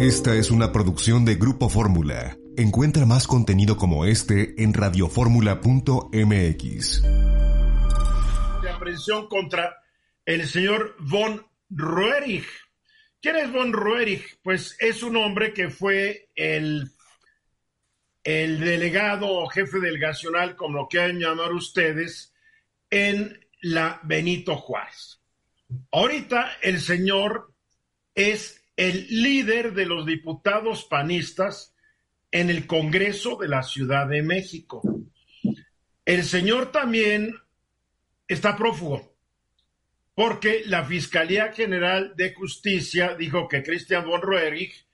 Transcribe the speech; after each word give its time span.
Esta 0.00 0.36
es 0.36 0.52
una 0.52 0.70
producción 0.72 1.24
de 1.24 1.34
Grupo 1.34 1.68
Fórmula. 1.68 2.36
Encuentra 2.56 3.06
más 3.06 3.26
contenido 3.26 3.76
como 3.76 4.04
este 4.04 4.62
en 4.62 4.72
radioformula.mx. 4.72 7.02
De 8.62 8.70
aprehensión 8.70 9.28
contra 9.28 9.82
el 10.24 10.48
señor 10.48 10.94
von 11.00 11.44
Roerich. 11.70 12.46
¿Quién 13.20 13.34
es 13.36 13.52
von 13.52 13.72
Roerich? 13.72 14.38
Pues 14.42 14.76
es 14.78 15.02
un 15.02 15.16
hombre 15.16 15.52
que 15.52 15.70
fue 15.70 16.28
el, 16.36 16.88
el 18.22 18.60
delegado 18.60 19.26
o 19.28 19.48
jefe 19.48 19.80
delegacional, 19.80 20.54
como 20.54 20.78
lo 20.78 20.86
quieran 20.88 21.18
llamar 21.18 21.52
ustedes, 21.52 22.32
en 22.90 23.44
la 23.60 23.98
Benito 24.04 24.54
Juárez. 24.56 25.20
Ahorita 25.90 26.58
el 26.62 26.80
señor 26.80 27.52
es 28.14 28.61
el 28.76 29.06
líder 29.08 29.74
de 29.74 29.86
los 29.86 30.06
diputados 30.06 30.84
panistas 30.84 31.74
en 32.30 32.50
el 32.50 32.66
Congreso 32.66 33.36
de 33.36 33.48
la 33.48 33.62
Ciudad 33.62 34.06
de 34.08 34.22
México. 34.22 34.82
El 36.04 36.24
señor 36.24 36.72
también 36.72 37.36
está 38.26 38.56
prófugo, 38.56 39.14
porque 40.14 40.62
la 40.66 40.84
Fiscalía 40.84 41.52
General 41.52 42.14
de 42.16 42.32
Justicia 42.34 43.14
dijo 43.14 43.48
que 43.48 43.62
Christian 43.62 44.06
von 44.06 44.22
Roerich 44.22 44.86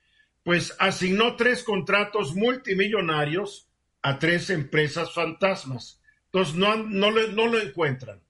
pues 0.43 0.75
asignó 0.79 1.35
tres 1.35 1.63
contratos 1.63 2.35
multimillonarios 2.35 3.69
a 4.01 4.19
tres 4.19 4.49
empresas 4.49 5.13
fantasmas. 5.13 6.01
Entonces 6.25 6.55
no, 6.55 6.75
no, 6.75 7.11
no 7.11 7.47
lo 7.47 7.59
encuentran. 7.59 8.21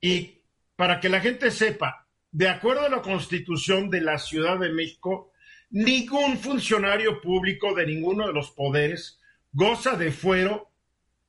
Y 0.00 0.40
para 0.76 1.00
que 1.00 1.08
la 1.08 1.20
gente 1.20 1.50
sepa, 1.50 1.99
de 2.32 2.48
acuerdo 2.48 2.82
a 2.82 2.88
la 2.88 3.02
Constitución 3.02 3.90
de 3.90 4.00
la 4.00 4.18
Ciudad 4.18 4.58
de 4.58 4.70
México, 4.70 5.32
ningún 5.70 6.38
funcionario 6.38 7.20
público 7.20 7.74
de 7.74 7.86
ninguno 7.86 8.26
de 8.26 8.32
los 8.32 8.50
poderes 8.50 9.20
goza 9.52 9.96
de 9.96 10.12
fuero 10.12 10.70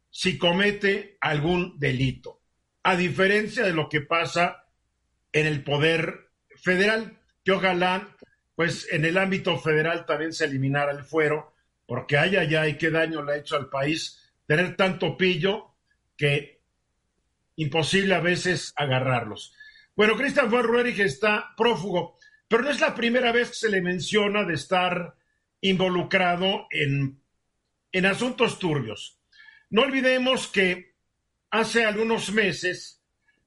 si 0.10 0.38
comete 0.38 1.18
algún 1.22 1.80
delito, 1.80 2.42
a 2.84 2.96
diferencia 2.96 3.64
de 3.64 3.74
lo 3.74 3.88
que 3.88 4.02
pasa 4.02 4.66
en 5.32 5.48
el 5.48 5.64
poder 5.64 6.30
federal, 6.56 7.18
que 7.44 7.54
ojalá, 7.54 8.16
pues 8.56 8.88
en 8.92 9.06
el 9.06 9.18
ámbito 9.18 9.58
federal 9.58 10.06
también 10.06 10.34
se 10.34 10.46
eliminara 10.46 10.92
el 10.92 11.04
fuero, 11.04 11.54
porque 11.86 12.18
ay, 12.18 12.36
ay, 12.36 12.56
ay, 12.56 12.78
qué 12.78 12.90
daño 12.90 13.24
le 13.24 13.34
ha 13.34 13.38
hecho 13.38 13.56
al 13.56 13.70
país 13.70 14.22
tener 14.46 14.76
tanto 14.76 15.18
pillo 15.18 15.74
que 16.18 16.62
imposible 17.56 18.14
a 18.14 18.20
veces 18.20 18.74
agarrarlos. 18.76 19.56
Bueno, 19.96 20.16
Christian 20.16 20.50
von 20.50 20.64
Roerich 20.64 21.00
está 21.00 21.54
prófugo, 21.56 22.18
pero 22.48 22.64
no 22.64 22.70
es 22.70 22.80
la 22.80 22.96
primera 22.96 23.32
vez 23.32 23.50
que 23.50 23.56
se 23.56 23.70
le 23.70 23.82
menciona 23.82 24.44
de 24.44 24.54
estar 24.54 25.16
involucrado 25.62 26.68
en, 26.72 27.22
en 27.92 28.06
asuntos 28.06 28.58
turbios. 28.58 29.20
No 29.70 29.84
olvidemos 29.84 30.48
que 30.48 30.96
hace 31.50 31.86
algunos 31.86 32.32
meses 32.32 33.04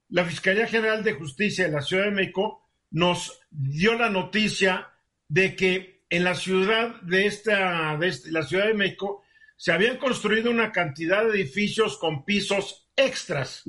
la 0.08 0.24
Fiscalía 0.24 0.66
General 0.66 1.02
de 1.02 1.14
Justicia 1.14 1.66
de 1.66 1.72
la 1.72 1.82
Ciudad 1.82 2.04
de 2.04 2.10
México 2.10 2.68
nos 2.90 3.40
dio 3.50 3.94
la 3.94 4.10
noticia 4.10 4.88
de 5.28 5.56
que 5.56 6.04
en 6.10 6.22
la 6.22 6.34
ciudad 6.34 7.00
de 7.02 7.26
esta, 7.26 7.96
de 7.96 8.12
la 8.30 8.42
Ciudad 8.42 8.66
de 8.66 8.74
México 8.74 9.24
se 9.56 9.72
habían 9.72 9.96
construido 9.96 10.50
una 10.50 10.70
cantidad 10.70 11.24
de 11.24 11.40
edificios 11.40 11.98
con 11.98 12.24
pisos 12.24 12.88
extras, 12.96 13.64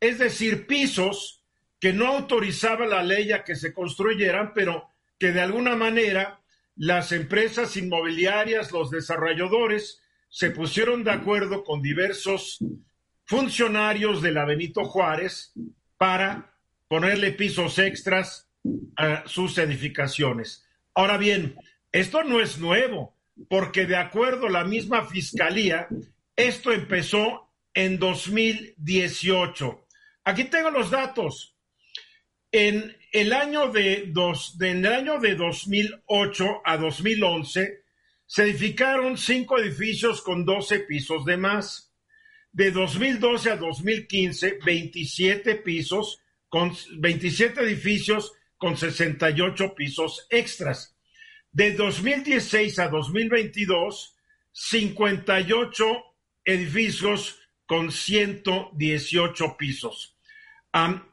es 0.00 0.18
decir, 0.18 0.66
pisos 0.66 1.41
que 1.82 1.92
no 1.92 2.06
autorizaba 2.06 2.86
la 2.86 3.02
ley 3.02 3.32
a 3.32 3.42
que 3.42 3.56
se 3.56 3.74
construyeran, 3.74 4.52
pero 4.54 4.88
que 5.18 5.32
de 5.32 5.40
alguna 5.40 5.74
manera 5.74 6.40
las 6.76 7.10
empresas 7.10 7.76
inmobiliarias, 7.76 8.70
los 8.70 8.88
desarrolladores, 8.88 10.00
se 10.28 10.52
pusieron 10.52 11.02
de 11.02 11.10
acuerdo 11.10 11.64
con 11.64 11.82
diversos 11.82 12.60
funcionarios 13.24 14.22
de 14.22 14.30
la 14.30 14.46
Juárez 14.84 15.52
para 15.98 16.54
ponerle 16.86 17.32
pisos 17.32 17.80
extras 17.80 18.48
a 18.96 19.24
sus 19.26 19.58
edificaciones. 19.58 20.64
Ahora 20.94 21.16
bien, 21.16 21.56
esto 21.90 22.22
no 22.22 22.40
es 22.40 22.58
nuevo, 22.58 23.16
porque 23.48 23.86
de 23.86 23.96
acuerdo 23.96 24.46
a 24.46 24.50
la 24.50 24.62
misma 24.62 25.06
fiscalía, 25.06 25.88
esto 26.36 26.70
empezó 26.70 27.50
en 27.74 27.98
2018. 27.98 29.84
Aquí 30.22 30.44
tengo 30.44 30.70
los 30.70 30.88
datos. 30.88 31.51
En 32.52 32.94
el 33.12 33.32
año 33.32 33.72
de, 33.72 34.04
dos, 34.08 34.58
en 34.60 34.84
el 34.84 34.92
año 34.92 35.18
de 35.18 35.34
2008 35.36 36.60
a 36.66 36.76
2011 36.76 37.82
se 38.26 38.42
edificaron 38.42 39.16
cinco 39.16 39.58
edificios 39.58 40.20
con 40.20 40.44
12 40.44 40.80
pisos 40.80 41.24
de 41.24 41.38
más. 41.38 41.94
De 42.52 42.70
2012 42.70 43.50
a 43.52 43.56
2015, 43.56 44.58
27 44.62 45.54
pisos 45.56 46.20
con 46.50 46.76
27 46.98 47.62
edificios 47.62 48.32
con 48.58 48.76
68 48.76 49.74
pisos 49.74 50.26
extras. 50.28 50.94
De 51.52 51.72
2016 51.72 52.78
a 52.78 52.88
2022, 52.88 54.14
58 54.52 55.84
edificios 56.44 57.38
con 57.64 57.90
118 57.90 59.56
pisos. 59.56 60.11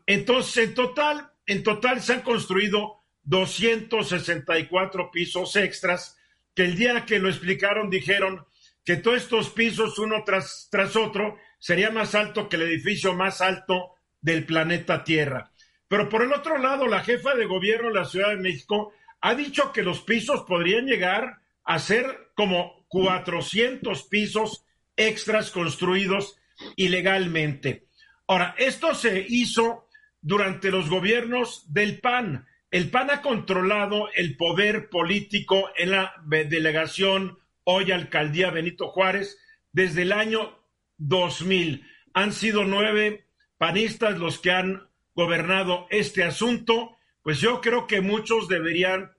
Entonces, 0.05 0.69
en 0.69 0.73
total, 0.73 1.31
en 1.45 1.63
total 1.63 2.01
se 2.01 2.13
han 2.13 2.21
construido 2.21 3.03
264 3.23 5.11
pisos 5.11 5.55
extras, 5.55 6.17
que 6.55 6.63
el 6.63 6.75
día 6.75 7.05
que 7.05 7.19
lo 7.19 7.29
explicaron 7.29 7.89
dijeron 7.89 8.45
que 8.83 8.97
todos 8.97 9.17
estos 9.17 9.49
pisos, 9.49 9.99
uno 9.99 10.23
tras, 10.25 10.67
tras 10.71 10.95
otro, 10.95 11.37
sería 11.59 11.91
más 11.91 12.15
alto 12.15 12.49
que 12.49 12.55
el 12.55 12.63
edificio 12.63 13.13
más 13.13 13.41
alto 13.41 13.95
del 14.21 14.45
planeta 14.45 15.03
Tierra. 15.03 15.51
Pero 15.87 16.07
por 16.09 16.23
el 16.23 16.33
otro 16.33 16.57
lado, 16.57 16.87
la 16.87 17.03
jefa 17.03 17.35
de 17.35 17.45
gobierno 17.45 17.89
de 17.89 17.95
la 17.95 18.05
Ciudad 18.05 18.29
de 18.29 18.37
México 18.37 18.93
ha 19.21 19.35
dicho 19.35 19.71
que 19.71 19.83
los 19.83 20.01
pisos 20.01 20.43
podrían 20.43 20.85
llegar 20.85 21.39
a 21.63 21.79
ser 21.79 22.31
como 22.35 22.85
400 22.87 24.03
pisos 24.03 24.65
extras 24.95 25.51
construidos 25.51 26.37
ilegalmente. 26.75 27.88
Ahora, 28.29 28.53
esto 28.59 28.93
se 28.93 29.25
hizo 29.27 29.87
durante 30.21 30.69
los 30.69 30.87
gobiernos 30.87 31.73
del 31.73 31.99
PAN. 31.99 32.45
El 32.69 32.91
PAN 32.91 33.09
ha 33.09 33.23
controlado 33.23 34.07
el 34.13 34.37
poder 34.37 34.87
político 34.89 35.71
en 35.75 35.89
la 35.89 36.13
delegación 36.27 37.39
hoy 37.63 37.91
alcaldía 37.91 38.51
Benito 38.51 38.89
Juárez 38.89 39.39
desde 39.71 40.03
el 40.03 40.11
año 40.11 40.59
2000. 40.99 41.83
Han 42.13 42.31
sido 42.31 42.65
nueve 42.65 43.25
panistas 43.57 44.19
los 44.19 44.37
que 44.37 44.51
han 44.51 44.87
gobernado 45.15 45.87
este 45.89 46.23
asunto, 46.23 46.97
pues 47.23 47.41
yo 47.41 47.61
creo 47.61 47.87
que 47.87 47.99
muchos 47.99 48.47
deberían 48.47 49.11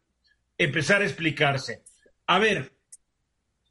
empezar 0.57 1.03
a 1.03 1.07
explicarse. 1.07 1.83
A 2.29 2.39
ver, 2.39 2.75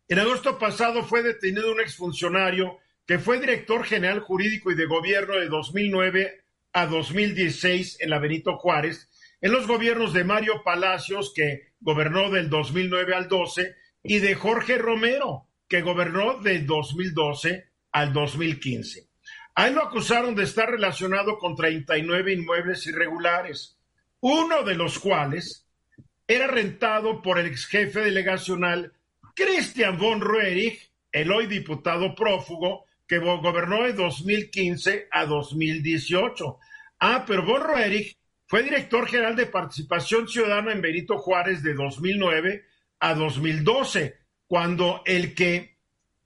en 0.10 0.20
agosto 0.20 0.60
pasado 0.60 1.06
fue 1.06 1.24
detenido 1.24 1.72
un 1.72 1.80
exfuncionario 1.80 2.80
que 3.10 3.18
fue 3.18 3.40
director 3.40 3.84
general 3.86 4.20
jurídico 4.20 4.70
y 4.70 4.76
de 4.76 4.86
gobierno 4.86 5.34
de 5.40 5.48
2009 5.48 6.44
a 6.74 6.86
2016 6.86 7.98
en 8.02 8.12
la 8.12 8.20
Benito 8.20 8.56
Juárez, 8.58 9.10
en 9.42 9.52
los 9.52 9.66
gobiernos 9.66 10.14
de 10.14 10.24
Mario 10.24 10.62
Palacios, 10.64 11.34
que 11.36 11.72
gobernó 11.80 12.30
del 12.30 12.52
2009 12.52 13.16
al 13.16 13.28
12, 13.28 13.76
y 14.04 14.20
de 14.20 14.36
Jorge 14.36 14.78
Romero, 14.78 15.48
que 15.68 15.82
gobernó 15.82 16.40
del 16.40 16.68
2012 16.68 17.72
al 17.94 18.14
2015. 18.14 19.08
A 19.56 19.68
él 19.68 19.74
lo 19.74 19.86
acusaron 19.86 20.36
de 20.36 20.44
estar 20.44 20.70
relacionado 20.70 21.40
con 21.40 21.56
39 21.56 22.34
inmuebles 22.34 22.86
irregulares, 22.86 23.80
uno 24.20 24.62
de 24.62 24.76
los 24.76 25.00
cuales 25.00 25.66
era 26.28 26.46
rentado 26.46 27.24
por 27.24 27.40
el 27.40 27.48
ex 27.48 27.66
jefe 27.66 28.02
delegacional 28.02 28.94
Christian 29.34 29.98
von 29.98 30.22
Roerich, 30.22 30.92
el 31.12 31.32
hoy 31.32 31.48
diputado 31.48 32.14
prófugo, 32.14 32.86
que 33.10 33.18
gobernó 33.18 33.86
de 33.86 33.94
2015 33.94 35.08
a 35.10 35.26
2018. 35.26 36.60
Ah, 37.00 37.26
pero 37.26 37.44
von 37.44 37.64
Roerich 37.64 38.16
fue 38.46 38.62
director 38.62 39.08
general 39.08 39.36
de 39.36 39.48
Participación 39.48 40.28
Ciudadana 40.28 40.72
en 40.72 40.82
Benito 40.82 41.18
Juárez 41.18 41.64
de 41.64 41.74
2009 41.74 42.66
a 43.00 43.16
2012, 43.16 44.16
cuando 44.46 45.02
el 45.06 45.34
que 45.34 45.78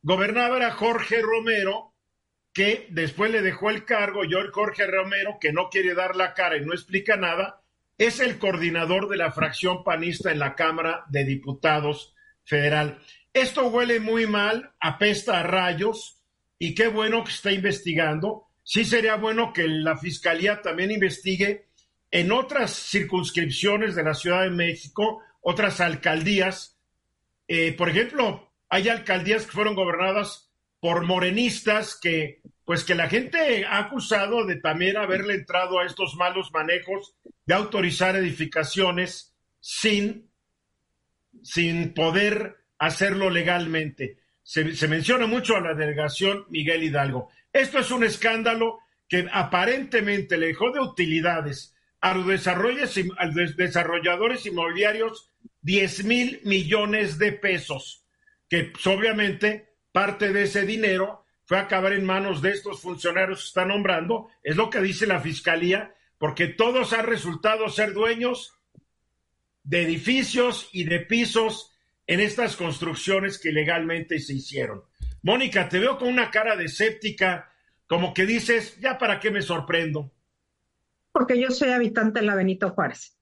gobernaba 0.02 0.58
era 0.58 0.72
Jorge 0.72 1.22
Romero, 1.22 1.94
que 2.52 2.88
después 2.90 3.32
le 3.32 3.42
dejó 3.42 3.70
el 3.70 3.86
cargo, 3.86 4.26
yo 4.26 4.40
el 4.40 4.52
Jorge 4.52 4.86
Romero, 4.86 5.38
que 5.40 5.54
no 5.54 5.70
quiere 5.70 5.94
dar 5.96 6.18
la 6.18 6.34
cara 6.34 6.58
y 6.58 6.66
no 6.66 6.74
explica 6.74 7.16
nada, 7.16 7.62
es 7.98 8.20
el 8.20 8.38
coordinador 8.40 9.08
de 9.08 9.18
la 9.18 9.32
fracción 9.32 9.86
panista 9.86 10.32
en 10.32 10.40
la 10.40 10.56
Cámara 10.56 11.06
de 11.08 11.24
Diputados 11.24 12.14
Federal. 12.44 13.00
Esto 13.32 13.68
huele 13.68 14.02
muy 14.02 14.28
mal, 14.28 14.74
apesta 14.82 15.40
a 15.40 15.44
rayos, 15.44 16.23
y 16.64 16.76
qué 16.76 16.88
bueno 16.88 17.26
que 17.26 17.32
está 17.32 17.52
investigando. 17.52 18.48
Sí 18.64 18.86
sería 18.86 19.18
bueno 19.18 19.52
que 19.52 19.68
la 19.68 19.98
Fiscalía 19.98 20.62
también 20.62 20.92
investigue 20.92 21.68
en 22.10 22.32
otras 22.32 22.72
circunscripciones 22.72 23.96
de 23.96 24.04
la 24.04 24.14
Ciudad 24.14 24.44
de 24.44 24.50
México, 24.50 25.22
otras 25.42 25.82
alcaldías. 25.82 26.80
Eh, 27.50 27.74
por 27.74 27.90
ejemplo, 27.90 28.50
hay 28.70 28.88
alcaldías 28.88 29.46
que 29.46 29.52
fueron 29.52 29.76
gobernadas 29.76 30.54
por 30.80 31.04
morenistas 31.04 32.00
que, 32.02 32.40
pues 32.64 32.86
que 32.86 32.96
la 32.96 33.10
gente 33.10 33.66
ha 33.66 33.80
acusado 33.80 34.46
de 34.46 34.56
también 34.56 34.96
haberle 34.96 35.34
entrado 35.34 35.80
a 35.80 35.86
estos 35.86 36.16
malos 36.16 36.50
manejos 36.54 37.14
de 37.46 37.56
autorizar 37.56 38.16
edificaciones 38.16 39.36
sin, 39.60 40.32
sin 41.42 41.94
poder 41.94 42.56
hacerlo 42.78 43.30
legalmente. 43.30 44.23
Se, 44.44 44.88
menciona 44.88 45.26
mucho 45.26 45.56
a 45.56 45.62
la 45.62 45.74
delegación 45.74 46.46
Miguel 46.50 46.84
Hidalgo. 46.84 47.30
Esto 47.52 47.80
es 47.80 47.92
un 47.92 48.04
escándalo 48.04 48.80
que 49.08 49.28
aparentemente 49.32 50.38
le 50.38 50.48
dejó 50.48 50.72
de 50.72 50.82
utilidades 50.82 51.74
a 52.02 52.14
los 52.14 52.28
desarrolladores 53.56 54.46
inmobiliarios 54.46 55.32
10 55.62 56.04
mil 56.04 56.42
millones 56.44 57.18
de 57.18 57.32
pesos, 57.32 58.06
que 58.50 58.74
obviamente 58.86 59.70
parte 59.94 60.34
de 60.34 60.44
ese 60.44 60.66
dinero 60.66 61.26
fue 61.46 61.58
a 61.58 61.62
acabar 61.62 61.94
en 61.94 62.06
manos 62.06 62.42
de 62.42 62.52
estos 62.52 62.82
funcionarios 62.82 63.40
que 63.40 63.48
está 63.48 63.66
nombrando, 63.66 64.30
es 64.44 64.56
lo 64.56 64.70
que 64.70 64.82
dice 64.82 65.08
la 65.08 65.22
fiscalía, 65.22 65.96
porque 66.18 66.48
todos 66.48 66.94
han 66.94 67.06
resultado 67.06 67.70
ser 67.70 67.94
dueños 67.94 68.54
de 69.64 69.84
edificios 69.84 70.70
y 70.74 70.84
de 70.84 71.00
pisos 71.00 71.73
en 72.08 72.20
estas 72.20 72.56
construcciones 72.56 73.40
que 73.40 73.52
legalmente 73.52 74.20
se 74.20 74.34
hicieron. 74.34 74.84
Mónica, 75.22 75.70
te 75.70 75.80
veo 75.80 75.98
con 75.98 76.10
una 76.10 76.32
cara 76.32 76.56
de 76.56 76.66
escéptica, 76.66 77.50
como 77.88 78.14
que 78.14 78.26
dices, 78.26 78.80
ya 78.80 78.98
para 78.98 79.20
qué 79.20 79.32
me 79.32 79.42
sorprendo. 79.42 80.12
Porque 81.12 81.40
yo 81.40 81.50
soy 81.52 81.70
habitante 81.70 82.20
de 82.20 82.26
la 82.26 82.36
Benito 82.36 82.72
Juárez 82.72 83.18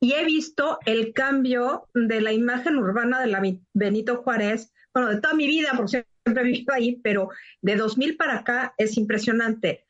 y 0.00 0.12
he 0.12 0.24
visto 0.24 0.78
el 0.86 1.12
cambio 1.12 1.88
de 1.94 2.20
la 2.20 2.32
imagen 2.32 2.76
urbana 2.76 3.20
de 3.20 3.26
la 3.26 3.42
Benito 3.72 4.22
Juárez, 4.22 4.72
bueno, 4.92 5.08
de 5.10 5.20
toda 5.20 5.34
mi 5.34 5.46
vida, 5.46 5.72
porque 5.76 6.06
siempre 6.24 6.42
he 6.42 6.46
vivido 6.46 6.74
ahí, 6.74 6.96
pero 7.02 7.30
de 7.62 7.76
2000 7.76 8.16
para 8.16 8.38
acá 8.38 8.74
es 8.76 8.96
impresionante. 8.96 9.86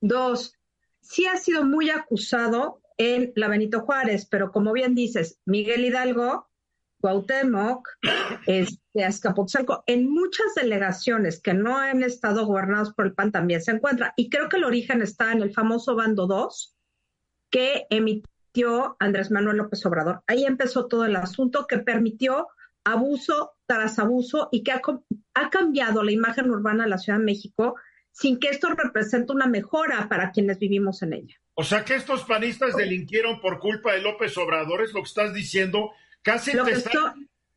Dos, 0.00 0.54
sí 1.00 1.26
ha 1.26 1.36
sido 1.36 1.64
muy 1.64 1.90
acusado 1.90 2.80
en 2.96 3.32
la 3.36 3.48
Benito 3.48 3.80
Juárez, 3.80 4.26
pero 4.26 4.50
como 4.50 4.72
bien 4.72 4.94
dices, 4.94 5.40
Miguel 5.44 5.84
Hidalgo, 5.84 6.49
Cuauhtémoc, 7.00 7.88
este, 8.46 9.04
Azcapotzalco, 9.04 9.84
en 9.86 10.10
muchas 10.10 10.54
delegaciones 10.54 11.40
que 11.40 11.54
no 11.54 11.78
han 11.78 12.02
estado 12.02 12.46
gobernadas 12.46 12.92
por 12.92 13.06
el 13.06 13.14
PAN 13.14 13.32
también 13.32 13.62
se 13.62 13.72
encuentra. 13.72 14.12
Y 14.16 14.28
creo 14.28 14.48
que 14.48 14.56
el 14.56 14.64
origen 14.64 15.02
está 15.02 15.32
en 15.32 15.42
el 15.42 15.52
famoso 15.52 15.94
Bando 15.94 16.26
2, 16.26 16.76
que 17.50 17.86
emitió 17.90 18.96
Andrés 18.98 19.30
Manuel 19.30 19.58
López 19.58 19.84
Obrador. 19.86 20.22
Ahí 20.26 20.44
empezó 20.44 20.86
todo 20.86 21.04
el 21.04 21.16
asunto 21.16 21.66
que 21.66 21.78
permitió 21.78 22.48
abuso 22.84 23.52
tras 23.66 23.98
abuso 23.98 24.48
y 24.52 24.62
que 24.62 24.72
ha, 24.72 24.80
ha 25.34 25.50
cambiado 25.50 26.02
la 26.02 26.12
imagen 26.12 26.50
urbana 26.50 26.84
de 26.84 26.90
la 26.90 26.98
Ciudad 26.98 27.18
de 27.18 27.24
México 27.24 27.76
sin 28.12 28.38
que 28.38 28.48
esto 28.48 28.68
represente 28.70 29.32
una 29.32 29.46
mejora 29.46 30.08
para 30.08 30.32
quienes 30.32 30.58
vivimos 30.58 31.02
en 31.02 31.12
ella. 31.14 31.40
O 31.54 31.64
sea 31.64 31.84
que 31.84 31.94
estos 31.94 32.24
panistas 32.24 32.76
delinquieron 32.76 33.40
por 33.40 33.58
culpa 33.58 33.92
de 33.92 34.00
López 34.00 34.36
Obrador, 34.38 34.82
es 34.82 34.92
lo 34.92 35.00
que 35.00 35.08
estás 35.08 35.32
diciendo. 35.32 35.92
Casi 36.22 36.52
te 36.52 36.58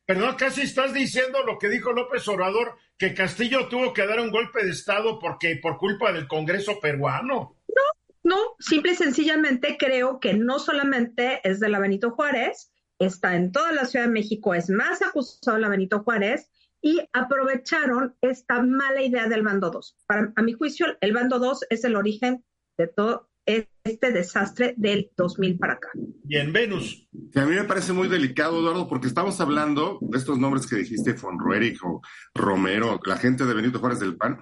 perdón, 0.06 0.36
casi 0.36 0.62
estás 0.62 0.92
diciendo 0.92 1.42
lo 1.44 1.58
que 1.58 1.68
dijo 1.68 1.92
López 1.92 2.26
Obrador, 2.28 2.76
que 2.98 3.14
Castillo 3.14 3.68
tuvo 3.68 3.92
que 3.92 4.06
dar 4.06 4.20
un 4.20 4.30
golpe 4.30 4.64
de 4.64 4.70
Estado 4.70 5.18
porque 5.18 5.58
por 5.62 5.78
culpa 5.78 6.12
del 6.12 6.28
Congreso 6.28 6.78
peruano. 6.80 7.56
No, 7.68 7.82
no, 8.22 8.36
simple 8.58 8.92
y 8.92 8.96
sencillamente 8.96 9.76
creo 9.78 10.20
que 10.20 10.34
no 10.34 10.58
solamente 10.58 11.40
es 11.42 11.60
de 11.60 11.68
la 11.68 11.78
Benito 11.78 12.10
Juárez, 12.10 12.70
está 12.98 13.34
en 13.34 13.50
toda 13.52 13.72
la 13.72 13.86
Ciudad 13.86 14.06
de 14.06 14.12
México, 14.12 14.54
es 14.54 14.68
más 14.68 15.02
acusado 15.02 15.58
la 15.58 15.68
Benito 15.68 16.00
Juárez, 16.00 16.50
y 16.80 17.00
aprovecharon 17.14 18.14
esta 18.20 18.62
mala 18.62 19.00
idea 19.00 19.26
del 19.26 19.42
bando 19.42 19.70
2. 19.70 19.96
Para, 20.06 20.32
a 20.36 20.42
mi 20.42 20.52
juicio, 20.52 20.86
el 21.00 21.14
bando 21.14 21.38
2 21.38 21.66
es 21.70 21.82
el 21.84 21.96
origen 21.96 22.44
de 22.76 22.88
todo 22.88 23.30
este 23.46 24.12
desastre 24.12 24.74
del 24.76 25.10
2000 25.16 25.58
para 25.58 25.74
acá. 25.74 25.88
Y 26.26 26.36
en 26.36 26.52
Venus. 26.52 27.06
a 27.34 27.44
mí 27.44 27.54
me 27.54 27.64
parece 27.64 27.92
muy 27.92 28.08
delicado, 28.08 28.58
Eduardo, 28.60 28.88
porque 28.88 29.08
estamos 29.08 29.40
hablando 29.40 29.98
de 30.00 30.18
estos 30.18 30.38
nombres 30.38 30.66
que 30.66 30.76
dijiste, 30.76 31.12
Von 31.12 31.38
Ruerich 31.38 31.78
o 31.84 32.00
Romero, 32.34 32.98
la 33.04 33.16
gente 33.16 33.44
de 33.44 33.54
Benito 33.54 33.78
Juárez 33.78 34.00
del 34.00 34.16
PAN. 34.16 34.38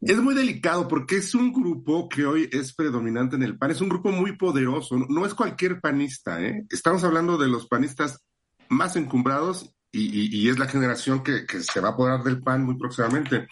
Es 0.00 0.16
muy 0.16 0.34
delicado 0.34 0.88
porque 0.88 1.16
es 1.16 1.34
un 1.34 1.52
grupo 1.52 2.08
que 2.08 2.24
hoy 2.24 2.48
es 2.52 2.74
predominante 2.74 3.36
en 3.36 3.42
el 3.42 3.58
PAN, 3.58 3.72
es 3.72 3.80
un 3.80 3.90
grupo 3.90 4.10
muy 4.10 4.36
poderoso, 4.36 4.96
no 4.96 5.26
es 5.26 5.34
cualquier 5.34 5.80
panista, 5.80 6.42
¿eh? 6.42 6.64
Estamos 6.70 7.04
hablando 7.04 7.36
de 7.36 7.48
los 7.48 7.66
panistas 7.66 8.24
más 8.70 8.96
encumbrados 8.96 9.74
y, 9.92 10.48
es 10.48 10.58
la 10.58 10.68
generación 10.68 11.22
que, 11.22 11.44
se 11.60 11.80
va 11.80 11.88
a 11.88 11.92
apoderar 11.92 12.22
del 12.22 12.40
PAN 12.40 12.64
muy 12.64 12.78
próximamente. 12.78 13.48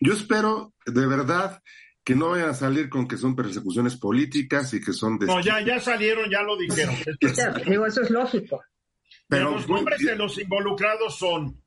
Yo 0.00 0.12
espero 0.12 0.74
de 0.84 1.06
verdad 1.06 1.62
que 2.06 2.14
no 2.14 2.28
vayan 2.28 2.50
a 2.50 2.54
salir 2.54 2.88
con 2.88 3.08
que 3.08 3.16
son 3.16 3.34
persecuciones 3.34 3.96
políticas 3.96 4.72
y 4.74 4.80
que 4.80 4.92
son... 4.92 5.18
No, 5.18 5.40
ya, 5.40 5.60
ya 5.60 5.80
salieron, 5.80 6.30
ya 6.30 6.40
lo 6.40 6.56
dijeron. 6.56 6.94
digo, 7.66 7.84
eso 7.84 8.02
es 8.02 8.10
lógico. 8.10 8.62
Pero, 9.26 9.50
los 9.50 9.68
nombres 9.68 9.98
de 9.98 10.14
los 10.14 10.38
involucrados 10.38 11.18
son, 11.18 11.60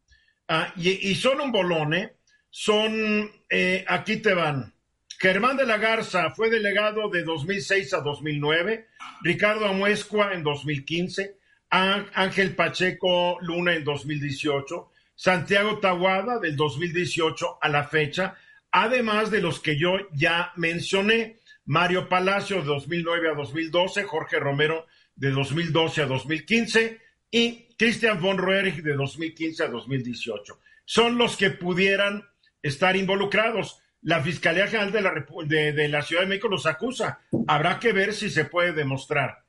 ah, 0.48 0.74
y, 0.78 1.14
son 1.16 1.42
un 1.42 1.52
bolón, 1.52 1.94
¿eh? 1.94 2.16
Son, 2.50 3.30
eh, 3.50 3.84
aquí 3.86 4.22
te 4.22 4.34
van. 4.34 4.74
Germán 5.20 5.58
de 5.58 5.66
la 5.66 5.78
Garza 5.78 6.30
fue 6.30 6.50
delegado 6.50 7.10
de 7.10 7.24
2006 7.24 7.94
a 7.96 8.00
2009, 8.00 8.88
Ricardo 9.22 9.66
Amuescua 9.66 10.34
en 10.34 10.44
2015, 10.44 11.36
Ángel 11.70 12.56
Pacheco 12.56 13.40
Luna 13.42 13.76
en 13.76 13.84
2018, 13.84 14.90
Santiago 15.16 15.80
Taguada 15.80 16.40
del 16.40 16.56
2018 16.56 17.58
a 17.60 17.68
la 17.68 17.84
fecha, 17.84 18.38
además 18.71 19.31
de 19.31 19.42
los 19.42 19.59
que 19.59 19.78
yo 19.78 19.97
ya 20.14 20.52
mencioné, 20.56 21.40
Mario 21.66 22.09
Palacio 22.09 22.57
de 22.57 22.64
2009 22.64 23.30
a 23.30 23.35
2012, 23.35 24.04
Jorge 24.04 24.40
Romero 24.40 24.88
de 25.16 25.31
2012 25.31 26.02
a 26.02 26.06
2015 26.07 27.02
y 27.30 27.68
Christian 27.78 28.19
von 28.19 28.38
Roerich 28.38 28.81
de 28.81 28.94
2015 28.94 29.64
a 29.64 29.68
2018. 29.68 30.59
Son 30.85 31.18
los 31.18 31.38
que 31.38 31.52
pudieran 31.52 32.26
estar 32.61 32.95
involucrados. 32.95 33.81
La 34.02 34.21
Fiscalía 34.21 34.68
General 34.68 34.92
de 34.92 35.02
la, 35.02 35.26
de 35.45 35.88
la 35.90 36.02
Ciudad 36.02 36.23
de 36.23 36.30
México 36.30 36.47
los 36.47 36.66
acusa. 36.66 37.19
Habrá 37.47 37.80
que 37.80 37.94
ver 37.94 38.14
si 38.14 38.30
se 38.30 38.45
puede 38.45 38.73
demostrar. 38.73 39.44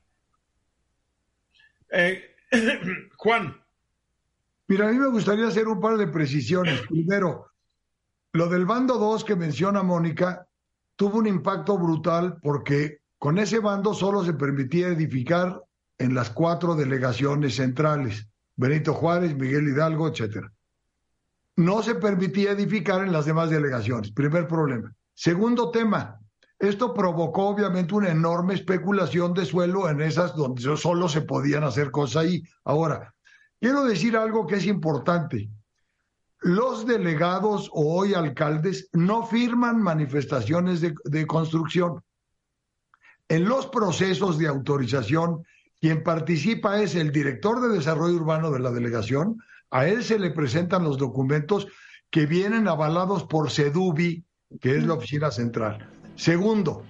Eh, 1.89 2.35
Juan. 3.17 3.61
Mira, 4.67 4.87
a 4.87 4.91
mí 4.91 4.97
me 4.97 5.07
gustaría 5.07 5.47
hacer 5.47 5.67
un 5.67 5.81
par 5.81 5.97
de 5.97 6.07
precisiones. 6.07 6.81
Primero, 6.81 7.50
lo 8.33 8.47
del 8.47 8.65
bando 8.65 8.97
2 8.97 9.23
que 9.23 9.35
menciona 9.35 9.83
Mónica 9.83 10.47
tuvo 10.95 11.17
un 11.17 11.27
impacto 11.27 11.77
brutal 11.77 12.37
porque 12.41 12.99
con 13.17 13.37
ese 13.37 13.59
bando 13.59 13.93
solo 13.93 14.23
se 14.23 14.33
permitía 14.33 14.87
edificar 14.87 15.61
en 15.97 16.15
las 16.15 16.31
cuatro 16.31 16.75
delegaciones 16.75 17.55
centrales, 17.55 18.27
Benito 18.55 18.93
Juárez, 18.93 19.35
Miguel 19.35 19.67
Hidalgo, 19.67 20.07
etcétera. 20.07 20.51
No 21.57 21.83
se 21.83 21.95
permitía 21.95 22.51
edificar 22.51 23.03
en 23.05 23.11
las 23.11 23.25
demás 23.25 23.49
delegaciones, 23.49 24.11
primer 24.11 24.47
problema. 24.47 24.93
Segundo 25.13 25.69
tema, 25.69 26.19
esto 26.57 26.93
provocó 26.93 27.49
obviamente 27.49 27.93
una 27.93 28.09
enorme 28.09 28.53
especulación 28.53 29.33
de 29.33 29.45
suelo 29.45 29.89
en 29.89 30.01
esas 30.01 30.35
donde 30.35 30.75
solo 30.77 31.09
se 31.09 31.21
podían 31.21 31.63
hacer 31.63 31.91
cosas 31.91 32.23
ahí. 32.23 32.43
Ahora, 32.63 33.13
quiero 33.59 33.83
decir 33.83 34.15
algo 34.15 34.47
que 34.47 34.55
es 34.55 34.65
importante. 34.65 35.49
Los 36.41 36.85
delegados 36.85 37.69
o 37.71 37.99
hoy 37.99 38.13
alcaldes 38.13 38.89
no 38.93 39.25
firman 39.25 39.81
manifestaciones 39.81 40.81
de, 40.81 40.93
de 41.05 41.27
construcción. 41.27 42.03
En 43.29 43.45
los 43.45 43.67
procesos 43.67 44.37
de 44.37 44.47
autorización, 44.47 45.43
quien 45.79 46.03
participa 46.03 46.81
es 46.81 46.95
el 46.95 47.11
director 47.11 47.61
de 47.61 47.69
desarrollo 47.69 48.15
urbano 48.15 48.51
de 48.51 48.59
la 48.59 48.71
delegación. 48.71 49.37
A 49.69 49.87
él 49.87 50.03
se 50.03 50.19
le 50.19 50.31
presentan 50.31 50.83
los 50.83 50.97
documentos 50.97 51.67
que 52.09 52.25
vienen 52.25 52.67
avalados 52.67 53.23
por 53.23 53.49
CEDUBI, 53.49 54.25
que 54.59 54.77
es 54.77 54.83
la 54.85 54.95
oficina 54.95 55.31
central. 55.31 55.89
Segundo, 56.15 56.83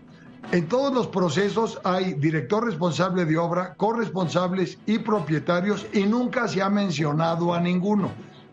En 0.52 0.68
todos 0.68 0.94
los 0.94 1.08
procesos 1.08 1.80
hay 1.84 2.14
director 2.16 2.66
responsable 2.66 3.26
de 3.26 3.38
obra, 3.38 3.76
corresponsables 3.76 4.80
y 4.86 5.00
propietarios 5.00 5.86
y 5.94 6.04
nunca 6.04 6.48
se 6.48 6.62
ha 6.62 6.70
mencionado 6.70 7.54
a 7.54 7.62
ninguno, 7.62 8.12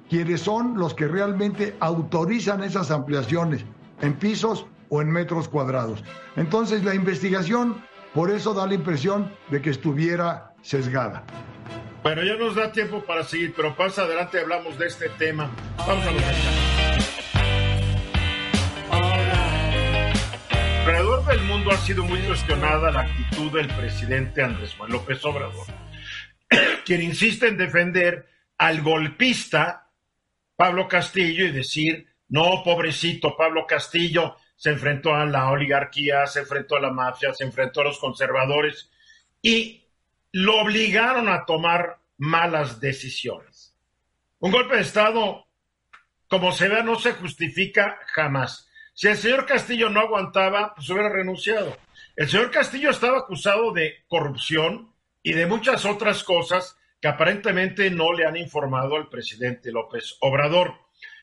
quienes 0.09 0.41
son 0.41 0.79
los 0.79 0.95
que 0.95 1.07
realmente 1.07 1.77
autorizan 1.81 2.62
esas 2.62 2.91
ampliaciones 2.91 3.65
en 4.00 4.15
pisos 4.15 4.67
o 4.88 5.03
en 5.03 5.11
metros 5.11 5.49
cuadrados. 5.49 6.03
Entonces 6.37 6.85
la 6.85 6.95
investigación 6.95 7.83
por 8.15 8.31
eso 8.31 8.55
da 8.55 8.67
la 8.67 8.75
impresión 8.75 9.33
de 9.50 9.61
que 9.61 9.71
estuviera 9.71 10.55
sesgada. 10.62 11.25
Bueno, 12.03 12.23
ya 12.25 12.37
nos 12.37 12.55
da 12.55 12.73
tiempo 12.73 13.03
para 13.05 13.23
seguir, 13.23 13.53
pero 13.55 13.75
más 13.79 13.99
adelante 13.99 14.41
hablamos 14.41 14.79
de 14.79 14.87
este 14.87 15.09
tema. 15.11 15.50
Vamos 15.77 16.07
a 16.07 16.11
los 16.11 16.23
Alrededor 20.87 21.25
del 21.27 21.43
mundo 21.43 21.71
ha 21.71 21.77
sido 21.77 22.03
muy 22.03 22.21
cuestionada 22.21 22.91
la 22.91 23.03
actitud 23.03 23.53
del 23.53 23.69
presidente 23.69 24.43
Andrés 24.43 24.75
Manuel 24.79 25.00
López 25.00 25.23
Obrador, 25.25 25.67
quien 26.87 27.03
insiste 27.03 27.49
en 27.49 27.59
defender 27.59 28.27
al 28.57 28.81
golpista 28.81 29.88
Pablo 30.59 30.88
Castillo 30.88 31.45
y 31.45 31.53
decir, 31.53 32.09
no, 32.31 32.65
pobrecito 32.65 33.37
Pablo 33.37 33.65
Castillo, 33.65 34.35
se 34.57 34.71
enfrentó 34.71 35.15
a 35.15 35.25
la 35.25 35.53
oligarquía, 35.53 36.27
se 36.27 36.41
enfrentó 36.41 36.75
a 36.75 36.81
la 36.81 36.91
mafia, 36.91 37.33
se 37.33 37.45
enfrentó 37.45 37.83
a 37.83 37.85
los 37.85 38.00
conservadores 38.00 38.91
y 39.41 39.85
lo 40.33 40.61
obligaron 40.61 41.29
a 41.29 41.47
tomar 41.47 42.00
malas 42.17 42.81
decisiones. 42.81 43.73
Un 44.41 44.50
golpe 44.50 44.75
de 44.75 44.83
Estado, 44.83 45.47
como 46.27 46.50
se 46.50 46.69
ve, 46.69 46.83
no 46.83 46.99
se 46.99 47.12
justifica 47.12 48.00
jamás. 48.09 48.69
Si 48.95 49.07
el 49.07 49.17
señor 49.17 49.47
Castillo 49.47 49.91
no 49.91 50.00
aguantaba, 50.00 50.75
pues 50.75 50.91
hubiera 50.91 51.09
renunciado. 51.09 51.79
El 52.17 52.29
señor 52.29 52.50
Castillo 52.50 52.91
estaba 52.91 53.19
acusado 53.19 53.73
de 53.73 54.03
corrupción 54.09 54.93
y 55.23 55.35
de 55.35 55.47
muchas 55.47 55.85
otras 55.85 56.25
cosas 56.25 56.77
que 57.00 57.09
aparentemente 57.09 57.90
no 57.90 58.12
le 58.12 58.26
han 58.26 58.37
informado 58.37 58.97
al 58.97 59.09
presidente 59.09 59.71
López 59.71 60.17
Obrador. 60.21 60.75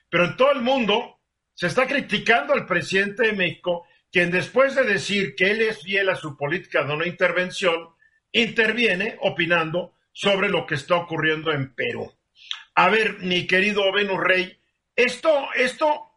Pero 0.10 0.26
en 0.26 0.38
todo 0.38 0.52
el 0.52 0.62
mundo 0.62 1.20
se 1.54 1.68
está 1.68 1.88
criticando 1.88 2.54
al 2.54 2.66
presidente 2.66 3.28
de 3.28 3.34
México, 3.34 3.88
quien 4.12 4.32
después 4.32 4.76
de 4.76 4.84
decir 4.84 5.36
que 5.36 5.52
él 5.52 5.62
es 5.62 5.82
fiel 5.82 6.10
a 6.10 6.16
su 6.16 6.38
política 6.38 6.84
de 6.84 6.96
no 6.96 7.06
intervención, 7.06 7.90
interviene 8.32 9.18
opinando 9.22 9.96
sobre 10.12 10.50
lo 10.50 10.66
que 10.66 10.76
está 10.76 10.96
ocurriendo 10.96 11.52
en 11.52 11.74
Perú. 11.74 12.14
A 12.76 12.90
ver, 12.90 13.20
mi 13.20 13.48
querido 13.48 13.92
Venus 13.92 14.22
Rey, 14.22 14.58
esto, 14.96 15.48
esto, 15.56 16.12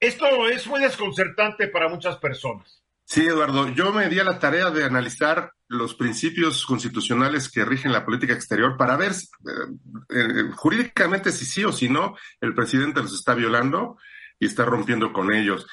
esto 0.00 0.48
es 0.48 0.66
muy 0.66 0.80
desconcertante 0.80 1.68
para 1.68 1.88
muchas 1.88 2.16
personas. 2.16 2.81
Sí, 3.04 3.26
Eduardo, 3.26 3.68
yo 3.68 3.92
me 3.92 4.08
di 4.08 4.18
a 4.18 4.24
la 4.24 4.38
tarea 4.38 4.70
de 4.70 4.84
analizar 4.84 5.52
los 5.68 5.94
principios 5.94 6.64
constitucionales 6.64 7.50
que 7.50 7.64
rigen 7.64 7.92
la 7.92 8.04
política 8.04 8.32
exterior 8.32 8.76
para 8.76 8.96
ver 8.96 9.12
eh, 9.12 9.88
eh, 10.10 10.50
jurídicamente 10.54 11.32
si 11.32 11.44
sí 11.44 11.64
o 11.64 11.72
si 11.72 11.88
no 11.88 12.16
el 12.40 12.54
presidente 12.54 13.00
los 13.00 13.14
está 13.14 13.34
violando 13.34 13.96
y 14.38 14.46
está 14.46 14.64
rompiendo 14.64 15.12
con 15.12 15.32
ellos. 15.32 15.66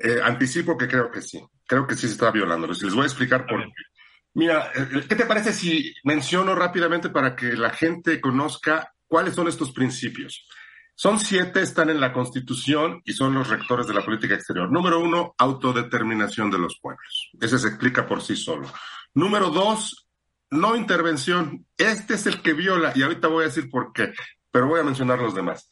Eh, 0.00 0.20
anticipo 0.22 0.76
que 0.76 0.88
creo 0.88 1.10
que 1.10 1.20
sí, 1.20 1.44
creo 1.66 1.86
que 1.86 1.94
sí 1.94 2.06
se 2.06 2.12
está 2.12 2.30
violando. 2.30 2.66
Les 2.66 2.94
voy 2.94 3.02
a 3.02 3.06
explicar 3.06 3.46
por 3.46 3.62
qué. 3.62 3.82
Mira, 4.34 4.70
¿qué 5.08 5.16
te 5.16 5.26
parece 5.26 5.52
si 5.52 5.92
menciono 6.04 6.54
rápidamente 6.54 7.08
para 7.08 7.34
que 7.34 7.52
la 7.54 7.70
gente 7.70 8.20
conozca 8.20 8.92
cuáles 9.08 9.34
son 9.34 9.48
estos 9.48 9.72
principios? 9.72 10.46
Son 11.02 11.18
siete, 11.18 11.62
están 11.62 11.88
en 11.88 11.98
la 11.98 12.12
Constitución 12.12 13.00
y 13.06 13.14
son 13.14 13.32
los 13.32 13.48
rectores 13.48 13.86
de 13.86 13.94
la 13.94 14.04
política 14.04 14.34
exterior. 14.34 14.70
Número 14.70 15.00
uno, 15.00 15.34
autodeterminación 15.38 16.50
de 16.50 16.58
los 16.58 16.78
pueblos. 16.78 17.30
Ese 17.40 17.58
se 17.58 17.68
explica 17.68 18.06
por 18.06 18.20
sí 18.20 18.36
solo. 18.36 18.70
Número 19.14 19.48
dos, 19.48 20.10
no 20.50 20.76
intervención. 20.76 21.64
Este 21.78 22.12
es 22.12 22.26
el 22.26 22.42
que 22.42 22.52
viola, 22.52 22.92
y 22.94 23.02
ahorita 23.02 23.28
voy 23.28 23.44
a 23.44 23.46
decir 23.46 23.70
por 23.70 23.94
qué, 23.94 24.12
pero 24.50 24.66
voy 24.66 24.80
a 24.80 24.82
mencionar 24.82 25.20
los 25.20 25.34
demás. 25.34 25.70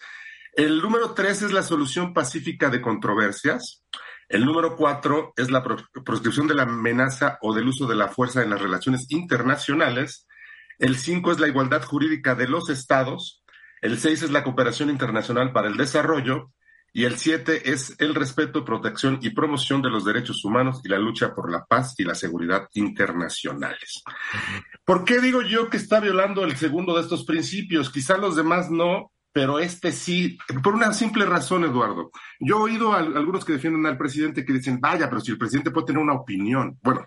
El 0.55 0.81
número 0.81 1.13
tres 1.13 1.43
es 1.43 1.53
la 1.53 1.63
solución 1.63 2.15
pacífica 2.15 2.71
de 2.71 2.81
controversias. 2.81 3.85
El 4.31 4.47
número 4.47 4.77
cuatro 4.77 5.35
es 5.37 5.51
la 5.51 5.63
proscripción 5.63 6.47
de 6.47 6.55
la 6.55 6.63
amenaza 6.63 7.37
o 7.43 7.55
del 7.55 7.69
uso 7.69 7.87
de 7.87 7.97
la 7.97 8.09
fuerza 8.09 8.43
en 8.43 8.49
las 8.49 8.63
relaciones 8.63 9.05
internacionales. 9.11 10.27
El 10.79 10.97
cinco 10.97 11.33
es 11.33 11.39
la 11.39 11.49
igualdad 11.49 11.83
jurídica 11.83 12.35
de 12.35 12.49
los 12.49 12.71
estados. 12.71 13.45
El 13.81 13.99
seis 13.99 14.23
es 14.23 14.31
la 14.31 14.45
cooperación 14.45 14.91
internacional 14.91 15.53
para 15.53 15.69
el 15.69 15.77
desarrollo. 15.77 16.53
Y 16.91 17.05
el 17.05 17.19
siete 17.19 17.71
es 17.71 17.95
el 17.99 18.15
respeto, 18.15 18.65
protección 18.65 19.19
y 19.21 19.31
promoción 19.31 19.83
de 19.83 19.91
los 19.91 20.07
derechos 20.07 20.43
humanos 20.45 20.81
y 20.83 20.89
la 20.89 20.99
lucha 20.99 21.35
por 21.35 21.53
la 21.53 21.65
paz 21.67 21.95
y 21.99 22.05
la 22.05 22.15
seguridad 22.15 22.67
internacionales. 22.73 24.03
¿Por 24.87 25.05
qué 25.05 25.21
digo 25.21 25.43
yo 25.43 25.69
que 25.69 25.77
está 25.77 26.01
violando 26.01 26.45
el 26.45 26.57
segundo 26.57 26.97
de 26.97 27.03
estos 27.03 27.25
principios? 27.25 27.91
Quizá 27.91 28.17
los 28.17 28.37
demás 28.37 28.71
no, 28.71 29.13
pero 29.33 29.59
este 29.59 29.93
sí, 29.93 30.39
por 30.63 30.75
una 30.75 30.93
simple 30.95 31.27
razón, 31.27 31.65
Eduardo. 31.65 32.11
Yo 32.41 32.57
he 32.57 32.73
oído 32.73 32.95
a, 32.95 33.01
algunos 33.01 33.45
que 33.45 33.53
defienden 33.53 33.85
al 33.85 33.99
presidente 33.99 34.45
que 34.45 34.55
dicen, 34.55 34.81
vaya, 34.81 35.11
pero 35.11 35.21
si 35.21 35.31
el 35.31 35.39
presidente 35.39 35.71
puede 35.71 35.89
tener 35.89 36.03
una 36.03 36.15
opinión. 36.15 36.79
Bueno, 36.83 37.07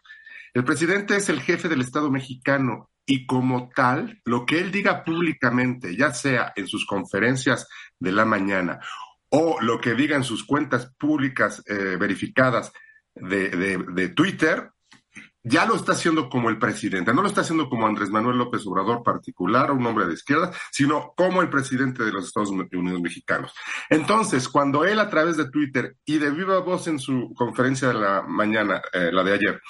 el 0.53 0.63
presidente 0.63 1.15
es 1.15 1.27
el 1.29 1.41
jefe 1.41 1.67
del 1.67 1.81
Estado 1.81 2.11
mexicano 2.11 2.90
y 3.05 3.25
como 3.25 3.70
tal, 3.75 4.22
lo 4.25 4.46
que 4.46 4.60
él 4.60 4.72
diga 4.72 5.03
públicamente, 5.03 5.96
ya 5.96 6.13
sea 6.13 6.53
en 6.55 6.67
sus 6.67 6.86
conferencias 6.86 7.67
de 8.00 8.12
la 8.12 8.25
mañana 8.25 8.79
o 9.31 9.60
lo 9.62 9.79
que 9.79 9.96
diga 9.96 10.15
en 10.15 10.24
sus 10.24 10.43
cuentas 10.43 10.93
públicas 10.98 11.63
eh, 11.65 11.96
verificadas 11.98 12.72
de, 13.15 14.13
Twitter, 14.15 14.72
ya 15.43 15.65
lo 15.65 15.75
está 15.75 15.93
haciendo 15.93 16.29
como 16.29 16.50
el 16.50 16.60
presidente, 16.60 17.13
no 17.13 17.22
lo 17.22 17.29
está 17.29 17.41
haciendo 17.41 17.70
como 17.70 17.88
Andrés 17.88 18.10
Manuel 18.10 18.38
López 18.38 18.65
Obrador 18.67 19.03
particular, 19.03 19.72
un 19.72 19.86
hombre 19.86 20.05
de 20.05 20.13
izquierda, 20.13 20.51
sino 20.72 21.13
como 21.15 21.41
el 21.41 21.50
presidente 21.50 22.03
de 22.03 22.12
los 22.12 22.27
Estados 22.27 22.50
Unidos 22.50 23.01
mexicanos. 23.01 23.53
Entonces, 23.89 24.50
cuando 24.50 24.86
él 24.86 25.00
a 25.00 25.10
través 25.10 25.38
de 25.38 25.50
Twitter 25.50 25.96
y 26.05 26.17
de 26.17 26.29
viva 26.31 26.60
voz 26.60 26.88
en 26.88 27.00
su 27.00 27.34
conferencia 27.34 27.88
de 27.88 27.93
la 27.96 28.22
mañana, 28.22 28.81
eh, 28.91 29.12
la 29.12 29.24
de 29.24 29.34
ayer, 29.34 29.62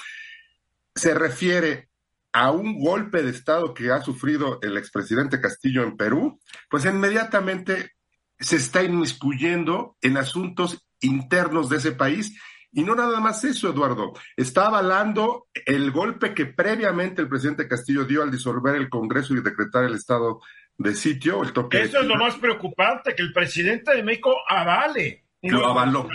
se 0.93 1.13
refiere 1.13 1.90
a 2.33 2.51
un 2.51 2.79
golpe 2.79 3.23
de 3.23 3.31
Estado 3.31 3.73
que 3.73 3.91
ha 3.91 4.01
sufrido 4.01 4.59
el 4.61 4.77
expresidente 4.77 5.41
Castillo 5.41 5.83
en 5.83 5.97
Perú, 5.97 6.39
pues 6.69 6.85
inmediatamente 6.85 7.91
se 8.39 8.55
está 8.55 8.83
inmiscuyendo 8.83 9.97
en 10.01 10.17
asuntos 10.17 10.87
internos 11.01 11.69
de 11.69 11.77
ese 11.77 11.91
país 11.91 12.33
y 12.73 12.83
no 12.83 12.95
nada 12.95 13.19
más 13.19 13.43
eso, 13.43 13.69
Eduardo, 13.69 14.13
está 14.37 14.67
avalando 14.67 15.47
el 15.65 15.91
golpe 15.91 16.33
que 16.33 16.45
previamente 16.45 17.21
el 17.21 17.27
presidente 17.27 17.67
Castillo 17.67 18.05
dio 18.05 18.23
al 18.23 18.31
disolver 18.31 18.75
el 18.75 18.89
Congreso 18.89 19.33
y 19.33 19.41
decretar 19.41 19.83
el 19.83 19.95
estado 19.95 20.39
de 20.77 20.95
sitio, 20.95 21.43
el 21.43 21.51
toque. 21.51 21.81
Eso 21.81 21.99
es 21.99 22.07
lo 22.07 22.15
más 22.15 22.35
preocupante, 22.35 23.13
que 23.13 23.23
el 23.23 23.33
presidente 23.33 23.93
de 23.93 24.03
México 24.03 24.33
avale. 24.47 25.25
Lo 25.41 25.65
avaló, 25.65 26.07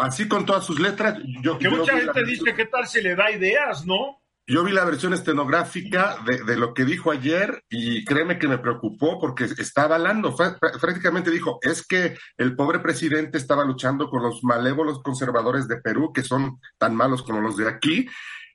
así 0.00 0.26
con 0.26 0.44
todas 0.44 0.64
sus 0.64 0.80
letras. 0.80 1.18
Yo, 1.40 1.58
que 1.58 1.68
mucha 1.68 1.96
gente 1.96 2.24
dice, 2.24 2.54
¿qué 2.54 2.64
tal 2.66 2.86
si 2.88 3.00
le 3.00 3.14
da 3.14 3.30
ideas, 3.30 3.86
no? 3.86 4.21
Yo 4.46 4.64
vi 4.64 4.72
la 4.72 4.84
versión 4.84 5.12
estenográfica 5.12 6.16
de, 6.26 6.56
lo 6.56 6.74
que 6.74 6.84
dijo 6.84 7.12
ayer 7.12 7.62
y 7.70 8.04
créeme 8.04 8.40
que 8.40 8.48
me 8.48 8.58
preocupó 8.58 9.20
porque 9.20 9.44
está 9.44 9.84
avalando. 9.84 10.34
Prácticamente 10.80 11.30
dijo, 11.30 11.60
es 11.62 11.86
que 11.86 12.16
el 12.36 12.56
pobre 12.56 12.80
presidente 12.80 13.38
estaba 13.38 13.64
luchando 13.64 14.10
con 14.10 14.22
los 14.22 14.42
malévolos 14.42 15.00
conservadores 15.00 15.68
de 15.68 15.80
Perú, 15.80 16.12
que 16.12 16.22
son 16.22 16.58
tan 16.76 16.96
malos 16.96 17.22
como 17.22 17.40
los 17.40 17.56
de 17.56 17.68
aquí, 17.68 18.08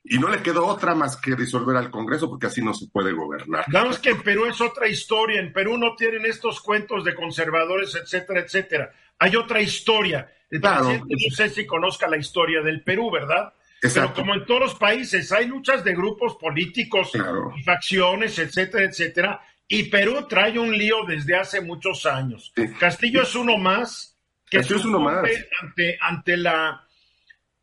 y 0.04 0.18
no 0.18 0.28
le 0.28 0.42
quedó 0.42 0.66
otra 0.66 0.94
más 0.94 1.16
que 1.16 1.34
disolver 1.34 1.76
al 1.76 1.90
Congreso 1.90 2.28
porque 2.28 2.48
así 2.48 2.62
no 2.62 2.74
se 2.74 2.86
puede 2.88 3.12
gobernar. 3.12 3.64
Vamos 3.68 3.98
que 3.98 4.10
en 4.10 4.22
Perú 4.22 4.44
es 4.44 4.60
otra 4.60 4.88
historia. 4.88 5.40
En 5.40 5.54
Perú 5.54 5.78
no 5.78 5.96
tienen 5.96 6.26
estos 6.26 6.60
cuentos 6.60 7.02
de 7.02 7.14
conservadores, 7.14 7.94
etcétera, 7.94 8.40
etcétera. 8.40 8.92
Hay 9.18 9.36
otra 9.36 9.62
historia. 9.62 10.30
El 10.50 10.60
presidente 10.60 11.14
no 11.14 11.34
sé 11.34 11.48
si 11.48 11.66
conozca 11.66 12.08
la 12.08 12.18
historia 12.18 12.60
del 12.60 12.82
Perú, 12.82 13.10
¿verdad? 13.10 13.54
Pero 13.80 14.12
como 14.12 14.34
en 14.34 14.44
todos 14.44 14.60
los 14.60 14.74
países 14.74 15.30
hay 15.32 15.46
luchas 15.46 15.84
de 15.84 15.94
grupos 15.94 16.36
políticos 16.36 17.12
y 17.56 17.62
facciones, 17.62 18.38
etcétera, 18.38 18.84
etcétera, 18.84 19.40
y 19.68 19.84
Perú 19.84 20.26
trae 20.28 20.58
un 20.58 20.76
lío 20.76 21.04
desde 21.06 21.36
hace 21.36 21.60
muchos 21.60 22.06
años. 22.06 22.52
Castillo 22.78 23.22
es 23.22 23.34
uno 23.34 23.56
más 23.56 24.18
que 24.50 24.58
es 24.58 24.70
uno 24.70 25.00
más. 25.00 25.24
ante, 25.62 25.98
ante 26.00 26.36
la, 26.36 26.86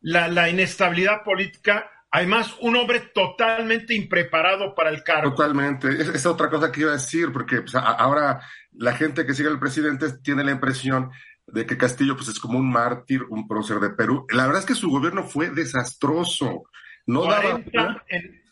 la, 0.00 0.48
inestabilidad 0.48 1.22
política. 1.24 1.90
Además, 2.10 2.54
un 2.60 2.76
hombre 2.76 3.10
totalmente 3.14 3.94
impreparado 3.94 4.74
para 4.74 4.90
el 4.90 5.02
cargo. 5.02 5.30
Totalmente. 5.30 5.88
Esa 5.88 6.12
es 6.12 6.26
otra 6.26 6.48
cosa 6.48 6.70
que 6.70 6.82
iba 6.82 6.90
a 6.90 6.94
decir, 6.94 7.32
porque 7.32 7.62
pues, 7.62 7.74
ahora 7.74 8.40
la 8.72 8.92
gente 8.92 9.26
que 9.26 9.34
sigue 9.34 9.48
al 9.48 9.58
presidente 9.58 10.18
tiene 10.22 10.44
la 10.44 10.52
impresión 10.52 11.10
de 11.46 11.64
que 11.66 11.78
Castillo 11.78 12.16
pues 12.16 12.28
es 12.28 12.38
como 12.38 12.58
un 12.58 12.70
mártir, 12.70 13.22
un 13.28 13.46
prócer 13.46 13.78
de 13.78 13.90
Perú. 13.90 14.26
La 14.30 14.46
verdad 14.46 14.60
es 14.60 14.66
que 14.66 14.74
su 14.74 14.90
gobierno 14.90 15.24
fue 15.24 15.50
desastroso. 15.50 16.64
No 17.06 17.24
daba... 17.24 17.62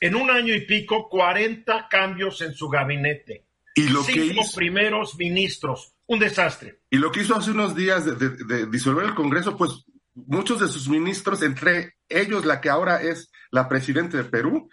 en, 0.01 0.15
un 0.15 0.31
año 0.31 0.55
y 0.55 0.61
pico, 0.61 1.09
40 1.09 1.89
cambios 1.89 2.41
en 2.41 2.55
su 2.55 2.69
gabinete. 2.69 3.47
Y 3.75 3.89
lo 3.89 4.05
que 4.07 4.25
hizo... 4.27 4.57
primeros 4.57 5.17
ministros. 5.17 5.95
Un 6.07 6.19
desastre. 6.21 6.81
Y 6.91 6.99
lo 6.99 7.11
que 7.11 7.23
hizo 7.23 7.35
hace 7.35 7.51
unos 7.51 7.75
días 7.75 8.05
de, 8.05 8.67
disolver 8.67 9.07
el 9.07 9.15
Congreso, 9.15 9.57
pues 9.57 9.85
muchos 10.15 10.61
de 10.61 10.69
sus 10.69 10.89
ministros, 10.89 11.43
entre 11.43 11.97
ellos 12.09 12.45
la 12.45 12.61
que 12.61 12.69
ahora 12.69 13.03
es 13.03 13.33
la 13.51 13.69
presidenta 13.69 14.19
de 14.19 14.25
Perú, 14.25 14.69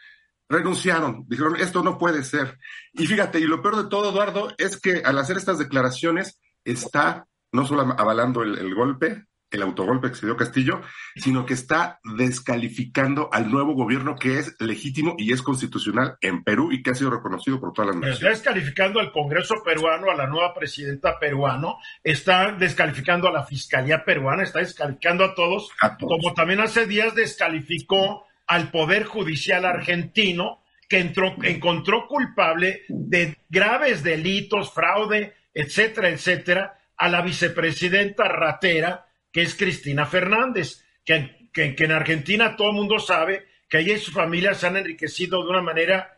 renunciaron, 0.50 1.26
dijeron, 1.28 1.56
esto 1.56 1.82
no 1.82 1.98
puede 1.98 2.24
ser. 2.24 2.60
Y 2.94 3.08
fíjate, 3.08 3.40
y 3.40 3.46
lo 3.46 3.62
peor 3.62 3.78
de 3.82 3.90
todo, 3.90 4.12
Eduardo, 4.12 4.54
es 4.58 4.80
que 4.80 5.02
al 5.04 5.18
hacer 5.18 5.38
estas 5.38 5.58
declaraciones 5.58 6.40
está 6.66 7.26
no 7.52 7.66
solo 7.66 7.82
avalando 7.98 8.44
el, 8.44 8.74
golpe, 8.74 9.26
el 9.50 9.62
autogolpe 9.62 10.10
que 10.10 10.16
se 10.16 10.26
dio 10.26 10.38
Castillo, 10.38 10.82
sino 11.16 11.46
que 11.46 11.54
está 11.54 12.00
descalificando 12.04 13.30
al 13.32 13.52
nuevo 13.52 13.74
gobierno 13.74 14.16
que 14.16 14.40
es 14.40 14.56
legítimo 14.60 15.16
y 15.18 15.34
es 15.34 15.42
constitucional 15.42 16.18
en 16.22 16.44
Perú 16.44 16.72
y 16.72 16.82
que 16.82 16.92
ha 16.92 16.96
sido 16.96 17.10
reconocido 17.10 17.60
por 17.60 17.74
todas 17.74 17.88
las 17.88 17.96
naciones. 17.98 18.20
Está 18.20 18.30
descalificando 18.30 19.00
al 19.00 19.12
Congreso 19.12 19.56
peruano, 19.66 20.10
a 20.10 20.16
la 20.16 20.28
nueva 20.28 20.54
presidenta 20.54 21.20
peruano, 21.20 21.78
está 22.04 22.54
descalificando 22.54 23.28
a 23.28 23.32
la 23.32 23.44
Fiscalía 23.44 24.04
peruana, 24.06 24.44
está 24.44 24.60
descalificando 24.60 25.26
a 25.26 25.36
todos, 25.36 25.70
a 25.82 25.98
todos. 25.98 26.18
como 26.18 26.34
también 26.34 26.62
hace 26.62 26.86
días 26.86 27.14
descalificó 27.14 28.26
al 28.48 28.70
Poder 28.70 29.06
Judicial 29.06 29.66
argentino, 29.66 30.62
que 30.88 31.00
entró, 31.00 31.36
encontró 31.44 32.06
culpable 32.08 32.82
de 32.90 33.38
graves 33.50 34.04
delitos, 34.04 34.74
fraude, 34.74 35.34
etcétera, 35.54 36.10
etcétera, 36.10 36.81
a 37.02 37.10
la 37.10 37.24
vicepresidenta 37.24 38.26
ratera, 38.26 39.08
que 39.32 39.42
es 39.42 39.56
Cristina 39.56 40.06
Fernández, 40.06 40.86
que, 41.04 41.50
que, 41.52 41.74
en 41.76 41.92
Argentina 41.92 42.56
todo 42.56 42.70
el 42.70 42.76
mundo 42.76 43.00
sabe 43.00 43.48
que 43.68 43.80
ella 43.80 43.96
y 43.96 44.00
su 44.00 44.12
familia 44.12 44.54
se 44.54 44.68
han 44.68 44.78
enriquecido 44.78 45.44
de 45.44 45.50
una 45.50 45.64
manera 45.64 46.16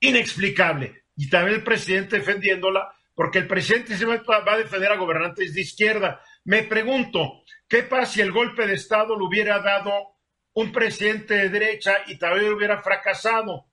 inexplicable. 0.00 1.02
Y 1.14 1.28
también 1.28 1.56
el 1.56 1.62
presidente 1.62 2.16
defendiéndola, 2.16 2.90
porque 3.14 3.40
el 3.40 3.46
presidente 3.46 3.98
se 3.98 4.06
va 4.06 4.22
a 4.46 4.56
defender 4.56 4.90
a 4.90 4.96
gobernantes 4.96 5.52
de 5.52 5.60
izquierda. 5.60 6.22
Me 6.44 6.62
pregunto, 6.62 7.42
¿qué 7.68 7.82
pasa 7.82 8.10
si 8.10 8.20
el 8.22 8.32
golpe 8.32 8.66
de 8.66 8.76
Estado 8.76 9.14
lo 9.14 9.26
hubiera 9.26 9.58
dado 9.58 9.92
un 10.54 10.72
presidente 10.72 11.34
de 11.34 11.48
derecha 11.50 11.98
y 12.06 12.16
también 12.16 12.54
hubiera 12.54 12.80
fracasado? 12.80 13.66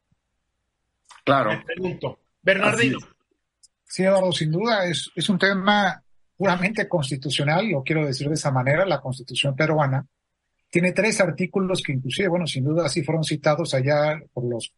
Claro. 1.24 1.52
Me 1.52 1.64
pregunto. 1.64 2.20
Bernardino. 2.42 3.00
Sí, 3.86 4.04
Eduardo, 4.04 4.34
sin 4.34 4.52
duda 4.52 4.86
es, 4.86 5.10
es 5.16 5.30
un 5.30 5.40
tema 5.40 6.02
puramente 6.38 6.88
constitucional, 6.88 7.68
lo 7.70 7.84
quiero 7.84 8.06
decir 8.06 8.28
de 8.28 8.36
esa 8.36 8.52
manera, 8.52 8.86
la 8.86 9.02
constitución 9.02 9.56
peruana, 9.56 10.06
tiene 10.70 10.92
tres 10.92 11.22
artículos 11.22 11.82
que 11.82 11.94
inclusive, 11.94 12.28
bueno, 12.28 12.46
sin 12.48 12.66
duda 12.66 12.90
sí 12.90 13.04
fueron 13.04 13.24
citados 13.24 13.74
allá 13.74 14.20
por 14.34 14.44
los 14.44 14.74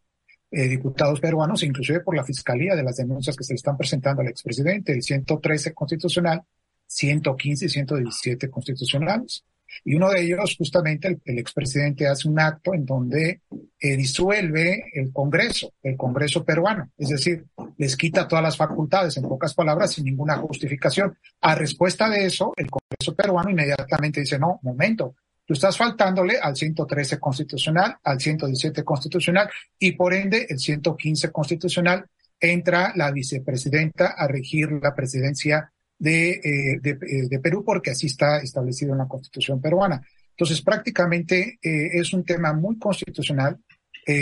eh, 0.52 0.68
diputados 0.68 1.20
peruanos, 1.20 1.64
inclusive 1.64 2.02
por 2.02 2.16
la 2.16 2.24
fiscalía 2.24 2.76
de 2.76 2.84
las 2.84 2.98
denuncias 2.98 3.36
que 3.36 3.44
se 3.44 3.54
le 3.54 3.58
están 3.58 3.76
presentando 3.76 4.22
al 4.22 4.28
expresidente, 4.28 4.94
el 4.94 5.02
113 5.02 5.74
constitucional, 5.74 6.44
115 6.86 7.66
y 7.66 7.70
117 7.70 8.50
constitucionales. 8.50 9.44
Y 9.84 9.96
uno 9.96 10.10
de 10.10 10.24
ellos, 10.24 10.56
justamente, 10.58 11.20
el, 11.24 11.40
expresidente 11.40 12.08
hace 12.08 12.28
un 12.28 12.40
acto 12.40 12.74
en 12.74 12.86
donde 12.86 13.42
eh, 13.80 13.98
disuelve 13.98 14.92
el 14.94 15.12
Congreso, 15.12 15.74
el 15.84 15.96
Congreso 15.96 16.44
peruano. 16.44 16.90
Es 16.98 17.10
decir, 17.10 17.46
les 17.78 17.96
quita 17.96 18.28
todas 18.28 18.44
las 18.44 18.58
facultades, 18.58 19.18
en 19.18 19.24
pocas 19.24 19.54
palabras, 19.54 19.94
sin 19.94 20.06
ninguna 20.06 20.38
justificación. 20.38 21.18
A 21.42 21.56
respuesta 21.56 22.10
de 22.10 22.26
eso, 22.26 22.54
el 22.56 22.70
Congreso 22.70 23.16
peruano 23.16 23.50
inmediatamente 23.50 24.22
dice, 24.22 24.40
no, 24.40 24.60
momento, 24.64 25.16
tú 25.46 25.54
estás 25.54 25.78
faltándole 25.78 26.38
al 26.40 26.56
113 26.56 27.20
constitucional, 27.20 27.98
al 28.04 28.20
117 28.20 28.84
constitucional 28.84 29.50
y 29.80 29.94
por 29.94 30.14
ende 30.14 30.46
el 30.50 30.60
115 30.60 31.32
constitucional 31.32 32.06
entra 32.40 32.94
la 32.96 33.12
vicepresidenta 33.12 34.08
a 34.18 34.28
regir 34.28 34.72
la 34.82 34.94
presidencia 34.94 35.72
de, 36.00 36.30
eh, 36.30 36.80
eh, 36.84 37.28
de, 37.30 37.40
Perú 37.40 37.64
porque 37.66 37.92
así 37.92 38.08
está 38.08 38.38
establecido 38.38 38.94
en 38.94 39.00
la 39.00 39.08
constitución 39.08 39.62
peruana. 39.62 40.02
Entonces, 40.32 40.62
prácticamente 40.62 41.60
eh, 41.62 41.90
es 41.94 42.14
un 42.14 42.24
tema 42.24 42.54
muy 42.54 42.78
constitucional, 42.78 43.58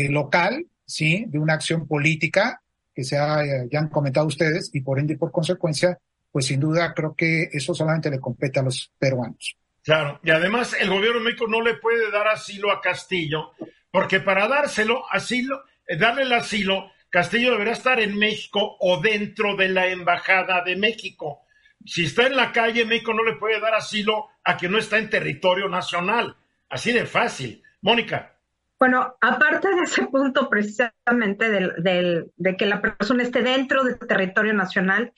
local, 0.10 0.66
¿sí? 0.84 1.26
De 1.28 1.38
una 1.38 1.54
acción 1.54 1.88
política 1.88 2.60
que 2.92 3.04
se 3.04 3.20
ha, 3.20 3.44
ya 3.70 3.78
han 3.78 3.90
comentado 3.90 4.26
ustedes 4.26 4.72
y 4.74 4.82
por 4.82 4.98
ende 4.98 5.14
y 5.14 5.18
por 5.18 5.32
consecuencia, 5.32 6.00
pues 6.32 6.48
sin 6.48 6.60
duda 6.60 6.92
creo 6.96 7.14
que 7.14 7.50
eso 7.54 7.76
solamente 7.76 8.10
le 8.10 8.20
compete 8.20 8.60
a 8.60 8.64
los 8.64 8.92
peruanos. 8.98 9.56
Claro, 9.84 10.20
y 10.24 10.32
además 10.32 10.76
el 10.80 10.90
gobierno 10.90 11.20
de 11.20 11.26
México 11.26 11.46
no 11.48 11.62
le 11.62 11.76
puede 11.76 12.10
dar 12.10 12.28
asilo 12.28 12.72
a 12.72 12.82
Castillo, 12.82 13.52
porque 13.92 14.22
para 14.22 14.48
dárselo 14.48 15.04
asilo, 15.12 15.62
darle 16.00 16.24
el 16.24 16.34
asilo, 16.34 16.90
Castillo 17.12 17.52
deberá 17.52 17.74
estar 17.74 18.00
en 18.00 18.18
México 18.18 18.76
o 18.80 19.00
dentro 19.02 19.56
de 19.56 19.70
la 19.70 19.88
embajada 19.88 20.64
de 20.64 20.76
México 20.76 21.45
si 21.86 22.06
está 22.06 22.28
en 22.28 22.36
la 22.36 22.52
calle, 22.52 22.86
México 22.86 23.14
no 23.14 23.24
le 23.24 23.36
puede 23.36 23.60
dar 23.60 23.76
asilo 23.76 24.28
a 24.44 24.58
quien 24.58 24.72
no 24.72 24.78
está 24.78 24.98
en 24.98 25.10
territorio 25.10 25.70
nacional. 25.70 26.36
Así 26.70 26.92
de 26.92 27.06
fácil. 27.06 27.64
Mónica. 27.82 28.36
Bueno, 28.80 29.16
aparte 29.22 29.70
de 29.70 29.84
ese 29.84 30.06
punto 30.08 30.50
precisamente 30.50 31.50
del, 31.50 32.32
de 32.36 32.58
que 32.58 32.66
la 32.66 32.82
persona 32.82 33.24
esté 33.24 33.42
dentro 33.42 33.84
del 33.84 33.98
territorio 34.00 34.54
nacional, 34.54 35.14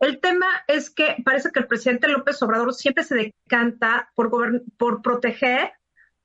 el 0.00 0.20
tema 0.20 0.46
es 0.66 0.90
que 0.90 1.16
parece 1.24 1.50
que 1.50 1.60
el 1.60 1.66
presidente 1.66 2.08
López 2.08 2.42
Obrador 2.42 2.72
siempre 2.74 3.04
se 3.04 3.14
decanta 3.14 4.10
por, 4.14 4.30
por 4.76 5.02
proteger 5.02 5.72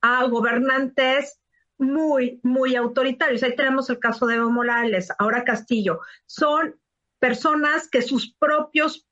a 0.00 0.24
gobernantes 0.26 1.40
muy, 1.76 2.40
muy 2.42 2.74
autoritarios. 2.74 3.42
Ahí 3.42 3.54
tenemos 3.54 3.90
el 3.90 3.98
caso 3.98 4.26
de 4.26 4.36
Evo 4.36 4.50
Morales, 4.50 5.12
ahora 5.18 5.44
Castillo. 5.44 6.00
Son 6.26 6.74
personas 7.18 7.88
que 7.88 8.02
sus 8.02 8.34
propios 8.34 9.07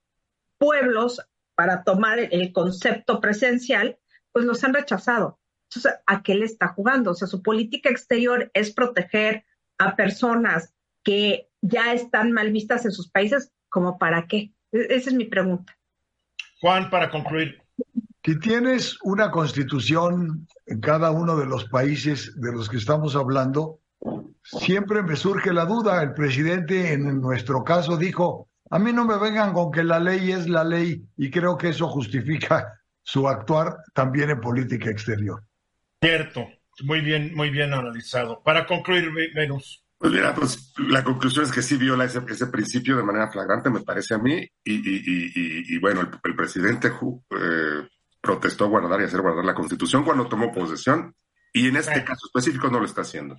pueblos 0.58 1.20
para 1.54 1.84
tomar 1.84 2.18
el 2.18 2.52
concepto 2.52 3.20
presencial, 3.20 3.98
pues 4.32 4.44
los 4.44 4.62
han 4.64 4.74
rechazado. 4.74 5.40
Entonces, 5.70 6.00
¿a 6.06 6.22
qué 6.22 6.34
le 6.34 6.44
está 6.44 6.68
jugando? 6.68 7.10
O 7.10 7.14
sea, 7.14 7.26
su 7.26 7.42
política 7.42 7.90
exterior 7.90 8.50
es 8.54 8.72
proteger 8.72 9.44
a 9.78 9.96
personas 9.96 10.74
que 11.02 11.48
ya 11.60 11.92
están 11.92 12.32
mal 12.32 12.52
vistas 12.52 12.84
en 12.84 12.92
sus 12.92 13.10
países, 13.10 13.52
¿como 13.68 13.98
para 13.98 14.26
qué? 14.26 14.52
E-, 14.72 14.86
esa 14.90 15.10
es 15.10 15.16
mi 15.16 15.24
pregunta. 15.24 15.76
Juan, 16.60 16.90
para 16.90 17.10
concluir. 17.10 17.60
Si 18.24 18.38
tienes 18.40 18.98
una 19.02 19.30
constitución 19.30 20.48
en 20.66 20.80
cada 20.80 21.10
uno 21.12 21.36
de 21.36 21.46
los 21.46 21.64
países 21.66 22.34
de 22.40 22.52
los 22.52 22.68
que 22.68 22.78
estamos 22.78 23.14
hablando, 23.14 23.80
siempre 24.42 25.02
me 25.02 25.14
surge 25.16 25.52
la 25.52 25.64
duda. 25.64 26.02
El 26.02 26.12
presidente 26.14 26.92
en 26.92 27.20
nuestro 27.20 27.62
caso 27.62 27.96
dijo, 27.96 28.45
a 28.70 28.78
mí 28.78 28.92
no 28.92 29.04
me 29.04 29.18
vengan 29.18 29.52
con 29.52 29.70
que 29.70 29.84
la 29.84 30.00
ley 30.00 30.32
es 30.32 30.48
la 30.48 30.64
ley 30.64 31.04
y 31.16 31.30
creo 31.30 31.56
que 31.56 31.68
eso 31.68 31.88
justifica 31.88 32.80
su 33.02 33.28
actuar 33.28 33.76
también 33.94 34.30
en 34.30 34.40
política 34.40 34.90
exterior. 34.90 35.42
Cierto, 36.00 36.46
muy 36.82 37.00
bien, 37.00 37.34
muy 37.34 37.50
bien 37.50 37.72
analizado. 37.72 38.42
Para 38.42 38.66
concluir, 38.66 39.10
Venus. 39.34 39.82
Pues 39.98 40.12
mira, 40.12 40.34
pues 40.34 40.74
la 40.76 41.02
conclusión 41.02 41.46
es 41.46 41.52
que 41.52 41.62
sí 41.62 41.76
viola 41.78 42.04
ese, 42.04 42.20
principio 42.48 42.96
de 42.96 43.02
manera 43.02 43.30
flagrante, 43.30 43.70
me 43.70 43.80
parece 43.80 44.14
a 44.14 44.18
mí, 44.18 44.46
y, 44.62 45.78
bueno, 45.78 46.02
el, 46.22 46.36
presidente 46.36 46.88
eh, 46.88 47.88
protestó 48.20 48.68
guardar 48.68 49.00
y 49.00 49.04
hacer 49.04 49.22
guardar 49.22 49.46
la 49.46 49.54
constitución 49.54 50.04
cuando 50.04 50.28
tomó 50.28 50.52
posesión, 50.52 51.14
y 51.50 51.68
en 51.68 51.76
este 51.76 52.04
caso 52.04 52.26
específico 52.26 52.68
no 52.68 52.78
lo 52.78 52.84
está 52.84 53.00
haciendo. 53.00 53.38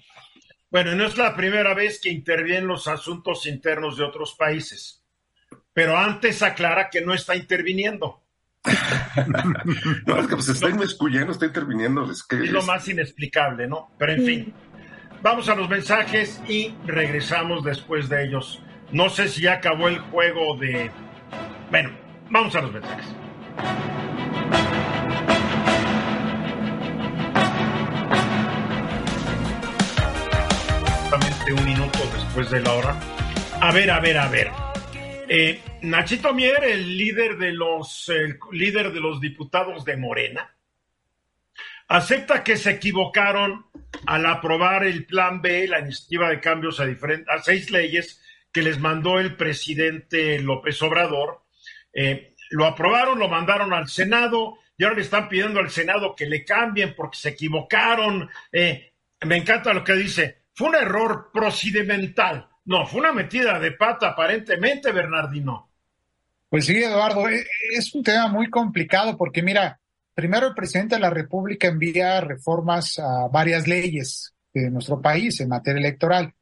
Bueno, 0.72 0.96
no 0.96 1.06
es 1.06 1.16
la 1.16 1.36
primera 1.36 1.76
vez 1.76 2.02
que 2.02 2.10
intervienen 2.10 2.68
los 2.68 2.88
asuntos 2.88 3.46
internos 3.46 3.96
de 3.96 4.06
otros 4.06 4.36
países 4.36 5.07
pero 5.78 5.96
antes 5.96 6.42
aclara 6.42 6.90
que 6.90 7.02
no 7.02 7.13
está 7.13 7.36
interviniendo. 7.36 8.20
no, 10.08 10.18
es 10.18 10.26
que 10.26 10.34
pues 10.34 10.50
está 10.50 10.70
inmiscuyendo, 10.70 11.32
está 11.32 11.46
interviniendo. 11.46 12.12
Es, 12.12 12.24
que 12.24 12.38
es 12.38 12.50
lo 12.50 12.63
más 12.63 12.88
inexplicable, 12.88 13.68
¿no? 13.68 13.92
Pero 14.00 14.13
en 14.13 14.26
fin, 14.26 14.54
vamos 15.22 15.48
a 15.50 15.54
los 15.54 15.70
mensajes 15.70 16.42
y 16.48 16.74
regresamos 16.88 17.63
después 17.63 18.10
de 18.10 18.26
ellos. 18.26 18.60
No 18.92 19.12
sé 19.12 19.28
si 19.28 19.42
ya 19.44 19.54
acabó 19.54 19.88
el 19.88 20.00
juego 20.00 20.58
de... 20.58 20.90
Bueno, 21.70 21.92
vamos 22.32 22.56
a 22.56 22.62
los 22.62 22.74
mensajes. 22.74 23.06
Exactamente 30.88 31.54
un 31.54 31.66
minuto 31.66 32.00
después 32.16 32.50
de 32.50 32.62
la 32.62 32.74
hora. 32.74 33.00
A 33.62 33.72
ver, 33.72 33.92
a 33.92 34.00
ver, 34.00 34.18
a 34.18 34.28
ver. 34.28 34.66
Eh, 35.30 35.60
Nachito 35.82 36.34
Mier, 36.34 36.63
el 36.63 36.98
líder 36.98 37.38
de 37.38 37.52
los 37.52 38.10
líder 38.52 38.94
de 38.94 39.00
los 39.02 39.20
diputados 39.20 39.84
de 39.84 39.98
Morena, 39.98 40.56
acepta 41.88 42.44
que 42.44 42.56
se 42.56 42.72
equivocaron 42.72 43.66
al 44.06 44.26
aprobar 44.26 44.86
el 44.86 45.06
Plan 45.06 45.42
B, 45.42 45.68
la 45.68 45.80
iniciativa 45.80 46.30
de 46.30 46.40
cambios 46.40 46.80
a, 46.80 46.84
a 46.84 47.42
seis 47.42 47.72
leyes 47.72 48.22
que 48.52 48.62
les 48.62 48.80
mandó 48.80 49.20
el 49.20 49.36
presidente 49.36 50.40
López 50.40 50.82
Obrador. 50.82 51.44
Eh, 51.94 52.36
lo 52.52 52.66
aprobaron, 52.66 53.20
lo 53.20 53.28
mandaron 53.28 53.74
al 53.74 53.90
Senado 53.90 54.58
y 54.78 54.84
ahora 54.84 54.96
le 54.96 55.02
están 55.02 55.28
pidiendo 55.28 55.60
al 55.60 55.70
Senado 55.70 56.16
que 56.16 56.26
le 56.26 56.46
cambien 56.46 56.96
porque 56.96 57.18
se 57.18 57.30
equivocaron. 57.30 58.30
Eh, 58.52 58.94
me 59.26 59.38
encanta 59.38 59.74
lo 59.74 59.84
que 59.84 59.94
dice. 59.94 60.44
Fue 60.54 60.70
un 60.70 60.76
error 60.76 61.32
procedimental 61.34 62.48
no, 62.67 62.86
fue 62.86 62.99
una 62.99 63.13
metida 63.13 63.60
de 63.60 63.71
pata 63.71 64.10
aparentemente, 64.10 64.91
Bernardino. 64.91 65.69
Pues 66.49 66.65
sí, 66.65 66.75
Eduardo, 66.77 67.30
e, 67.30 67.45
es 67.71 67.95
un 67.95 68.03
tema 68.03 68.27
muy 68.27 68.49
complicado 68.49 69.15
porque 69.15 69.41
mira, 69.41 69.80
primero 70.13 70.47
el 70.47 70.53
presidente 70.53 70.95
de 70.95 71.01
la 71.01 71.10
República 71.10 71.69
envía 71.69 72.19
reformas 72.19 72.99
a 72.99 73.30
varias 73.30 73.67
leyes 73.67 74.34
de 74.53 74.69
nuestro 74.69 75.01
país 75.01 75.39
en 75.39 75.47
materia 75.47 75.80
electoral. 75.80 76.34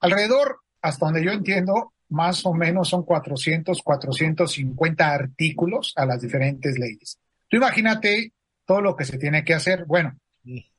Alrededor, 0.00 0.60
hasta 0.82 1.06
donde 1.06 1.24
yo 1.24 1.32
entiendo, 1.32 1.94
más 2.10 2.44
o 2.44 2.52
menos 2.52 2.90
son 2.90 3.02
400, 3.02 3.80
450 3.82 5.10
artículos 5.10 5.94
a 5.96 6.04
las 6.04 6.20
diferentes 6.20 6.78
leyes. 6.78 7.18
Tú 7.48 7.56
imagínate 7.56 8.34
todo 8.66 8.82
lo 8.82 8.94
que 8.94 9.06
se 9.06 9.16
tiene 9.16 9.44
que 9.44 9.54
hacer. 9.54 9.86
Bueno, 9.86 10.14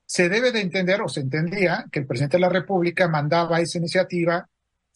se 0.06 0.30
debe 0.30 0.52
de 0.52 0.62
entender 0.62 1.02
o 1.02 1.10
se 1.10 1.22
entendía 1.22 1.86
que 1.92 2.02
el 2.02 2.06
presidente 2.06 2.38
de 2.38 2.42
la 2.42 2.50
República 2.50 3.08
mandaba 3.08 3.62
esa 3.62 3.80
iniciativa 3.80 4.48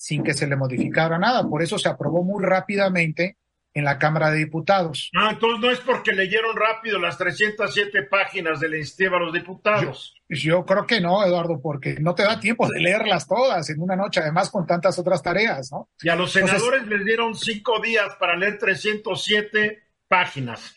sin 0.06 0.24
que 0.24 0.36
se 0.36 0.46
le 0.46 0.56
modificara 0.56 1.18
nada. 1.18 1.50
Por 1.50 1.64
eso 1.64 1.80
se 1.80 1.90
aprobó 1.90 2.24
muy 2.24 2.44
rápidamente 2.44 3.38
en 3.74 3.86
la 3.86 3.98
Cámara 3.98 4.30
de 4.30 4.38
Diputados. 4.38 5.10
No, 5.14 5.32
entonces 5.32 5.60
no 5.60 5.72
es 5.72 5.80
porque 5.80 6.12
leyeron 6.12 6.56
rápido 6.56 7.00
las 7.00 7.18
307 7.18 8.04
páginas 8.04 8.60
de 8.60 8.70
la 8.70 8.76
iniciativa 8.76 9.18
a 9.18 9.20
los 9.20 9.34
diputados. 9.34 10.14
Yo, 10.30 10.64
creo 10.64 10.86
que 10.86 11.02
no, 11.02 11.26
Eduardo, 11.26 11.60
porque 11.60 11.96
no 12.00 12.14
te 12.14 12.22
da 12.22 12.40
tiempo 12.40 12.70
de 12.70 12.82
leerlas 12.82 13.28
todas 13.28 13.68
en 13.72 13.82
una 13.82 13.96
noche, 13.96 14.20
además 14.20 14.52
con 14.52 14.68
tantas 14.68 15.00
otras 15.00 15.24
tareas, 15.24 15.72
¿no? 15.72 15.90
Y 16.04 16.10
a 16.10 16.16
los 16.16 16.32
senadores 16.32 16.86
les 16.86 17.04
dieron 17.04 17.34
cinco 17.34 17.82
días 17.82 18.16
para 18.20 18.38
leer 18.38 18.60
307 18.60 19.90
páginas. 20.08 20.75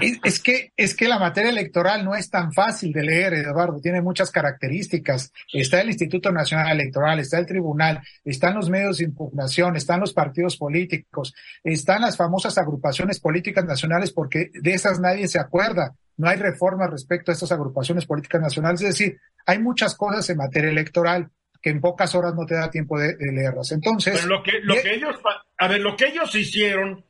Es, 0.00 0.40
que, 0.40 0.72
es 0.76 0.94
que 0.94 1.08
la 1.08 1.18
materia 1.18 1.50
electoral 1.50 2.04
no 2.04 2.14
es 2.14 2.28
tan 2.28 2.52
fácil 2.52 2.92
de 2.92 3.04
leer, 3.04 3.34
Eduardo, 3.34 3.80
tiene 3.80 4.02
muchas 4.02 4.30
características. 4.30 5.32
Está 5.52 5.80
el 5.80 5.88
Instituto 5.88 6.32
Nacional 6.32 6.72
Electoral, 6.72 7.20
está 7.20 7.38
el 7.38 7.46
Tribunal, 7.46 8.00
están 8.24 8.54
los 8.54 8.68
medios 8.68 8.98
de 8.98 9.04
impugnación, 9.04 9.76
están 9.76 10.00
los 10.00 10.12
partidos 10.12 10.56
políticos, 10.56 11.32
están 11.62 12.02
las 12.02 12.16
famosas 12.16 12.58
agrupaciones 12.58 13.20
políticas 13.20 13.64
nacionales, 13.64 14.12
porque 14.12 14.50
de 14.52 14.74
esas 14.74 15.00
nadie 15.00 15.28
se 15.28 15.38
acuerda. 15.38 15.94
No 16.16 16.28
hay 16.28 16.36
reforma 16.36 16.86
respecto 16.86 17.30
a 17.30 17.34
estas 17.34 17.52
agrupaciones 17.52 18.04
políticas 18.04 18.40
nacionales. 18.40 18.82
Es 18.82 18.88
decir, 18.88 19.18
hay 19.46 19.58
muchas 19.60 19.94
cosas 19.94 20.28
en 20.30 20.38
materia 20.38 20.70
electoral 20.70 21.30
que 21.62 21.70
en 21.70 21.80
pocas 21.80 22.14
horas 22.14 22.34
no 22.34 22.44
te 22.44 22.54
da 22.54 22.70
tiempo 22.70 22.98
de, 22.98 23.16
leerlas. 23.18 23.72
Entonces. 23.72 24.24
lo 24.26 24.42
que, 24.42 24.60
lo 24.62 24.74
que 24.74 24.94
ellos, 24.94 25.16
a 25.58 25.68
ver, 25.68 25.80
lo 25.80 25.96
que 25.96 26.08
ellos 26.08 26.34
hicieron 26.34 27.04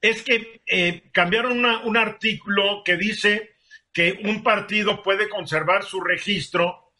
es 0.00 0.22
que 0.22 0.62
eh, 0.66 1.10
cambiaron 1.12 1.64
un 1.64 1.96
artículo 1.96 2.82
que 2.84 2.96
dice 2.96 3.54
que 3.92 4.20
un 4.24 4.42
partido 4.42 5.02
puede 5.02 5.28
conservar 5.28 5.84
su 5.84 6.00
registro 6.00 6.92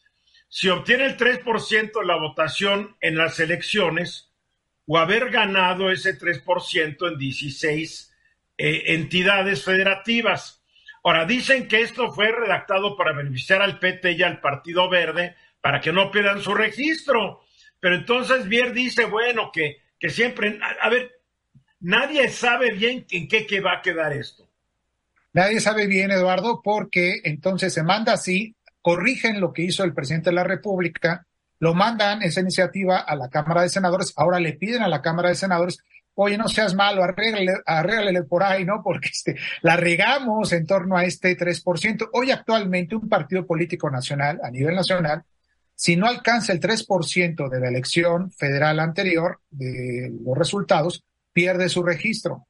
si 0.49 0.67
obtiene 0.67 1.05
el 1.05 1.17
3% 1.17 1.99
de 1.99 2.05
la 2.05 2.17
votación 2.17 2.97
en 2.99 3.17
las 3.17 3.39
elecciones 3.39 4.31
o 4.85 4.97
haber 4.97 5.29
ganado 5.29 5.89
ese 5.89 6.19
3% 6.19 7.07
en 7.07 7.17
16 7.17 8.13
eh, 8.57 8.83
entidades 8.87 9.63
federativas. 9.63 10.61
Ahora, 11.03 11.25
dicen 11.25 11.67
que 11.67 11.81
esto 11.81 12.11
fue 12.11 12.31
redactado 12.31 12.97
para 12.97 13.13
beneficiar 13.13 13.61
al 13.61 13.79
PT 13.79 14.11
y 14.11 14.23
al 14.23 14.41
Partido 14.41 14.89
Verde 14.89 15.35
para 15.61 15.79
que 15.79 15.93
no 15.93 16.11
pierdan 16.11 16.41
su 16.41 16.53
registro. 16.53 17.41
Pero 17.79 17.95
entonces 17.95 18.47
Bier 18.47 18.73
dice, 18.73 19.05
bueno, 19.05 19.51
que, 19.51 19.81
que 19.97 20.09
siempre, 20.09 20.59
a 20.81 20.89
ver, 20.89 21.20
Nadie 21.81 22.29
sabe 22.29 22.71
bien 22.73 23.05
en 23.09 23.27
qué, 23.27 23.59
va 23.59 23.77
a 23.77 23.81
quedar 23.81 24.13
esto. 24.13 24.47
Nadie 25.33 25.59
sabe 25.59 25.87
bien, 25.87 26.11
Eduardo, 26.11 26.61
porque 26.63 27.21
entonces 27.23 27.73
se 27.73 27.83
manda 27.83 28.13
así, 28.13 28.55
corrigen 28.81 29.41
lo 29.41 29.51
que 29.51 29.63
hizo 29.63 29.83
el 29.83 29.93
presidente 29.93 30.29
de 30.29 30.35
la 30.35 30.43
República, 30.43 31.25
lo 31.59 31.73
mandan 31.73 32.21
esa 32.21 32.41
iniciativa 32.41 32.99
a 32.99 33.15
la 33.15 33.29
Cámara 33.29 33.63
de 33.63 33.69
Senadores, 33.69 34.13
ahora 34.15 34.39
le 34.39 34.53
piden 34.53 34.83
a 34.83 34.87
la 34.87 35.01
Cámara 35.01 35.29
de 35.29 35.35
Senadores, 35.35 35.79
oye, 36.13 36.37
no 36.37 36.47
seas 36.47 36.75
malo, 36.75 37.03
arréglale, 37.03 38.23
por 38.23 38.43
ahí, 38.43 38.63
¿no? 38.63 38.81
Porque 38.83 39.09
este, 39.09 39.35
la 39.61 39.75
regamos 39.75 40.51
en 40.53 40.67
torno 40.67 40.97
a 40.97 41.05
este 41.05 41.35
3%. 41.35 42.09
Hoy 42.13 42.29
actualmente 42.29 42.95
un 42.95 43.09
partido 43.09 43.45
político 43.45 43.89
nacional, 43.89 44.39
a 44.43 44.51
nivel 44.51 44.75
nacional, 44.75 45.23
si 45.73 45.95
no 45.95 46.05
alcanza 46.05 46.53
el 46.53 46.59
3% 46.59 47.49
de 47.49 47.59
la 47.59 47.69
elección 47.69 48.31
federal 48.31 48.79
anterior, 48.79 49.39
de 49.49 50.11
los 50.23 50.37
resultados, 50.37 51.03
pierde 51.33 51.69
su 51.69 51.83
registro, 51.83 52.47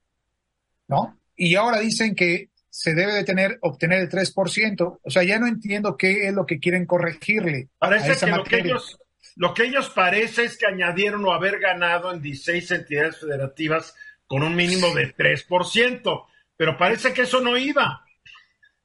¿no? 0.88 1.20
Y 1.36 1.56
ahora 1.56 1.80
dicen 1.80 2.16
que 2.16 2.52
se 2.72 2.94
debe 2.96 3.14
de 3.14 3.24
tener, 3.24 3.60
obtener 3.62 4.00
el 4.00 4.10
3%. 4.10 5.00
O 5.04 5.10
sea, 5.10 5.24
ya 5.24 5.38
no 5.38 5.48
entiendo 5.48 5.98
qué 5.98 6.28
es 6.28 6.34
lo 6.34 6.46
que 6.46 6.60
quieren 6.60 6.86
corregirle. 6.86 7.68
Parece 7.78 8.18
que 8.18 8.32
lo 8.32 8.44
que, 8.44 8.58
ellos, 8.60 9.00
lo 9.36 9.54
que 9.54 9.64
ellos 9.64 9.90
parece 9.90 10.46
es 10.46 10.58
que 10.58 10.66
añadieron 10.66 11.24
o 11.26 11.34
haber 11.34 11.60
ganado 11.60 12.14
en 12.14 12.22
16 12.22 12.72
entidades 12.72 13.20
federativas 13.20 13.94
con 14.26 14.44
un 14.44 14.56
mínimo 14.56 14.96
de 14.96 15.14
3%, 15.14 16.26
pero 16.56 16.78
parece 16.78 17.14
que 17.14 17.24
eso 17.24 17.42
no 17.42 17.58
iba. 17.58 18.06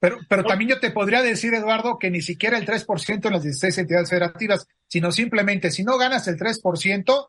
Pero, 0.00 0.18
pero 0.28 0.44
también 0.44 0.70
yo 0.70 0.80
te 0.80 0.90
podría 0.90 1.22
decir, 1.22 1.54
Eduardo, 1.54 1.98
que 1.98 2.10
ni 2.10 2.20
siquiera 2.20 2.58
el 2.58 2.66
3% 2.66 3.26
en 3.26 3.32
las 3.32 3.42
16 3.44 3.78
entidades 3.78 4.10
federativas, 4.10 4.66
sino 4.88 5.12
simplemente 5.12 5.70
si 5.70 5.84
no 5.84 5.96
ganas 5.96 6.26
el 6.26 6.36
3%, 6.36 7.28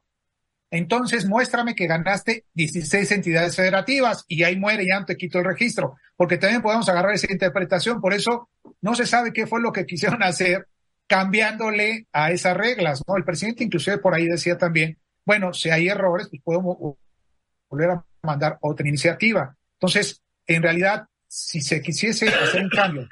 entonces 0.69 1.25
muéstrame 1.25 1.75
que 1.75 1.87
ganaste 1.87 2.45
16 2.53 3.11
entidades 3.11 3.55
federativas 3.55 4.25
y 4.27 4.43
ahí 4.43 4.57
muere, 4.57 4.85
ya 4.85 4.99
no 4.99 5.05
te 5.05 5.15
quito 5.15 5.39
el 5.39 5.45
registro, 5.45 5.95
porque 6.15 6.37
también 6.37 6.61
podemos 6.61 6.89
agarrar 6.89 7.13
esa 7.13 7.31
interpretación, 7.31 8.01
por 8.01 8.13
eso 8.13 8.49
no 8.81 8.95
se 8.95 9.05
sabe 9.05 9.31
qué 9.31 9.47
fue 9.47 9.61
lo 9.61 9.71
que 9.71 9.85
quisieron 9.85 10.23
hacer 10.23 10.67
cambiándole 11.07 12.07
a 12.11 12.31
esas 12.31 12.57
reglas, 12.57 13.01
¿no? 13.07 13.15
El 13.15 13.23
presidente 13.23 13.63
inclusive 13.63 13.97
por 13.99 14.13
ahí 14.13 14.25
decía 14.25 14.57
también, 14.57 14.97
bueno, 15.25 15.53
si 15.53 15.69
hay 15.69 15.87
errores, 15.87 16.27
pues 16.29 16.41
podemos 16.43 16.77
volver 17.69 17.91
a 17.91 18.05
mandar 18.23 18.57
otra 18.61 18.87
iniciativa. 18.87 19.55
Entonces, 19.73 20.21
en 20.45 20.63
realidad, 20.63 21.05
si 21.27 21.61
se 21.61 21.81
quisiese 21.81 22.27
hacer 22.27 22.63
un 22.63 22.69
cambio 22.69 23.07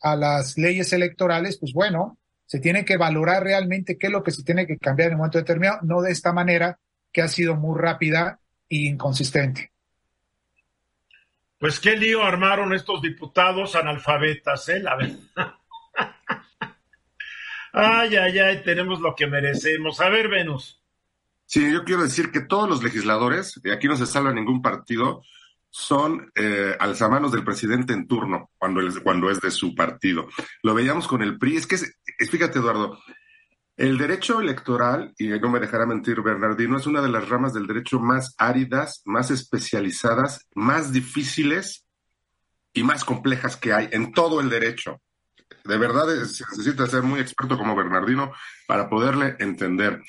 a 0.00 0.14
las 0.14 0.58
leyes 0.58 0.92
electorales, 0.92 1.58
pues 1.58 1.72
bueno, 1.72 2.18
se 2.46 2.60
tiene 2.60 2.84
que 2.84 2.96
valorar 2.96 3.42
realmente 3.42 3.96
qué 3.98 4.06
es 4.06 4.12
lo 4.12 4.22
que 4.22 4.30
se 4.30 4.42
tiene 4.42 4.66
que 4.66 4.78
cambiar 4.78 5.08
en 5.08 5.14
un 5.14 5.18
momento 5.18 5.38
determinado, 5.38 5.80
no 5.82 6.00
de 6.00 6.12
esta 6.12 6.32
manera 6.32 6.78
que 7.12 7.22
ha 7.22 7.28
sido 7.28 7.56
muy 7.56 7.78
rápida 7.78 8.40
e 8.68 8.76
inconsistente. 8.76 9.72
Pues 11.58 11.80
qué 11.80 11.96
lío 11.96 12.22
armaron 12.22 12.72
estos 12.72 13.02
diputados 13.02 13.74
analfabetas, 13.74 14.68
¿eh? 14.68 14.80
La 14.80 14.94
verdad. 14.94 15.54
ay, 17.72 18.16
ay, 18.16 18.38
ay, 18.38 18.62
tenemos 18.62 19.00
lo 19.00 19.14
que 19.16 19.26
merecemos. 19.26 20.00
A 20.00 20.08
ver, 20.08 20.28
Venus. 20.28 20.80
Sí, 21.46 21.72
yo 21.72 21.82
quiero 21.84 22.02
decir 22.02 22.30
que 22.30 22.42
todos 22.42 22.68
los 22.68 22.82
legisladores, 22.84 23.60
y 23.64 23.70
aquí 23.70 23.88
no 23.88 23.96
se 23.96 24.06
salva 24.06 24.32
ningún 24.32 24.62
partido, 24.62 25.22
son 25.70 26.30
eh, 26.34 26.76
alzamanos 26.78 27.32
del 27.32 27.44
presidente 27.44 27.92
en 27.92 28.06
turno 28.06 28.50
cuando, 28.58 28.80
cuando 29.02 29.30
es 29.30 29.40
de 29.40 29.50
su 29.50 29.74
partido. 29.74 30.28
Lo 30.62 30.74
veíamos 30.74 31.08
con 31.08 31.22
el 31.22 31.38
PRI. 31.38 31.56
Es 31.56 31.66
que, 31.66 31.76
fíjate, 32.26 32.58
Eduardo, 32.58 32.98
el 33.78 33.96
derecho 33.96 34.40
electoral, 34.40 35.14
y 35.18 35.28
no 35.28 35.50
me 35.50 35.60
dejará 35.60 35.86
mentir 35.86 36.20
Bernardino, 36.20 36.76
es 36.76 36.86
una 36.88 37.00
de 37.00 37.08
las 37.08 37.28
ramas 37.28 37.54
del 37.54 37.68
derecho 37.68 38.00
más 38.00 38.34
áridas, 38.36 39.02
más 39.04 39.30
especializadas, 39.30 40.48
más 40.52 40.92
difíciles 40.92 41.86
y 42.72 42.82
más 42.82 43.04
complejas 43.04 43.56
que 43.56 43.72
hay 43.72 43.88
en 43.92 44.12
todo 44.12 44.40
el 44.40 44.50
derecho. 44.50 45.00
De 45.64 45.78
verdad 45.78 46.06
se 46.24 46.44
necesita 46.50 46.88
ser 46.88 47.04
muy 47.04 47.20
experto 47.20 47.56
como 47.56 47.76
Bernardino 47.76 48.32
para 48.66 48.90
poderle 48.90 49.36
entender. 49.38 50.02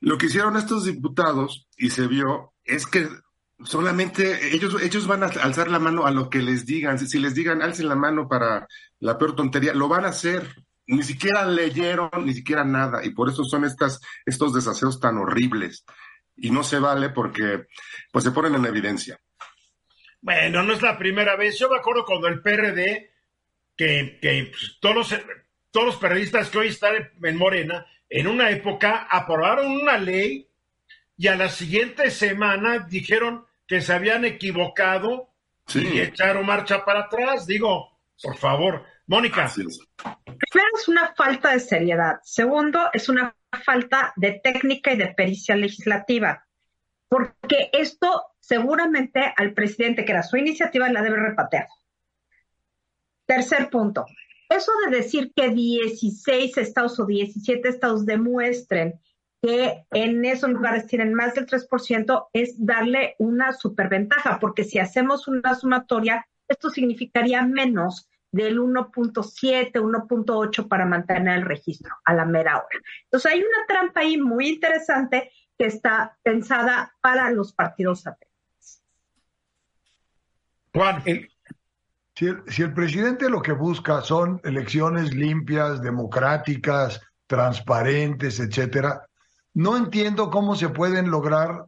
Lo 0.00 0.16
que 0.16 0.26
hicieron 0.26 0.56
estos 0.56 0.86
diputados, 0.86 1.68
y 1.76 1.90
se 1.90 2.06
vio, 2.06 2.54
es 2.64 2.86
que 2.86 3.10
solamente 3.62 4.54
ellos, 4.54 4.80
ellos 4.80 5.06
van 5.06 5.22
a 5.22 5.26
alzar 5.26 5.70
la 5.70 5.78
mano 5.78 6.06
a 6.06 6.12
lo 6.12 6.30
que 6.30 6.40
les 6.40 6.64
digan. 6.64 6.98
Si 6.98 7.18
les 7.18 7.34
digan, 7.34 7.60
alcen 7.60 7.88
la 7.88 7.94
mano 7.94 8.26
para 8.26 8.66
la 9.00 9.18
peor 9.18 9.36
tontería, 9.36 9.74
lo 9.74 9.88
van 9.88 10.06
a 10.06 10.08
hacer 10.08 10.64
ni 10.86 11.02
siquiera 11.02 11.44
leyeron, 11.46 12.10
ni 12.24 12.34
siquiera 12.34 12.64
nada, 12.64 13.04
y 13.04 13.10
por 13.10 13.28
eso 13.28 13.44
son 13.44 13.64
estas, 13.64 14.00
estos 14.26 14.52
desaseos 14.52 15.00
tan 15.00 15.18
horribles. 15.18 15.84
Y 16.36 16.50
no 16.50 16.64
se 16.64 16.78
vale 16.78 17.10
porque 17.10 17.66
pues 18.10 18.24
se 18.24 18.30
ponen 18.30 18.54
en 18.54 18.64
evidencia. 18.64 19.18
Bueno, 20.20 20.62
no 20.62 20.72
es 20.72 20.82
la 20.82 20.96
primera 20.96 21.36
vez. 21.36 21.58
Yo 21.58 21.68
me 21.68 21.76
acuerdo 21.76 22.04
cuando 22.04 22.28
el 22.28 22.40
PRD, 22.40 23.10
que, 23.76 24.18
que 24.20 24.50
pues, 24.50 24.78
todos, 24.80 24.94
los, 24.94 25.20
todos 25.70 25.86
los 25.86 25.96
periodistas 25.96 26.48
que 26.48 26.58
hoy 26.58 26.68
están 26.68 27.10
en 27.22 27.36
Morena, 27.36 27.86
en 28.08 28.26
una 28.26 28.50
época 28.50 29.08
aprobaron 29.10 29.70
una 29.72 29.98
ley 29.98 30.48
y 31.16 31.28
a 31.28 31.36
la 31.36 31.48
siguiente 31.48 32.10
semana 32.10 32.80
dijeron 32.80 33.46
que 33.66 33.80
se 33.80 33.92
habían 33.92 34.24
equivocado 34.24 35.30
y 35.74 36.00
echaron 36.00 36.46
marcha 36.46 36.84
para 36.84 37.00
atrás. 37.00 37.46
Digo, 37.46 37.98
por 38.22 38.36
favor, 38.36 38.84
Mónica. 39.12 39.46
Primero 39.54 40.70
es 40.74 40.88
una 40.88 41.12
falta 41.14 41.52
de 41.52 41.60
seriedad. 41.60 42.20
Segundo, 42.22 42.80
es 42.94 43.10
una 43.10 43.36
falta 43.62 44.14
de 44.16 44.40
técnica 44.42 44.94
y 44.94 44.96
de 44.96 45.08
pericia 45.08 45.54
legislativa. 45.54 46.46
Porque 47.10 47.68
esto 47.74 48.32
seguramente 48.40 49.34
al 49.36 49.52
presidente, 49.52 50.06
que 50.06 50.12
era 50.12 50.22
su 50.22 50.38
iniciativa, 50.38 50.88
la 50.88 51.02
debe 51.02 51.18
repatear. 51.18 51.68
Tercer 53.26 53.68
punto. 53.68 54.06
Eso 54.48 54.72
de 54.86 54.96
decir 54.96 55.30
que 55.36 55.50
16 55.50 56.56
estados 56.56 56.98
o 56.98 57.04
17 57.04 57.68
estados 57.68 58.06
demuestren 58.06 58.98
que 59.42 59.84
en 59.90 60.24
esos 60.24 60.48
lugares 60.48 60.86
tienen 60.86 61.12
más 61.12 61.34
del 61.34 61.46
3% 61.46 62.28
es 62.32 62.54
darle 62.56 63.14
una 63.18 63.52
superventaja, 63.52 64.38
porque 64.40 64.64
si 64.64 64.78
hacemos 64.78 65.28
una 65.28 65.54
sumatoria, 65.54 66.26
esto 66.48 66.70
significaría 66.70 67.42
menos 67.42 68.08
del 68.32 68.58
1.7, 68.58 69.72
1.8 69.72 70.66
para 70.68 70.86
mantener 70.86 71.38
el 71.38 71.44
registro 71.44 71.94
a 72.04 72.14
la 72.14 72.24
mera 72.24 72.56
hora. 72.56 72.80
Entonces 73.04 73.30
hay 73.30 73.40
una 73.40 73.66
trampa 73.68 74.00
ahí 74.00 74.16
muy 74.16 74.48
interesante 74.48 75.30
que 75.56 75.66
está 75.66 76.16
pensada 76.22 76.94
para 77.00 77.30
los 77.30 77.52
partidos 77.52 78.00
satélites. 78.00 78.82
Juan, 80.74 81.02
si 82.14 82.26
el, 82.26 82.42
si 82.48 82.62
el 82.62 82.72
presidente 82.72 83.28
lo 83.28 83.42
que 83.42 83.52
busca 83.52 84.00
son 84.00 84.40
elecciones 84.44 85.14
limpias, 85.14 85.82
democráticas, 85.82 87.00
transparentes, 87.26 88.40
etcétera, 88.40 89.06
no 89.54 89.76
entiendo 89.76 90.30
cómo 90.30 90.56
se 90.56 90.70
pueden 90.70 91.10
lograr 91.10 91.66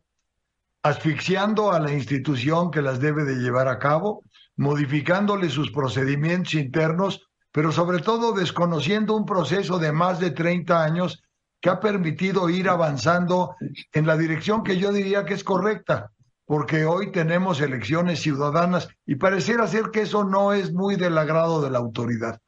asfixiando 0.83 1.73
a 1.73 1.81
la 1.81 1.93
institución 1.93 2.71
que 2.71 2.83
las 2.83 3.01
debe 3.01 3.25
de 3.25 3.37
llevar 3.37 3.69
a 3.69 3.79
cabo, 3.79 4.23
modificándole 4.57 5.51
sus 5.51 5.71
procedimientos 5.71 6.55
internos, 6.55 7.29
pero 7.53 7.73
sobre 7.73 8.01
todo 8.01 8.33
desconociendo 8.33 9.15
un 9.17 9.27
proceso 9.27 9.79
de 9.79 9.93
más 9.93 10.21
de 10.21 10.31
30 10.31 10.83
años 10.83 11.23
que 11.61 11.71
ha 11.71 11.81
permitido 11.81 12.51
ir 12.51 12.69
avanzando 12.69 13.57
en 13.93 14.07
la 14.07 14.17
dirección 14.17 14.63
que 14.63 14.77
yo 14.77 14.93
diría 14.93 15.25
que 15.25 15.35
es 15.35 15.45
correcta, 15.45 16.11
porque 16.45 16.85
hoy 16.85 17.11
tenemos 17.11 17.61
elecciones 17.61 18.21
ciudadanas 18.21 18.89
y 19.07 19.15
pareciera 19.15 19.67
ser 19.67 19.85
que 19.91 20.03
eso 20.03 20.25
no 20.25 20.53
es 20.53 20.73
muy 20.73 20.97
del 20.97 21.17
agrado 21.17 21.63
de 21.63 21.71
la 21.71 21.79
autoridad. 21.79 22.41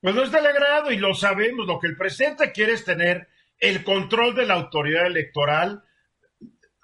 Pues 0.00 0.14
no 0.14 0.22
es 0.22 0.32
del 0.32 0.46
agrado 0.46 0.90
y 0.90 0.98
lo 0.98 1.14
sabemos, 1.14 1.66
lo 1.66 1.78
que 1.78 1.86
el 1.86 1.96
presidente 1.96 2.52
quiere 2.52 2.72
es 2.72 2.84
tener 2.84 3.28
el 3.58 3.84
control 3.84 4.34
de 4.34 4.46
la 4.46 4.54
autoridad 4.54 5.06
electoral, 5.06 5.82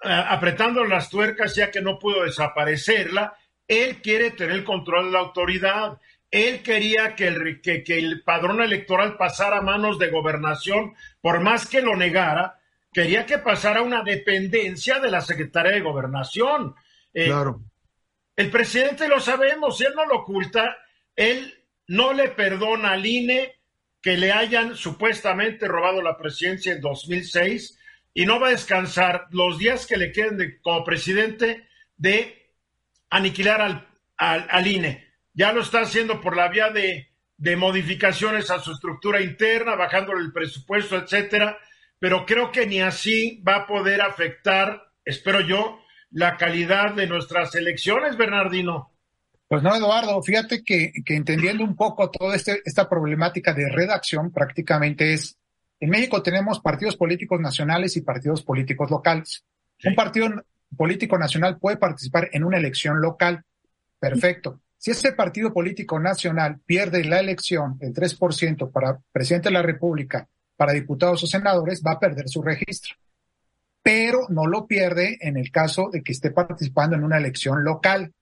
apretando 0.01 0.83
las 0.83 1.09
tuercas 1.09 1.55
ya 1.55 1.71
que 1.71 1.81
no 1.81 1.99
pudo 1.99 2.23
desaparecerla. 2.23 3.35
Él 3.67 4.01
quiere 4.01 4.31
tener 4.31 4.55
el 4.55 4.63
control 4.63 5.05
de 5.05 5.11
la 5.11 5.19
autoridad. 5.19 5.99
Él 6.29 6.63
quería 6.63 7.15
que 7.15 7.27
el, 7.27 7.61
que, 7.61 7.83
el 7.87 8.23
padrón 8.23 8.61
electoral 8.61 9.17
pasara 9.17 9.57
a 9.57 9.61
manos 9.61 9.99
de 9.99 10.09
gobernación, 10.09 10.95
por 11.21 11.39
más 11.39 11.67
que 11.67 11.81
lo 11.81 11.95
negara, 11.95 12.59
quería 12.91 13.25
que 13.25 13.37
pasara 13.37 13.79
a 13.79 13.83
una 13.83 14.03
dependencia 14.03 14.99
de 14.99 15.11
la 15.11 15.21
Secretaría 15.21 15.71
de 15.71 15.81
Gobernación. 15.81 16.75
Eh, 17.13 17.25
claro. 17.25 17.61
El 18.35 18.49
presidente 18.49 19.07
lo 19.07 19.19
sabemos, 19.19 19.79
él 19.81 19.93
no 19.95 20.05
lo 20.05 20.21
oculta, 20.21 20.77
él 21.15 21.53
no 21.87 22.13
le 22.13 22.29
perdona 22.29 22.91
al 22.91 23.05
INE 23.05 23.55
que 24.01 24.17
le 24.17 24.31
hayan 24.31 24.75
supuestamente 24.75 25.67
robado 25.67 26.01
la 26.01 26.17
presidencia 26.17 26.73
en 26.73 26.81
2006 26.81 27.79
y 28.13 28.25
no 28.25 28.39
va 28.39 28.47
a 28.47 28.51
descansar 28.51 29.27
los 29.31 29.57
días 29.57 29.87
que 29.87 29.97
le 29.97 30.11
queden 30.11 30.59
como 30.61 30.83
presidente 30.83 31.67
de 31.95 32.42
aniquilar 33.13 33.61
al, 33.61 33.87
al, 34.17 34.67
INE. 34.67 35.07
Ya 35.33 35.53
lo 35.53 35.61
está 35.61 35.81
haciendo 35.81 36.19
por 36.19 36.35
la 36.35 36.47
vía 36.49 36.69
de, 36.69 37.09
de 37.37 37.55
modificaciones 37.55 38.49
a 38.49 38.59
su 38.59 38.71
estructura 38.71 39.21
interna, 39.21 39.75
bajándole 39.75 40.21
el 40.21 40.33
presupuesto, 40.33 40.97
etcétera, 40.97 41.57
pero 41.99 42.25
creo 42.25 42.51
que 42.51 42.65
ni 42.65 42.81
así 42.81 43.41
va 43.47 43.55
a 43.57 43.67
poder 43.67 44.01
afectar, 44.01 44.91
espero 45.05 45.41
yo, 45.41 45.79
la 46.11 46.37
calidad 46.37 46.93
de 46.93 47.07
nuestras 47.07 47.55
elecciones, 47.55 48.17
Bernardino. 48.17 48.91
Pues 49.47 49.61
no, 49.61 49.75
Eduardo, 49.75 50.21
fíjate 50.23 50.63
que, 50.63 50.91
entendiendo 51.05 51.63
un 51.63 51.75
poco 51.75 52.09
toda 52.09 52.35
este, 52.35 52.61
esta 52.65 52.89
problemática 52.89 53.53
de 53.53 53.69
redacción, 53.69 54.31
prácticamente 54.31 55.13
es, 55.13 55.37
en 55.79 55.89
México 55.91 56.23
tenemos 56.23 56.59
partidos 56.59 56.97
políticos 56.97 57.39
nacionales 57.39 57.95
y 57.95 58.01
partidos 58.01 58.41
políticos 58.41 58.89
locales. 58.89 59.45
Un 59.83 59.95
partido 59.95 60.29
político 60.75 61.17
nacional 61.17 61.57
puede 61.59 61.77
participar 61.77 62.29
en 62.31 62.43
una 62.43 62.57
elección 62.57 63.01
local. 63.01 63.43
Perfecto. 63.99 64.61
Si 64.77 64.91
ese 64.91 65.13
partido 65.13 65.53
político 65.53 65.99
nacional 65.99 66.59
pierde 66.65 67.05
la 67.05 67.19
elección, 67.19 67.77
el 67.79 67.93
3% 67.93 68.71
para 68.71 68.99
presidente 69.11 69.49
de 69.49 69.53
la 69.53 69.61
República, 69.61 70.27
para 70.57 70.73
diputados 70.73 71.23
o 71.23 71.27
senadores, 71.27 71.81
va 71.85 71.93
a 71.93 71.99
perder 71.99 72.27
su 72.27 72.41
registro. 72.41 72.95
Pero 73.81 74.27
no 74.29 74.45
lo 74.45 74.67
pierde 74.67 75.17
en 75.21 75.37
el 75.37 75.51
caso 75.51 75.89
de 75.91 76.03
que 76.03 76.11
esté 76.11 76.31
participando 76.31 76.95
en 76.95 77.03
una 77.03 77.17
elección 77.17 77.63
local 77.63 78.13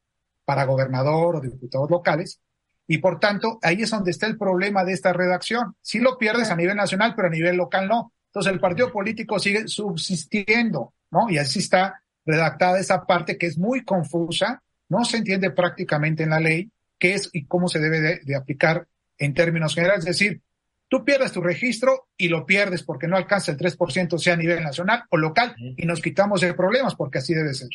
para 0.45 0.65
gobernador 0.65 1.35
o 1.35 1.41
diputados 1.41 1.89
locales. 1.89 2.39
Y 2.87 2.99
por 2.99 3.19
tanto, 3.19 3.57
ahí 3.61 3.81
es 3.81 3.89
donde 3.89 4.11
está 4.11 4.27
el 4.27 4.37
problema 4.37 4.83
de 4.83 4.93
esta 4.93 5.13
redacción. 5.13 5.75
Si 5.81 5.99
lo 5.99 6.17
pierdes 6.17 6.51
a 6.51 6.55
nivel 6.55 6.75
nacional, 6.75 7.13
pero 7.15 7.27
a 7.27 7.31
nivel 7.31 7.55
local 7.55 7.87
no. 7.87 8.13
Entonces 8.27 8.53
el 8.53 8.59
partido 8.59 8.91
político 8.91 9.39
sigue 9.39 9.67
subsistiendo, 9.67 10.93
¿no? 11.09 11.29
Y 11.29 11.37
así 11.37 11.59
está 11.59 12.01
redactada 12.25 12.79
esa 12.79 13.05
parte 13.05 13.38
que 13.38 13.47
es 13.47 13.57
muy 13.57 13.84
confusa, 13.84 14.62
no 14.89 15.05
se 15.05 15.17
entiende 15.17 15.51
prácticamente 15.51 16.23
en 16.23 16.31
la 16.31 16.39
ley 16.39 16.69
qué 16.99 17.15
es 17.15 17.29
y 17.34 17.45
cómo 17.45 17.67
se 17.67 17.79
debe 17.79 18.21
de, 18.23 18.36
aplicar 18.36 18.88
en 19.17 19.34
términos 19.34 19.73
generales. 19.73 20.05
Es 20.05 20.17
decir, 20.17 20.41
tú 20.88 21.03
pierdes 21.03 21.31
tu 21.31 21.41
registro 21.41 22.10
y 22.17 22.27
lo 22.27 22.45
pierdes 22.45 22.84
porque 22.84 23.07
no 23.07 23.17
alcanza 23.17 23.51
el 23.51 23.57
3%, 23.57 24.17
sea 24.17 24.34
a 24.34 24.38
nivel 24.38 24.63
nacional 24.63 25.03
o 25.10 25.17
local, 25.17 25.55
y 25.57 25.86
nos 25.86 26.01
quitamos 26.01 26.41
de 26.41 26.53
problemas 26.53 26.95
porque 26.95 27.19
así 27.19 27.34
debe 27.34 27.53
ser. 27.53 27.69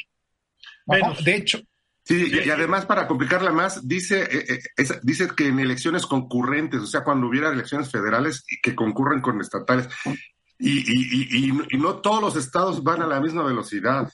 De 1.25 1.35
hecho, 1.35 1.61
Sí, 2.07 2.31
y, 2.33 2.51
además 2.51 2.87
para 2.87 3.09
complicarla 3.09 3.51
más, 3.51 3.89
dice, 3.89 4.23
eh, 4.23 4.61
eh, 4.77 4.85
dice 5.03 5.27
que 5.37 5.49
en 5.49 5.59
elecciones 5.59 6.07
concurrentes, 6.07 6.81
o 6.81 6.87
sea, 6.87 7.03
cuando 7.03 7.27
hubiera 7.27 7.51
elecciones 7.51 7.91
federales 7.91 8.45
que 8.63 8.77
concurren 8.77 9.21
con 9.21 9.41
estatales, 9.41 9.89
y, 10.57 11.51
no 11.77 11.97
todos 11.97 12.23
los 12.23 12.37
estados 12.37 12.85
van 12.85 13.03
a 13.03 13.09
la 13.09 13.21
misma 13.21 13.43
velocidad. 13.43 14.09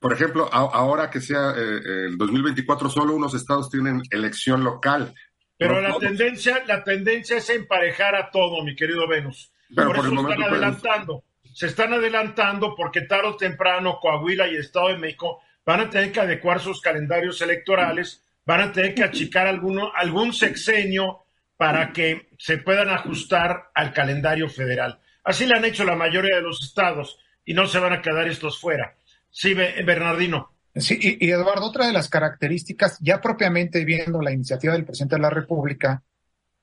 Por 0.00 0.12
ejemplo, 0.12 0.48
ahora 0.52 1.10
que 1.10 1.20
sea 1.20 1.54
eh, 1.56 2.06
el 2.06 2.18
2024, 2.18 2.88
solo 2.88 3.14
unos 3.14 3.34
estados 3.34 3.68
tienen 3.70 4.02
elección 4.10 4.62
local. 4.62 5.14
Pero 5.56 5.80
la 5.80 5.98
tendencia, 5.98 6.62
la 6.66 6.84
tendencia 6.84 7.38
es 7.38 7.50
emparejar 7.50 8.14
a 8.14 8.30
todo, 8.30 8.62
mi 8.62 8.76
querido 8.76 9.08
Venus. 9.08 9.52
por, 9.74 9.96
eso 9.96 10.14
están 10.14 10.42
adelantando. 10.42 11.24
Se 11.52 11.66
están 11.66 11.92
adelantando 11.92 12.74
porque 12.76 13.02
tarde 13.02 13.28
o 13.28 13.36
temprano 13.36 13.98
Coahuila 14.00 14.46
y 14.46 14.56
Estado 14.56 14.88
de 14.88 14.98
México 14.98 15.40
van 15.66 15.80
a 15.80 15.90
tener 15.90 16.12
que 16.12 16.20
adecuar 16.20 16.60
sus 16.60 16.80
calendarios 16.80 17.42
electorales, 17.42 18.24
van 18.46 18.60
a 18.60 18.72
tener 18.72 18.94
que 18.94 19.02
achicar 19.02 19.48
alguno, 19.48 19.90
algún 19.94 20.32
sexenio 20.32 21.24
para 21.56 21.92
que 21.92 22.28
se 22.38 22.58
puedan 22.58 22.88
ajustar 22.88 23.70
al 23.74 23.92
calendario 23.92 24.48
federal. 24.48 25.00
Así 25.24 25.44
le 25.44 25.56
han 25.56 25.64
hecho 25.64 25.84
la 25.84 25.96
mayoría 25.96 26.36
de 26.36 26.42
los 26.42 26.62
estados 26.62 27.18
y 27.44 27.52
no 27.52 27.66
se 27.66 27.80
van 27.80 27.92
a 27.92 28.00
quedar 28.00 28.28
estos 28.28 28.60
fuera. 28.60 28.94
Sí, 29.38 29.54
Bernardino. 29.54 30.50
Sí, 30.74 30.98
y, 31.00 31.30
Eduardo, 31.30 31.66
otra 31.66 31.86
de 31.86 31.92
las 31.92 32.08
características, 32.08 32.98
ya 33.00 33.20
propiamente 33.20 33.84
viendo 33.84 34.20
la 34.20 34.32
iniciativa 34.32 34.72
del 34.72 34.84
presidente 34.84 35.14
de 35.14 35.22
la 35.22 35.30
República, 35.30 36.02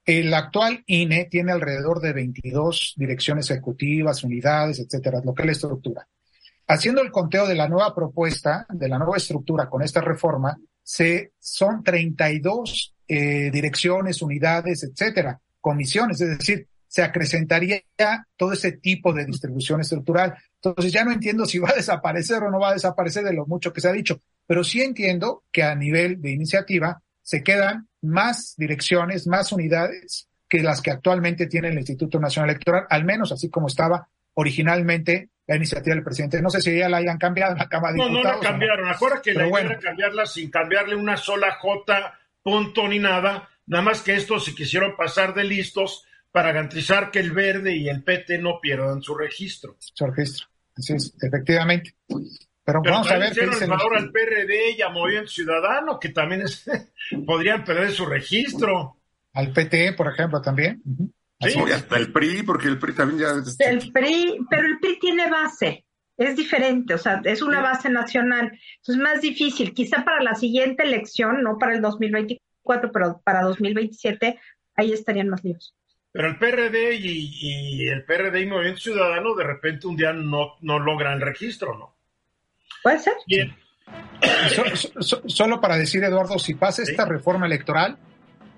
el 0.03 0.33
actual 0.33 0.83
INE 0.85 1.23
tiene 1.31 1.53
alrededor 1.53 2.01
de 2.01 2.11
22 2.11 2.95
direcciones 2.97 3.49
ejecutivas, 3.49 4.25
unidades, 4.25 4.79
etcétera, 4.79 5.21
lo 5.23 5.33
que 5.33 5.43
es 5.43 5.45
la 5.45 5.51
estructura. 5.53 6.07
Haciendo 6.67 7.01
el 7.01 7.11
conteo 7.11 7.47
de 7.47 7.55
la 7.55 7.69
nueva 7.69 7.95
propuesta, 7.95 8.65
de 8.67 8.89
la 8.89 8.97
nueva 8.97 9.15
estructura 9.15 9.69
con 9.69 9.81
esta 9.81 10.01
reforma, 10.01 10.57
se, 10.83 11.31
son 11.39 11.81
32 11.81 12.93
eh, 13.07 13.51
direcciones, 13.53 14.21
unidades, 14.21 14.83
etcétera, 14.83 15.39
comisiones, 15.61 16.19
es 16.19 16.39
decir, 16.39 16.67
se 16.95 17.03
acrecentaría 17.03 17.81
todo 18.37 18.53
ese 18.53 18.73
tipo 18.73 19.11
de 19.11 19.25
distribución 19.25 19.81
estructural. 19.81 20.33
Entonces 20.69 20.93
ya 20.93 21.03
no 21.03 21.11
entiendo 21.11 21.45
si 21.45 21.59
va 21.59 21.69
a 21.69 21.75
desaparecer 21.75 22.43
o 22.43 22.49
no 22.49 22.59
va 22.59 22.69
a 22.69 22.73
desaparecer 22.73 23.23
de 23.23 23.33
lo 23.33 23.45
mucho 23.45 23.71
que 23.71 23.81
se 23.81 23.89
ha 23.89 23.93
dicho, 23.93 24.21
pero 24.47 24.63
sí 24.63 24.81
entiendo 24.81 25.43
que 25.51 25.63
a 25.63 25.75
nivel 25.75 26.21
de 26.21 26.31
iniciativa 26.31 27.01
se 27.21 27.43
quedan 27.43 27.87
más 28.01 28.55
direcciones, 28.57 29.27
más 29.27 29.51
unidades 29.51 30.27
que 30.47 30.61
las 30.61 30.81
que 30.81 30.91
actualmente 30.91 31.47
tiene 31.47 31.69
el 31.69 31.77
Instituto 31.77 32.19
Nacional 32.19 32.51
Electoral, 32.51 32.85
al 32.89 33.03
menos 33.03 33.31
así 33.31 33.49
como 33.49 33.67
estaba 33.67 34.07
originalmente 34.35 35.29
la 35.47 35.55
iniciativa 35.55 35.95
del 35.95 36.03
presidente. 36.03 36.41
No 36.41 36.49
sé 36.49 36.61
si 36.61 36.77
ya 36.77 36.89
la 36.89 36.97
hayan 36.97 37.17
cambiado 37.17 37.53
en 37.53 37.59
la 37.59 37.69
Cámara 37.69 37.93
de 37.93 37.99
no, 37.99 38.09
No, 38.09 38.23
no 38.23 38.23
la 38.23 38.39
cambiaron. 38.39 38.87
Acuérdate 38.87 39.31
que 39.31 39.37
la 39.37 39.47
idea 39.47 39.59
era 39.61 39.79
cambiarla 39.79 40.25
sin 40.25 40.49
cambiarle 40.49 40.95
una 40.95 41.17
sola 41.17 41.57
J, 41.59 42.19
punto 42.43 42.87
ni 42.87 42.99
nada. 42.99 43.49
Nada 43.67 43.83
más 43.83 44.01
que 44.01 44.15
estos 44.15 44.45
se 44.45 44.53
quisieron 44.53 44.95
pasar 44.95 45.33
de 45.33 45.43
listos 45.43 46.05
para 46.31 46.51
garantizar 46.51 47.11
que 47.11 47.19
el 47.19 47.31
verde 47.31 47.75
y 47.75 47.87
el 47.87 48.03
PT 48.03 48.39
no 48.39 48.59
pierdan 48.59 49.01
su 49.01 49.15
registro. 49.15 49.77
Su 49.79 50.05
registro. 50.07 50.47
Así 50.75 50.93
es, 50.93 51.13
efectivamente. 51.21 51.95
Pero, 52.63 52.81
vamos 52.81 53.09
a 53.11 53.17
ver 53.17 53.33
qué 53.33 53.45
dicen 53.45 53.71
ahora 53.71 53.99
al 53.99 54.11
PRD 54.11 54.71
y 54.77 54.81
a 54.81 54.89
Movimiento 54.89 55.29
Ciudadano, 55.29 55.99
que 55.99 56.09
también 56.09 56.43
podrían 57.25 57.63
perder 57.63 57.91
su 57.91 58.05
registro. 58.05 58.97
Al 59.33 59.53
PT, 59.53 59.93
por 59.93 60.07
ejemplo, 60.07 60.41
también. 60.41 60.81
Sí, 61.39 61.59
hasta 61.71 61.97
el 61.97 62.11
PRI, 62.11 62.43
porque 62.43 62.67
el 62.67 62.79
PRI 62.79 62.93
también 62.93 63.19
ya... 63.19 63.65
El 63.69 63.91
PRI, 63.91 64.37
pero 64.49 64.67
el 64.67 64.79
PRI 64.79 64.99
tiene 64.99 65.29
base, 65.29 65.85
es 66.17 66.35
diferente, 66.35 66.93
o 66.93 66.97
sea, 66.97 67.21
es 67.23 67.41
una 67.41 67.61
base 67.61 67.89
nacional. 67.89 68.57
Es 68.87 68.95
más 68.97 69.21
difícil, 69.21 69.73
quizá 69.73 70.03
para 70.05 70.23
la 70.23 70.33
siguiente 70.33 70.83
elección, 70.83 71.43
no 71.43 71.57
para 71.57 71.75
el 71.75 71.81
2024, 71.81 72.91
pero 72.91 73.21
para 73.23 73.43
2027, 73.43 74.39
ahí 74.75 74.93
estarían 74.93 75.29
más 75.29 75.43
líos. 75.43 75.75
Pero 76.15 76.29
el 76.29 76.37
PRD 76.37 76.95
y, 76.95 77.89
el 77.89 78.05
PRD 78.05 78.43
y 78.43 78.45
Movimiento 78.45 78.79
Ciudadano 78.79 79.35
de 79.35 79.43
repente 79.43 79.85
un 79.85 79.97
día 79.97 80.13
no, 80.13 80.53
no 80.61 80.79
logran 80.79 81.15
el 81.15 81.21
registro, 81.21 81.77
¿no? 81.77 81.93
Puede 82.81 82.99
ser. 82.99 83.15
Bien. 83.27 83.53
solo 85.25 85.59
para 85.59 85.75
decir, 85.75 86.05
Eduardo, 86.05 86.39
si 86.39 86.53
pasa 86.53 86.83
esta 86.83 87.03
reforma 87.03 87.47
electoral, 87.47 87.97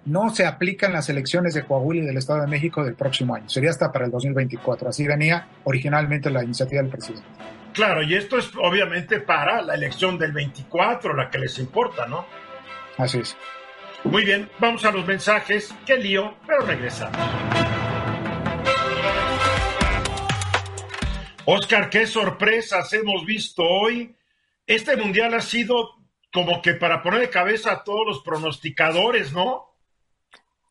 no 0.05 0.29
se 0.29 0.45
aplican 0.45 0.93
las 0.93 1.09
elecciones 1.09 1.55
de 1.55 1.65
Coahuila 1.65 2.03
y 2.03 2.05
del 2.05 2.17
Estado 2.17 2.41
de 2.41 2.47
México 2.47 2.83
del 2.83 2.93
próximo 2.93 3.33
año. 3.33 3.49
Sería 3.49 3.71
hasta 3.71 3.91
para 3.91 4.05
el 4.05 4.11
2024. 4.11 4.89
Así 4.89 5.07
venía 5.07 5.47
originalmente 5.63 6.29
la 6.29 6.43
iniciativa 6.43 6.83
del 6.83 6.91
presidente. 6.91 7.27
Claro, 7.73 8.03
y 8.03 8.13
esto 8.13 8.37
es 8.37 8.51
obviamente 8.61 9.19
para 9.19 9.63
la 9.63 9.73
elección 9.73 10.19
del 10.19 10.31
24, 10.31 11.15
la 11.15 11.31
que 11.31 11.39
les 11.39 11.57
importa, 11.57 12.05
¿no? 12.05 12.23
Así 12.99 13.17
es. 13.17 13.35
Muy 14.03 14.23
bien, 14.23 14.49
vamos 14.59 14.85
a 14.85 14.91
los 14.91 15.05
mensajes. 15.05 15.73
Qué 15.85 15.97
lío, 15.97 16.35
pero 16.45 16.61
regresamos. 16.61 17.17
Oscar, 21.45 21.89
qué 21.89 22.05
sorpresas 22.05 22.91
hemos 22.93 23.25
visto 23.25 23.63
hoy. 23.63 24.15
Este 24.65 24.97
mundial 24.97 25.33
ha 25.33 25.41
sido 25.41 25.95
como 26.31 26.61
que 26.61 26.73
para 26.73 27.01
poner 27.01 27.21
de 27.21 27.29
cabeza 27.29 27.71
a 27.71 27.83
todos 27.83 28.05
los 28.05 28.21
pronosticadores, 28.21 29.31
¿no? 29.33 29.65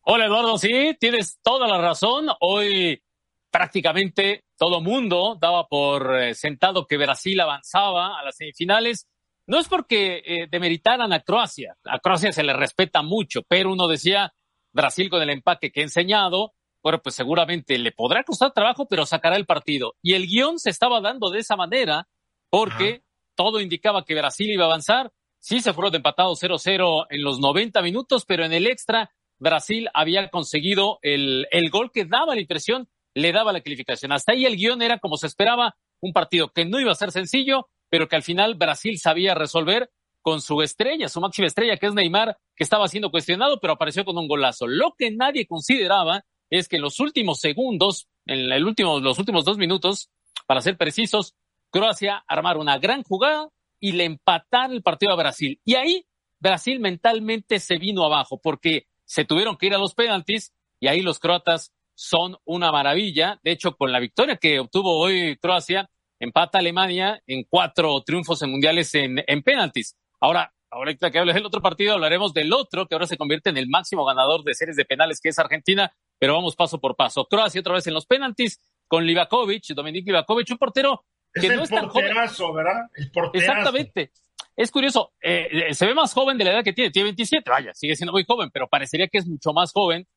Hola 0.01 0.25
Eduardo, 0.25 0.57
sí, 0.57 0.95
tienes 0.99 1.39
toda 1.41 1.67
la 1.67 1.79
razón. 1.79 2.27
Hoy 2.39 3.03
prácticamente 3.51 4.45
todo 4.55 4.81
mundo 4.81 5.35
daba 5.39 5.67
por 5.67 6.15
eh, 6.15 6.35
sentado 6.35 6.85
que 6.85 6.97
Brasil 6.97 7.39
avanzaba 7.39 8.19
a 8.19 8.23
las 8.23 8.37
semifinales. 8.37 9.07
No 9.47 9.59
es 9.59 9.69
porque 9.69 10.21
eh, 10.25 10.47
demeritaran 10.51 11.13
a 11.13 11.21
Croacia, 11.21 11.77
a 11.85 11.99
Croacia 11.99 12.33
se 12.33 12.43
le 12.43 12.53
respeta 12.53 13.01
mucho, 13.01 13.43
pero 13.47 13.71
uno 13.71 13.87
decía, 13.87 14.33
Brasil 14.73 15.09
con 15.09 15.21
el 15.21 15.29
empaque 15.29 15.71
que 15.71 15.79
ha 15.79 15.83
enseñado, 15.83 16.53
bueno, 16.83 17.01
pues 17.01 17.15
seguramente 17.15 17.77
le 17.77 17.91
podrá 17.91 18.23
costar 18.23 18.51
trabajo, 18.51 18.87
pero 18.87 19.05
sacará 19.05 19.37
el 19.37 19.45
partido. 19.45 19.95
Y 20.01 20.13
el 20.13 20.27
guion 20.27 20.59
se 20.59 20.69
estaba 20.69 21.01
dando 21.01 21.29
de 21.29 21.39
esa 21.39 21.55
manera 21.55 22.07
porque 22.49 23.03
todo 23.35 23.61
indicaba 23.61 24.03
que 24.03 24.15
Brasil 24.15 24.49
iba 24.49 24.65
a 24.65 24.67
avanzar. 24.67 25.11
Sí, 25.39 25.61
se 25.61 25.73
fueron 25.73 25.95
empatados 25.95 26.41
0-0 26.41 27.07
en 27.09 27.23
los 27.23 27.39
90 27.39 27.81
minutos, 27.81 28.25
pero 28.25 28.45
en 28.45 28.53
el 28.53 28.67
extra 28.67 29.11
Brasil 29.39 29.89
había 29.93 30.29
conseguido 30.29 30.99
el, 31.01 31.47
el 31.51 31.69
gol 31.69 31.91
que 31.91 32.05
daba 32.05 32.35
la 32.35 32.41
impresión, 32.41 32.89
le 33.13 33.31
daba 33.31 33.53
la 33.53 33.61
calificación. 33.61 34.11
Hasta 34.11 34.33
ahí 34.33 34.45
el 34.45 34.57
guion 34.57 34.81
era 34.81 34.99
como 34.99 35.17
se 35.17 35.27
esperaba, 35.27 35.75
un 36.01 36.13
partido 36.13 36.51
que 36.53 36.65
no 36.65 36.79
iba 36.79 36.91
a 36.91 36.95
ser 36.95 37.11
sencillo, 37.11 37.69
pero 37.89 38.07
que 38.07 38.15
al 38.15 38.23
final 38.23 38.55
Brasil 38.55 38.97
sabía 38.99 39.35
resolver 39.35 39.89
con 40.21 40.41
su 40.41 40.61
estrella, 40.61 41.07
su 41.07 41.21
máxima 41.21 41.47
estrella, 41.47 41.77
que 41.77 41.87
es 41.87 41.93
Neymar, 41.93 42.37
que 42.55 42.63
estaba 42.63 42.87
siendo 42.87 43.11
cuestionado, 43.11 43.59
pero 43.59 43.73
apareció 43.73 44.03
con 44.03 44.17
un 44.17 44.27
golazo. 44.27 44.67
Lo 44.67 44.93
que 44.97 45.11
nadie 45.11 45.47
consideraba 45.47 46.25
es 46.49 46.67
que 46.67 46.77
en 46.77 46.81
los 46.81 46.99
últimos 46.99 47.39
segundos, 47.39 48.07
en 48.25 48.51
el 48.51 48.65
último, 48.65 48.99
los 48.99 49.19
últimos 49.19 49.45
dos 49.45 49.57
minutos, 49.57 50.09
para 50.45 50.61
ser 50.61 50.77
precisos, 50.77 51.35
Croacia 51.69 52.23
armar 52.27 52.57
una 52.57 52.77
gran 52.77 53.03
jugada 53.03 53.49
y 53.79 53.91
le 53.93 54.05
empatar 54.05 54.71
el 54.71 54.81
partido 54.81 55.11
a 55.11 55.15
Brasil. 55.15 55.59
Y 55.63 55.75
ahí 55.75 56.05
Brasil 56.39 56.79
mentalmente 56.79 57.59
se 57.59 57.77
vino 57.77 58.03
abajo 58.03 58.39
porque 58.41 58.87
se 59.05 59.25
tuvieron 59.25 59.57
que 59.57 59.67
ir 59.67 59.75
a 59.75 59.77
los 59.77 59.93
penaltis 59.93 60.53
y 60.79 60.87
ahí 60.87 61.01
los 61.01 61.19
croatas 61.19 61.73
son 61.95 62.37
una 62.45 62.71
maravilla. 62.71 63.39
De 63.43 63.51
hecho, 63.51 63.75
con 63.75 63.91
la 63.91 63.99
victoria 63.99 64.37
que 64.37 64.59
obtuvo 64.59 64.97
hoy 64.99 65.37
Croacia, 65.37 65.89
empata 66.19 66.59
Alemania 66.59 67.21
en 67.27 67.43
cuatro 67.43 68.01
triunfos 68.03 68.41
en 68.41 68.51
mundiales 68.51 68.93
en, 68.95 69.23
en 69.25 69.43
penaltis. 69.43 69.95
Ahora, 70.19 70.53
ahorita 70.69 71.11
que 71.11 71.19
hables 71.19 71.35
del 71.35 71.45
otro 71.45 71.61
partido, 71.61 71.93
hablaremos 71.93 72.33
del 72.33 72.53
otro 72.53 72.87
que 72.87 72.95
ahora 72.95 73.07
se 73.07 73.17
convierte 73.17 73.49
en 73.49 73.57
el 73.57 73.67
máximo 73.67 74.05
ganador 74.05 74.43
de 74.43 74.53
series 74.53 74.75
de 74.75 74.85
penales, 74.85 75.19
que 75.21 75.29
es 75.29 75.39
Argentina, 75.39 75.91
pero 76.19 76.33
vamos 76.33 76.55
paso 76.55 76.79
por 76.79 76.95
paso. 76.95 77.25
Croacia 77.25 77.61
otra 77.61 77.73
vez 77.73 77.87
en 77.87 77.93
los 77.93 78.05
penaltis 78.05 78.59
con 78.87 79.05
Livakovic, 79.05 79.67
Dominik 79.73 80.05
Livakovic, 80.07 80.49
un 80.51 80.57
portero 80.57 81.05
que 81.33 81.55
no 81.55 81.63
es 81.63 81.69
tan 81.69 81.87
joven. 81.87 82.15
¿verdad? 82.55 82.89
El 82.95 83.11
porterazo. 83.11 83.51
Exactamente. 83.51 84.11
Es 84.55 84.71
curioso, 84.71 85.13
eh, 85.21 85.47
eh, 85.51 85.73
se 85.75 85.85
ve 85.85 85.93
más 85.93 86.13
joven 86.13 86.37
de 86.37 86.43
la 86.43 86.51
edad 86.51 86.63
que 86.63 86.73
tiene, 86.73 86.89
tiene 86.89 87.05
27, 87.09 87.47
vaya, 87.49 87.73
sigue 87.75 87.95
siendo 87.95 88.11
muy 88.11 88.23
joven, 88.23 88.49
pero 88.51 88.67
parecería 88.67 89.07
que 89.07 89.19
es 89.19 89.27
mucho 89.27 89.53
más 89.53 89.71
joven. 89.71 90.07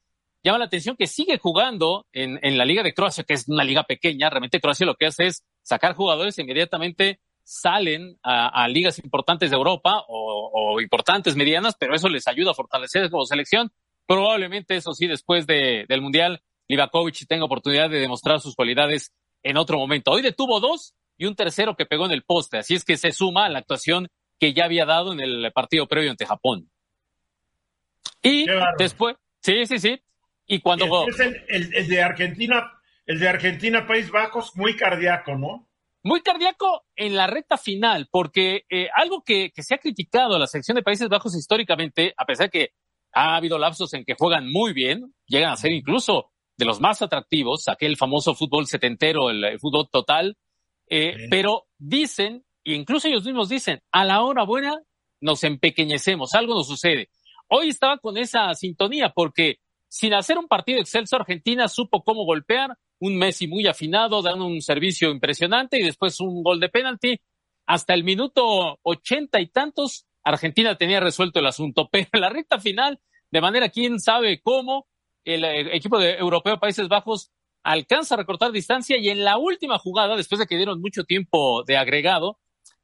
Llama 0.42 0.58
la 0.58 0.64
atención 0.64 0.96
que 0.96 1.06
sigue 1.06 1.36
jugando 1.36 2.06
en, 2.12 2.38
en 2.42 2.56
la 2.56 2.64
Liga 2.64 2.82
de 2.82 2.94
Croacia, 2.94 3.24
que 3.24 3.34
es 3.34 3.46
una 3.48 3.62
liga 3.62 3.82
pequeña. 3.82 4.30
Realmente 4.30 4.58
Croacia 4.58 4.86
lo 4.86 4.94
que 4.94 5.04
hace 5.04 5.26
es 5.26 5.44
sacar 5.62 5.94
jugadores 5.94 6.38
e 6.38 6.42
inmediatamente 6.42 7.20
salen 7.44 8.16
a, 8.22 8.64
a 8.64 8.68
ligas 8.68 8.98
importantes 8.98 9.50
de 9.50 9.56
Europa 9.56 10.04
o, 10.06 10.50
o, 10.52 10.80
importantes 10.80 11.34
medianas, 11.34 11.74
pero 11.78 11.94
eso 11.94 12.08
les 12.08 12.28
ayuda 12.28 12.52
a 12.52 12.54
fortalecer 12.54 13.10
como 13.10 13.24
selección. 13.24 13.72
Probablemente 14.06 14.76
eso 14.76 14.92
sí, 14.92 15.06
después 15.06 15.46
de, 15.46 15.84
del 15.88 16.00
Mundial, 16.00 16.42
Livakovic 16.68 17.26
tenga 17.26 17.44
oportunidad 17.44 17.90
de 17.90 17.98
demostrar 17.98 18.40
sus 18.40 18.54
cualidades 18.54 19.12
en 19.42 19.56
otro 19.56 19.78
momento. 19.78 20.12
Hoy 20.12 20.22
detuvo 20.22 20.60
dos 20.60 20.94
y 21.16 21.26
un 21.26 21.34
tercero 21.34 21.76
que 21.76 21.86
pegó 21.86 22.06
en 22.06 22.12
el 22.12 22.22
poste, 22.22 22.58
así 22.58 22.74
es 22.74 22.84
que 22.84 22.96
se 22.96 23.12
suma 23.12 23.46
a 23.46 23.48
la 23.48 23.58
actuación 23.58 24.08
que 24.38 24.54
ya 24.54 24.64
había 24.64 24.86
dado 24.86 25.12
en 25.12 25.20
el 25.20 25.52
partido 25.52 25.86
previo 25.86 26.10
ante 26.10 26.26
Japón. 26.26 26.70
Y 28.22 28.46
después, 28.78 29.16
sí, 29.42 29.66
sí, 29.66 29.78
sí. 29.78 30.00
Y 30.46 30.60
cuando... 30.60 31.06
El, 31.06 31.44
el, 31.48 31.74
el, 31.74 31.88
de 31.88 32.02
Argentina, 32.02 32.79
el 33.10 33.18
de 33.18 33.28
Argentina, 33.28 33.88
País 33.88 34.08
Bajos, 34.12 34.52
muy 34.54 34.76
cardíaco, 34.76 35.34
¿no? 35.34 35.68
Muy 36.04 36.20
cardíaco 36.20 36.84
en 36.94 37.16
la 37.16 37.26
recta 37.26 37.58
final, 37.58 38.08
porque 38.08 38.66
eh, 38.70 38.86
algo 38.94 39.24
que, 39.24 39.50
que, 39.50 39.64
se 39.64 39.74
ha 39.74 39.78
criticado 39.78 40.36
a 40.36 40.38
la 40.38 40.46
selección 40.46 40.76
de 40.76 40.84
Países 40.84 41.08
Bajos 41.08 41.36
históricamente, 41.36 42.14
a 42.16 42.24
pesar 42.24 42.46
de 42.46 42.50
que 42.50 42.68
ha 43.12 43.34
habido 43.34 43.58
lapsos 43.58 43.92
en 43.94 44.04
que 44.04 44.14
juegan 44.16 44.48
muy 44.48 44.72
bien, 44.72 45.12
llegan 45.26 45.50
a 45.50 45.56
ser 45.56 45.72
incluso 45.72 46.30
de 46.56 46.66
los 46.66 46.80
más 46.80 47.02
atractivos, 47.02 47.66
aquel 47.66 47.96
famoso 47.96 48.36
fútbol 48.36 48.68
setentero, 48.68 49.28
el, 49.28 49.42
el 49.42 49.58
fútbol 49.58 49.88
total, 49.90 50.36
eh, 50.86 51.14
sí. 51.16 51.24
pero 51.28 51.66
dicen 51.78 52.44
incluso 52.62 53.08
ellos 53.08 53.24
mismos 53.24 53.48
dicen, 53.48 53.82
a 53.90 54.04
la 54.04 54.22
hora 54.22 54.44
buena 54.44 54.80
nos 55.20 55.42
empequeñecemos, 55.42 56.32
algo 56.34 56.54
nos 56.54 56.68
sucede. 56.68 57.10
Hoy 57.48 57.70
estaba 57.70 57.98
con 57.98 58.16
esa 58.16 58.54
sintonía 58.54 59.10
porque 59.12 59.56
sin 59.88 60.14
hacer 60.14 60.38
un 60.38 60.46
partido 60.46 60.78
excelso, 60.78 61.16
Argentina 61.16 61.66
supo 61.66 62.04
cómo 62.04 62.24
golpear, 62.24 62.78
un 63.00 63.16
Messi 63.16 63.48
muy 63.48 63.66
afinado, 63.66 64.22
dando 64.22 64.46
un 64.46 64.60
servicio 64.60 65.10
impresionante 65.10 65.78
y 65.78 65.82
después 65.82 66.20
un 66.20 66.42
gol 66.42 66.60
de 66.60 66.68
penalti. 66.68 67.18
Hasta 67.66 67.94
el 67.94 68.04
minuto 68.04 68.78
ochenta 68.82 69.40
y 69.40 69.48
tantos, 69.48 70.06
Argentina 70.22 70.76
tenía 70.76 71.00
resuelto 71.00 71.40
el 71.40 71.46
asunto, 71.46 71.88
pero 71.92 72.08
en 72.12 72.20
la 72.20 72.28
recta 72.28 72.60
final, 72.60 73.00
de 73.30 73.40
manera 73.40 73.68
quién 73.68 74.00
sabe 74.00 74.40
cómo, 74.40 74.86
el, 75.24 75.44
equipo 75.44 75.98
de 75.98 76.14
europeo 76.14 76.58
Países 76.58 76.88
Bajos 76.88 77.30
alcanza 77.62 78.14
a 78.14 78.18
recortar 78.18 78.52
distancia 78.52 78.96
y 78.98 79.10
en 79.10 79.24
la 79.24 79.36
última 79.36 79.78
jugada, 79.78 80.16
después 80.16 80.38
de 80.38 80.46
que 80.46 80.56
dieron 80.56 80.80
mucho 80.80 81.04
tiempo 81.04 81.62
de 81.64 81.76
agregado, 81.76 82.38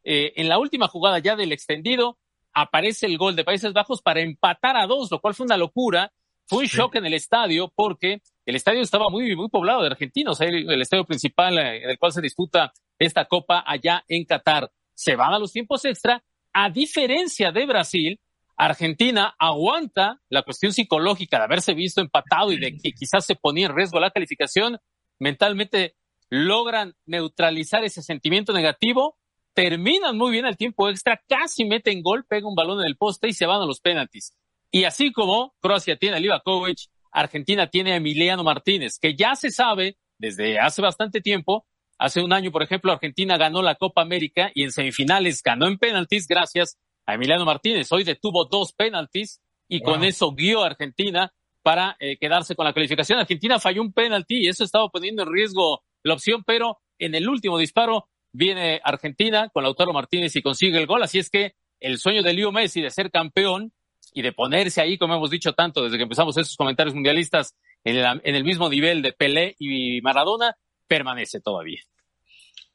eh, 0.04 0.34
en 0.36 0.48
la 0.48 0.58
última 0.58 0.86
jugada 0.88 1.18
ya 1.18 1.34
del 1.34 1.52
extendido, 1.52 2.18
aparece 2.52 3.06
el 3.06 3.18
gol 3.18 3.36
de 3.36 3.44
Países 3.44 3.72
Bajos 3.72 4.02
para 4.02 4.20
empatar 4.20 4.76
a 4.76 4.86
dos, 4.86 5.10
lo 5.10 5.20
cual 5.20 5.34
fue 5.34 5.44
una 5.44 5.56
locura. 5.56 6.12
Fue 6.46 6.60
un 6.60 6.68
sí. 6.68 6.76
shock 6.76 6.96
en 6.96 7.06
el 7.06 7.14
estadio 7.14 7.72
porque 7.74 8.22
el 8.44 8.56
estadio 8.56 8.80
estaba 8.80 9.06
muy, 9.10 9.34
muy 9.34 9.48
poblado 9.48 9.82
de 9.82 9.88
argentinos, 9.88 10.40
el, 10.40 10.70
el 10.70 10.82
estadio 10.82 11.04
principal 11.04 11.58
eh, 11.58 11.84
en 11.84 11.90
el 11.90 11.98
cual 11.98 12.12
se 12.12 12.20
disputa 12.20 12.72
esta 12.98 13.24
copa 13.26 13.64
allá 13.66 14.04
en 14.08 14.24
Qatar. 14.24 14.70
Se 14.94 15.16
van 15.16 15.34
a 15.34 15.38
los 15.38 15.52
tiempos 15.52 15.84
extra. 15.84 16.22
A 16.52 16.70
diferencia 16.70 17.52
de 17.52 17.66
Brasil, 17.66 18.20
Argentina 18.56 19.34
aguanta 19.38 20.20
la 20.30 20.42
cuestión 20.42 20.72
psicológica 20.72 21.38
de 21.38 21.44
haberse 21.44 21.74
visto 21.74 22.00
empatado 22.00 22.52
y 22.52 22.58
de 22.58 22.76
que 22.78 22.92
quizás 22.92 23.26
se 23.26 23.34
ponía 23.34 23.66
en 23.66 23.76
riesgo 23.76 24.00
la 24.00 24.10
calificación. 24.10 24.78
Mentalmente 25.18 25.96
logran 26.30 26.94
neutralizar 27.04 27.84
ese 27.84 28.02
sentimiento 28.02 28.52
negativo 28.52 29.18
terminan 29.56 30.18
muy 30.18 30.32
bien 30.32 30.44
el 30.44 30.58
tiempo 30.58 30.90
extra, 30.90 31.18
casi 31.26 31.64
meten 31.64 32.02
gol, 32.02 32.26
pega 32.28 32.46
un 32.46 32.54
balón 32.54 32.80
en 32.80 32.86
el 32.86 32.98
poste 32.98 33.28
y 33.28 33.32
se 33.32 33.46
van 33.46 33.62
a 33.62 33.64
los 33.64 33.80
penaltis. 33.80 34.36
Y 34.76 34.84
así 34.84 35.10
como 35.10 35.54
Croacia 35.62 35.96
tiene 35.96 36.18
a 36.18 36.20
Livakovic, 36.20 36.90
Argentina 37.10 37.66
tiene 37.66 37.94
a 37.94 37.96
Emiliano 37.96 38.44
Martínez, 38.44 38.98
que 39.00 39.16
ya 39.16 39.34
se 39.34 39.50
sabe 39.50 39.96
desde 40.18 40.58
hace 40.58 40.82
bastante 40.82 41.22
tiempo. 41.22 41.66
Hace 41.96 42.20
un 42.20 42.30
año, 42.30 42.52
por 42.52 42.62
ejemplo, 42.62 42.92
Argentina 42.92 43.38
ganó 43.38 43.62
la 43.62 43.76
Copa 43.76 44.02
América 44.02 44.50
y 44.54 44.64
en 44.64 44.72
semifinales 44.72 45.42
ganó 45.42 45.66
en 45.66 45.78
penaltis 45.78 46.28
gracias 46.28 46.76
a 47.06 47.14
Emiliano 47.14 47.46
Martínez. 47.46 47.90
Hoy 47.90 48.04
detuvo 48.04 48.44
dos 48.44 48.74
penaltis 48.74 49.40
y 49.66 49.78
wow. 49.78 49.94
con 49.94 50.04
eso 50.04 50.32
guió 50.32 50.62
a 50.62 50.66
Argentina 50.66 51.32
para 51.62 51.96
eh, 51.98 52.18
quedarse 52.18 52.54
con 52.54 52.66
la 52.66 52.74
calificación. 52.74 53.18
Argentina 53.18 53.58
falló 53.58 53.80
un 53.80 53.94
penalti 53.94 54.44
y 54.44 54.48
eso 54.48 54.62
estaba 54.62 54.90
poniendo 54.90 55.22
en 55.22 55.32
riesgo 55.32 55.84
la 56.02 56.12
opción, 56.12 56.44
pero 56.44 56.82
en 56.98 57.14
el 57.14 57.26
último 57.30 57.56
disparo 57.56 58.10
viene 58.30 58.82
Argentina 58.84 59.48
con 59.48 59.62
Lautaro 59.62 59.94
Martínez 59.94 60.36
y 60.36 60.42
consigue 60.42 60.78
el 60.78 60.86
gol. 60.86 61.02
Así 61.02 61.18
es 61.18 61.30
que 61.30 61.54
el 61.80 61.96
sueño 61.96 62.22
de 62.22 62.34
Leo 62.34 62.52
Messi 62.52 62.82
de 62.82 62.90
ser 62.90 63.10
campeón 63.10 63.72
y 64.12 64.22
de 64.22 64.32
ponerse 64.32 64.80
ahí, 64.80 64.98
como 64.98 65.14
hemos 65.14 65.30
dicho 65.30 65.52
tanto 65.52 65.84
desde 65.84 65.96
que 65.96 66.04
empezamos 66.04 66.36
esos 66.36 66.56
comentarios 66.56 66.94
mundialistas, 66.94 67.54
en, 67.84 68.02
la, 68.02 68.20
en 68.22 68.34
el 68.34 68.44
mismo 68.44 68.68
nivel 68.68 69.02
de 69.02 69.12
Pelé 69.12 69.54
y 69.58 70.00
Maradona, 70.00 70.56
permanece 70.86 71.40
todavía. 71.40 71.80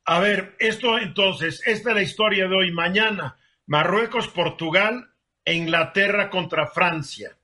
A 0.05 0.19
ver, 0.19 0.55
esto 0.59 0.97
entonces, 0.97 1.61
esta 1.65 1.89
es 1.89 1.95
la 1.95 2.01
historia 2.01 2.47
de 2.47 2.55
hoy. 2.55 2.71
Mañana, 2.71 3.38
Marruecos, 3.67 4.27
Portugal 4.29 5.09
e 5.45 5.53
Inglaterra 5.53 6.29
contra 6.29 6.67
Francia. 6.67 7.38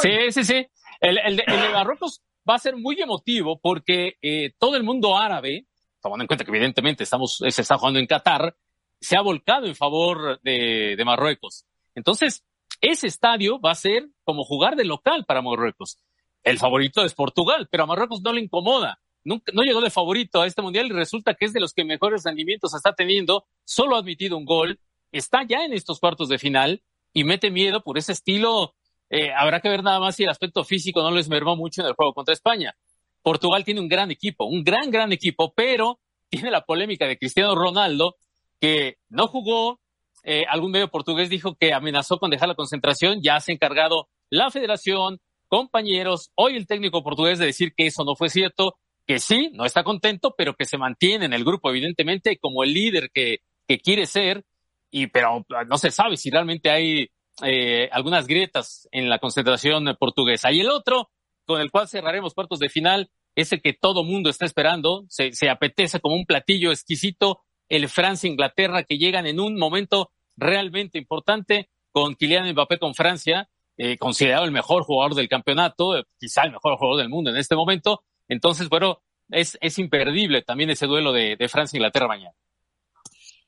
Sí, 0.00 0.30
sí, 0.30 0.44
sí. 0.44 0.66
El, 1.00 1.18
el, 1.18 1.36
de, 1.36 1.44
el 1.46 1.60
de 1.60 1.68
Marruecos 1.70 2.22
va 2.48 2.56
a 2.56 2.58
ser 2.58 2.76
muy 2.76 3.00
emotivo 3.00 3.58
porque 3.60 4.16
eh, 4.22 4.52
todo 4.58 4.76
el 4.76 4.82
mundo 4.82 5.16
árabe, 5.16 5.66
tomando 6.02 6.22
en 6.22 6.26
cuenta 6.26 6.44
que 6.44 6.50
evidentemente 6.50 7.04
estamos, 7.04 7.36
se 7.36 7.62
está 7.62 7.78
jugando 7.78 7.98
en 7.98 8.06
Qatar, 8.06 8.54
se 9.00 9.16
ha 9.16 9.20
volcado 9.20 9.66
en 9.66 9.74
favor 9.74 10.40
de, 10.42 10.94
de 10.96 11.04
Marruecos. 11.04 11.64
Entonces, 11.94 12.44
ese 12.90 13.06
estadio 13.06 13.60
va 13.60 13.70
a 13.72 13.76
ser 13.76 14.08
como 14.24 14.44
jugar 14.44 14.76
de 14.76 14.84
local 14.84 15.24
para 15.26 15.42
Marruecos. 15.42 15.98
El 16.42 16.58
favorito 16.58 17.04
es 17.04 17.14
Portugal, 17.14 17.68
pero 17.70 17.84
a 17.84 17.86
Marruecos 17.86 18.20
no 18.22 18.32
le 18.32 18.42
incomoda. 18.42 19.00
Nunca, 19.24 19.52
no 19.54 19.62
llegó 19.62 19.80
de 19.80 19.90
favorito 19.90 20.42
a 20.42 20.46
este 20.46 20.60
mundial 20.60 20.86
y 20.86 20.90
resulta 20.90 21.34
que 21.34 21.46
es 21.46 21.54
de 21.54 21.60
los 21.60 21.72
que 21.72 21.84
mejores 21.84 22.24
rendimientos 22.24 22.74
está 22.74 22.92
teniendo. 22.94 23.46
Solo 23.64 23.96
ha 23.96 24.00
admitido 24.00 24.36
un 24.36 24.44
gol, 24.44 24.78
está 25.12 25.44
ya 25.48 25.64
en 25.64 25.72
estos 25.72 25.98
cuartos 25.98 26.28
de 26.28 26.38
final 26.38 26.82
y 27.14 27.24
mete 27.24 27.50
miedo 27.50 27.82
por 27.82 27.96
ese 27.96 28.12
estilo. 28.12 28.74
Eh, 29.08 29.32
habrá 29.32 29.60
que 29.60 29.70
ver 29.70 29.82
nada 29.82 29.98
más 30.00 30.16
si 30.16 30.24
el 30.24 30.30
aspecto 30.30 30.62
físico 30.64 31.00
no 31.02 31.10
les 31.10 31.28
mermó 31.28 31.56
mucho 31.56 31.80
en 31.80 31.88
el 31.88 31.94
juego 31.94 32.12
contra 32.12 32.34
España. 32.34 32.76
Portugal 33.22 33.64
tiene 33.64 33.80
un 33.80 33.88
gran 33.88 34.10
equipo, 34.10 34.44
un 34.44 34.62
gran, 34.62 34.90
gran 34.90 35.10
equipo, 35.10 35.54
pero 35.54 36.00
tiene 36.28 36.50
la 36.50 36.66
polémica 36.66 37.06
de 37.06 37.16
Cristiano 37.16 37.54
Ronaldo, 37.54 38.16
que 38.60 38.98
no 39.08 39.28
jugó. 39.28 39.80
Eh, 40.24 40.44
algún 40.48 40.70
medio 40.70 40.90
portugués 40.90 41.28
dijo 41.28 41.54
que 41.54 41.72
amenazó 41.72 42.18
con 42.18 42.30
dejar 42.30 42.48
la 42.48 42.54
concentración. 42.54 43.20
Ya 43.22 43.38
se 43.40 43.52
ha 43.52 43.54
encargado 43.54 44.08
la 44.30 44.50
federación, 44.50 45.20
compañeros, 45.48 46.32
hoy 46.34 46.56
el 46.56 46.66
técnico 46.66 47.04
portugués 47.04 47.38
de 47.38 47.46
decir 47.46 47.74
que 47.76 47.86
eso 47.86 48.04
no 48.04 48.16
fue 48.16 48.30
cierto, 48.30 48.76
que 49.06 49.18
sí, 49.18 49.50
no 49.52 49.64
está 49.64 49.84
contento, 49.84 50.34
pero 50.36 50.54
que 50.54 50.64
se 50.64 50.78
mantiene 50.78 51.26
en 51.26 51.34
el 51.34 51.44
grupo, 51.44 51.70
evidentemente, 51.70 52.38
como 52.38 52.64
el 52.64 52.72
líder 52.72 53.10
que, 53.12 53.40
que 53.68 53.78
quiere 53.78 54.06
ser, 54.06 54.44
y 54.90 55.08
pero 55.08 55.44
no 55.68 55.78
se 55.78 55.90
sabe 55.90 56.16
si 56.16 56.30
realmente 56.30 56.70
hay 56.70 57.10
eh, 57.42 57.88
algunas 57.92 58.26
grietas 58.26 58.88
en 58.92 59.08
la 59.08 59.18
concentración 59.18 59.96
portuguesa. 59.98 60.50
Y 60.52 60.60
el 60.60 60.70
otro, 60.70 61.10
con 61.44 61.60
el 61.60 61.70
cual 61.70 61.88
cerraremos 61.88 62.32
cuartos 62.32 62.58
de 62.58 62.68
final, 62.68 63.10
es 63.34 63.52
el 63.52 63.60
que 63.60 63.72
todo 63.72 64.04
mundo 64.04 64.30
está 64.30 64.46
esperando, 64.46 65.04
se, 65.08 65.32
se 65.32 65.50
apetece 65.50 66.00
como 66.00 66.14
un 66.14 66.24
platillo 66.24 66.70
exquisito, 66.70 67.42
el 67.68 67.88
Francia-Inglaterra, 67.88 68.84
que 68.84 68.98
llegan 68.98 69.26
en 69.26 69.40
un 69.40 69.58
momento 69.58 70.12
realmente 70.36 70.98
importante 70.98 71.70
con 71.92 72.14
Kylian 72.14 72.50
Mbappé 72.52 72.78
con 72.78 72.94
Francia, 72.94 73.48
eh, 73.76 73.98
considerado 73.98 74.44
el 74.44 74.50
mejor 74.50 74.84
jugador 74.84 75.14
del 75.14 75.28
campeonato, 75.28 75.96
eh, 75.96 76.04
quizá 76.18 76.42
el 76.42 76.52
mejor 76.52 76.76
jugador 76.76 76.98
del 76.98 77.08
mundo 77.08 77.30
en 77.30 77.36
este 77.36 77.56
momento. 77.56 78.04
Entonces, 78.28 78.68
bueno, 78.68 79.02
es, 79.30 79.58
es 79.60 79.78
imperdible 79.78 80.42
también 80.42 80.70
ese 80.70 80.86
duelo 80.86 81.12
de, 81.12 81.36
de 81.36 81.48
Francia-Inglaterra 81.48 82.08
mañana. 82.08 82.34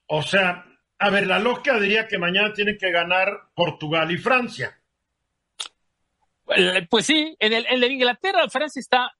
O 0.06 0.22
sea, 0.22 0.64
a 0.98 1.10
ver, 1.10 1.26
la 1.26 1.38
lógica 1.38 1.78
diría 1.78 2.08
que 2.08 2.18
mañana 2.18 2.52
tienen 2.52 2.78
que 2.78 2.90
ganar 2.90 3.50
Portugal 3.54 4.10
y 4.10 4.18
Francia. 4.18 4.80
Pues 6.88 7.06
sí, 7.06 7.36
en 7.40 7.52
el, 7.52 7.66
en 7.66 7.82
el 7.82 7.90
Inglaterra, 7.90 8.48
Francia 8.48 8.78
está 8.78 9.12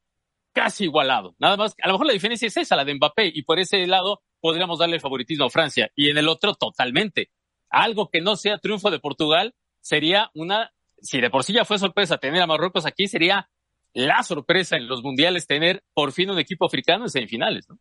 casi 0.53 0.85
igualado. 0.85 1.35
Nada 1.39 1.57
más, 1.57 1.75
a 1.83 1.89
lo 1.89 1.95
mejor 1.95 2.07
la 2.07 2.13
diferencia 2.13 2.47
es 2.47 2.57
esa, 2.57 2.77
la 2.77 2.85
de 2.85 2.95
Mbappé, 2.95 3.33
y 3.35 3.43
por 3.43 3.59
ese 3.59 3.85
lado 3.87 4.23
podríamos 4.41 4.79
darle 4.79 4.97
el 4.97 5.03
favoritismo 5.03 5.47
a 5.47 5.51
Francia, 5.51 5.91
y 5.97 6.09
en 6.09 6.19
el 6.19 6.29
otro 6.29 6.55
totalmente. 6.55 7.31
Algo 7.71 8.11
que 8.11 8.21
no 8.21 8.37
sea 8.37 8.59
triunfo 8.59 8.91
de 8.91 8.99
Portugal 8.99 9.55
sería 9.81 10.31
una, 10.35 10.73
si 11.01 11.21
de 11.21 11.31
por 11.31 11.45
sí 11.45 11.53
ya 11.53 11.65
fue 11.65 11.79
sorpresa 11.79 12.19
tener 12.19 12.43
a 12.43 12.47
Marruecos 12.47 12.87
aquí, 12.87 13.09
sería 13.09 13.49
la 13.93 14.23
sorpresa 14.23 14.77
en 14.77 14.89
los 14.89 15.03
mundiales 15.03 15.47
tener 15.47 15.83
por 15.95 16.13
fin 16.13 16.31
un 16.31 16.39
equipo 16.39 16.67
africano 16.67 17.05
en 17.05 17.11
semifinales, 17.11 17.69
¿no? 17.69 17.79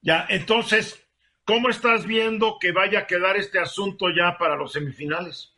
Ya, 0.00 0.26
entonces, 0.28 1.02
¿cómo 1.44 1.70
estás 1.70 2.06
viendo 2.06 2.58
que 2.60 2.72
vaya 2.72 3.00
a 3.00 3.06
quedar 3.06 3.36
este 3.36 3.58
asunto 3.58 4.06
ya 4.10 4.36
para 4.38 4.56
los 4.56 4.72
semifinales? 4.72 5.54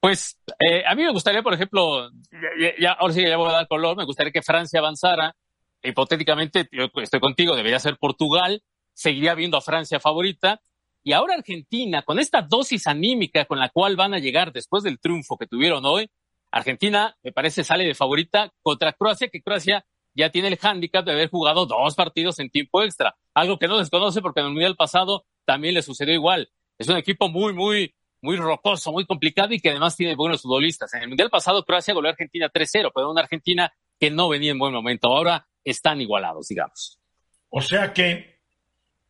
Pues 0.00 0.40
eh, 0.60 0.84
a 0.86 0.94
mí 0.94 1.02
me 1.02 1.10
gustaría, 1.10 1.42
por 1.42 1.54
ejemplo, 1.54 2.08
ya, 2.30 2.72
ya, 2.78 2.92
ahora 2.92 3.12
sí 3.12 3.22
ya 3.22 3.36
voy 3.36 3.48
a 3.48 3.52
dar 3.52 3.68
color, 3.68 3.96
me 3.96 4.04
gustaría 4.04 4.32
que 4.32 4.42
Francia 4.42 4.78
avanzara. 4.78 5.34
Hipotéticamente, 5.82 6.68
yo 6.70 6.86
estoy 7.02 7.20
contigo, 7.20 7.56
debería 7.56 7.80
ser 7.80 7.98
Portugal, 7.98 8.62
seguiría 8.94 9.34
viendo 9.34 9.56
a 9.56 9.60
Francia 9.60 9.98
favorita. 9.98 10.60
Y 11.08 11.14
ahora 11.14 11.36
Argentina, 11.36 12.02
con 12.02 12.18
esta 12.18 12.42
dosis 12.42 12.86
anímica 12.86 13.46
con 13.46 13.58
la 13.58 13.70
cual 13.70 13.96
van 13.96 14.12
a 14.12 14.18
llegar 14.18 14.52
después 14.52 14.82
del 14.82 15.00
triunfo 15.00 15.38
que 15.38 15.46
tuvieron 15.46 15.86
hoy, 15.86 16.10
Argentina, 16.50 17.16
me 17.22 17.32
parece, 17.32 17.64
sale 17.64 17.84
de 17.84 17.94
favorita 17.94 18.52
contra 18.60 18.92
Croacia, 18.92 19.28
que 19.28 19.40
Croacia 19.40 19.86
ya 20.12 20.28
tiene 20.28 20.48
el 20.48 20.58
hándicap 20.58 21.06
de 21.06 21.12
haber 21.12 21.30
jugado 21.30 21.64
dos 21.64 21.94
partidos 21.94 22.40
en 22.40 22.50
tiempo 22.50 22.82
extra, 22.82 23.16
algo 23.32 23.58
que 23.58 23.68
no 23.68 23.78
desconoce 23.78 24.20
porque 24.20 24.40
en 24.40 24.48
el 24.48 24.52
Mundial 24.52 24.76
pasado 24.76 25.24
también 25.46 25.72
le 25.72 25.80
sucedió 25.80 26.12
igual. 26.12 26.50
Es 26.76 26.90
un 26.90 26.98
equipo 26.98 27.30
muy, 27.30 27.54
muy, 27.54 27.94
muy 28.20 28.36
rocoso, 28.36 28.92
muy 28.92 29.06
complicado 29.06 29.54
y 29.54 29.60
que 29.60 29.70
además 29.70 29.96
tiene 29.96 30.14
buenos 30.14 30.42
futbolistas. 30.42 30.92
En 30.92 31.04
el 31.04 31.08
Mundial 31.08 31.30
pasado 31.30 31.64
Croacia 31.64 31.94
goleó 31.94 32.10
a 32.10 32.12
Argentina 32.12 32.50
3-0, 32.50 32.90
pero 32.94 33.10
una 33.10 33.22
Argentina 33.22 33.72
que 33.98 34.10
no 34.10 34.28
venía 34.28 34.50
en 34.50 34.58
buen 34.58 34.74
momento. 34.74 35.08
Ahora 35.08 35.48
están 35.64 36.02
igualados, 36.02 36.48
digamos. 36.48 36.98
O 37.48 37.62
sea 37.62 37.94
que 37.94 38.37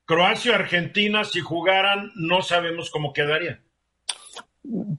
Croacia 0.08 0.54
Argentina, 0.54 1.22
si 1.22 1.40
jugaran, 1.40 2.10
no 2.14 2.40
sabemos 2.40 2.90
cómo 2.90 3.12
quedaría. 3.12 3.60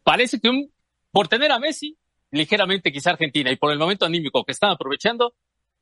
Parece 0.03 0.39
que 0.39 0.49
un, 0.49 0.71
por 1.09 1.27
tener 1.27 1.51
a 1.51 1.57
Messi, 1.57 1.97
ligeramente 2.29 2.91
quizá 2.91 3.09
Argentina, 3.09 3.51
y 3.51 3.55
por 3.55 3.71
el 3.71 3.79
momento 3.79 4.05
anímico 4.05 4.45
que 4.45 4.51
están 4.51 4.69
aprovechando, 4.69 5.33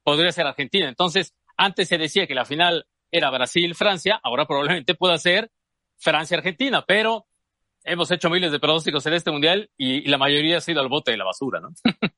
podría 0.02 0.32
ser 0.32 0.48
Argentina. 0.48 0.88
Entonces, 0.88 1.36
antes 1.58 1.90
se 1.90 1.98
decía 1.98 2.26
que 2.26 2.36
la 2.36 2.46
final 2.46 2.86
era 3.12 3.30
Brasil-Francia, 3.30 4.18
ahora 4.24 4.46
probablemente 4.48 4.96
pueda 4.96 5.18
ser 5.18 5.52
Francia-Argentina, 5.98 6.86
pero 6.88 7.26
hemos 7.84 8.10
hecho 8.12 8.30
miles 8.30 8.54
de 8.54 8.62
pronósticos 8.62 9.06
en 9.08 9.14
este 9.14 9.32
mundial 9.32 9.70
y, 9.76 10.06
y, 10.06 10.08
la 10.08 10.18
mayoría 10.18 10.60
ha 10.60 10.62
sido 10.62 10.80
al 10.80 10.88
bote 10.88 11.12
de 11.12 11.18
la 11.18 11.26
basura, 11.26 11.60
¿no? 11.60 11.74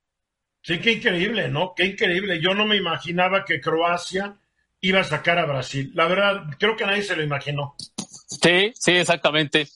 sí, 0.62 0.80
qué 0.80 0.92
increíble, 0.92 1.50
¿no? 1.50 1.74
Qué 1.76 1.88
increíble. 1.88 2.40
Yo 2.40 2.54
no 2.54 2.68
me 2.68 2.78
imaginaba 2.78 3.46
que 3.46 3.60
Croacia 3.60 4.38
iba 4.82 5.02
a 5.02 5.04
sacar 5.04 5.38
a 5.40 5.46
Brasil. 5.46 5.92
La 5.94 6.08
verdad, 6.08 6.44
creo 6.58 6.76
que 6.76 6.86
nadie 6.86 7.04
se 7.04 7.16
lo 7.16 7.24
imaginó. 7.24 7.76
Sí, 8.08 8.72
sí, 8.76 8.92
exactamente. 8.92 9.68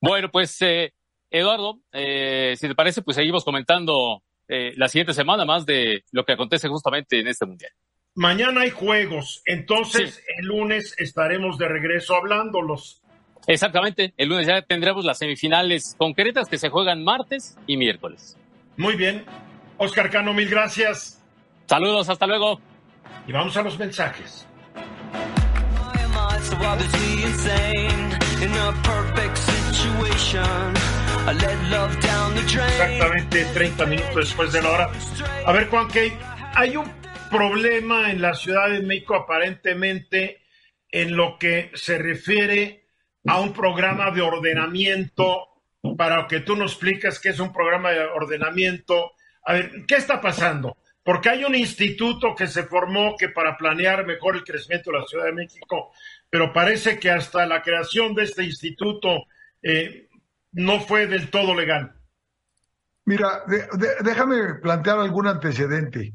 Bueno, 0.00 0.30
pues 0.30 0.60
eh, 0.62 0.92
Eduardo, 1.30 1.80
eh, 1.92 2.54
si 2.58 2.68
te 2.68 2.74
parece, 2.74 3.02
pues 3.02 3.16
seguimos 3.16 3.44
comentando 3.44 4.22
eh, 4.48 4.72
la 4.76 4.88
siguiente 4.88 5.14
semana 5.14 5.44
más 5.44 5.66
de 5.66 6.04
lo 6.12 6.24
que 6.24 6.32
acontece 6.32 6.68
justamente 6.68 7.20
en 7.20 7.28
este 7.28 7.46
mundial. 7.46 7.72
Mañana 8.14 8.60
hay 8.60 8.70
juegos, 8.70 9.42
entonces 9.44 10.14
sí. 10.14 10.22
el 10.38 10.46
lunes 10.46 10.94
estaremos 10.98 11.58
de 11.58 11.66
regreso 11.66 12.14
hablándolos. 12.14 13.02
Exactamente, 13.46 14.14
el 14.16 14.28
lunes 14.28 14.46
ya 14.46 14.62
tendremos 14.62 15.04
las 15.04 15.18
semifinales 15.18 15.96
concretas 15.98 16.48
que 16.48 16.56
se 16.56 16.68
juegan 16.68 17.02
martes 17.02 17.58
y 17.66 17.76
miércoles. 17.76 18.38
Muy 18.76 18.94
bien. 18.94 19.24
Oscar 19.78 20.10
Cano, 20.10 20.32
mil 20.32 20.48
gracias. 20.48 21.20
Saludos, 21.66 22.08
hasta 22.08 22.26
luego. 22.26 22.60
Y 23.26 23.32
vamos 23.32 23.56
a 23.56 23.62
los 23.62 23.78
mensajes. 23.78 24.46
Exactamente 32.68 33.44
30 33.54 33.86
minutos 33.86 34.14
después 34.14 34.52
de 34.52 34.62
la 34.62 34.70
hora. 34.70 34.90
A 35.46 35.52
ver, 35.52 35.68
Juan 35.68 35.88
Key, 35.88 36.12
hay 36.54 36.76
un 36.76 36.90
problema 37.30 38.10
en 38.10 38.20
la 38.20 38.34
Ciudad 38.34 38.68
de 38.70 38.80
México 38.80 39.14
aparentemente 39.14 40.42
en 40.90 41.16
lo 41.16 41.38
que 41.38 41.70
se 41.74 41.98
refiere 41.98 42.88
a 43.26 43.40
un 43.40 43.52
programa 43.52 44.10
de 44.10 44.20
ordenamiento, 44.20 45.48
para 45.96 46.26
que 46.26 46.40
tú 46.40 46.56
nos 46.56 46.72
explicas 46.72 47.18
qué 47.18 47.30
es 47.30 47.40
un 47.40 47.52
programa 47.52 47.90
de 47.90 48.00
ordenamiento. 48.00 49.12
A 49.44 49.54
ver, 49.54 49.72
¿qué 49.88 49.96
está 49.96 50.20
pasando? 50.20 50.76
Porque 51.04 51.28
hay 51.28 51.44
un 51.44 51.54
instituto 51.54 52.34
que 52.34 52.46
se 52.46 52.64
formó 52.64 53.14
que 53.16 53.28
para 53.28 53.56
planear 53.56 54.06
mejor 54.06 54.36
el 54.36 54.44
crecimiento 54.44 54.90
de 54.90 54.98
la 54.98 55.04
Ciudad 55.04 55.26
de 55.26 55.32
México, 55.32 55.92
pero 56.30 56.52
parece 56.52 56.98
que 56.98 57.10
hasta 57.10 57.46
la 57.46 57.62
creación 57.62 58.14
de 58.14 58.24
este 58.24 58.42
instituto 58.42 59.24
eh, 59.62 60.08
no 60.52 60.80
fue 60.80 61.06
del 61.06 61.30
todo 61.30 61.54
legal. 61.54 61.94
Mira, 63.04 63.44
déjame 64.00 64.54
plantear 64.54 64.98
algún 64.98 65.26
antecedente. 65.26 66.14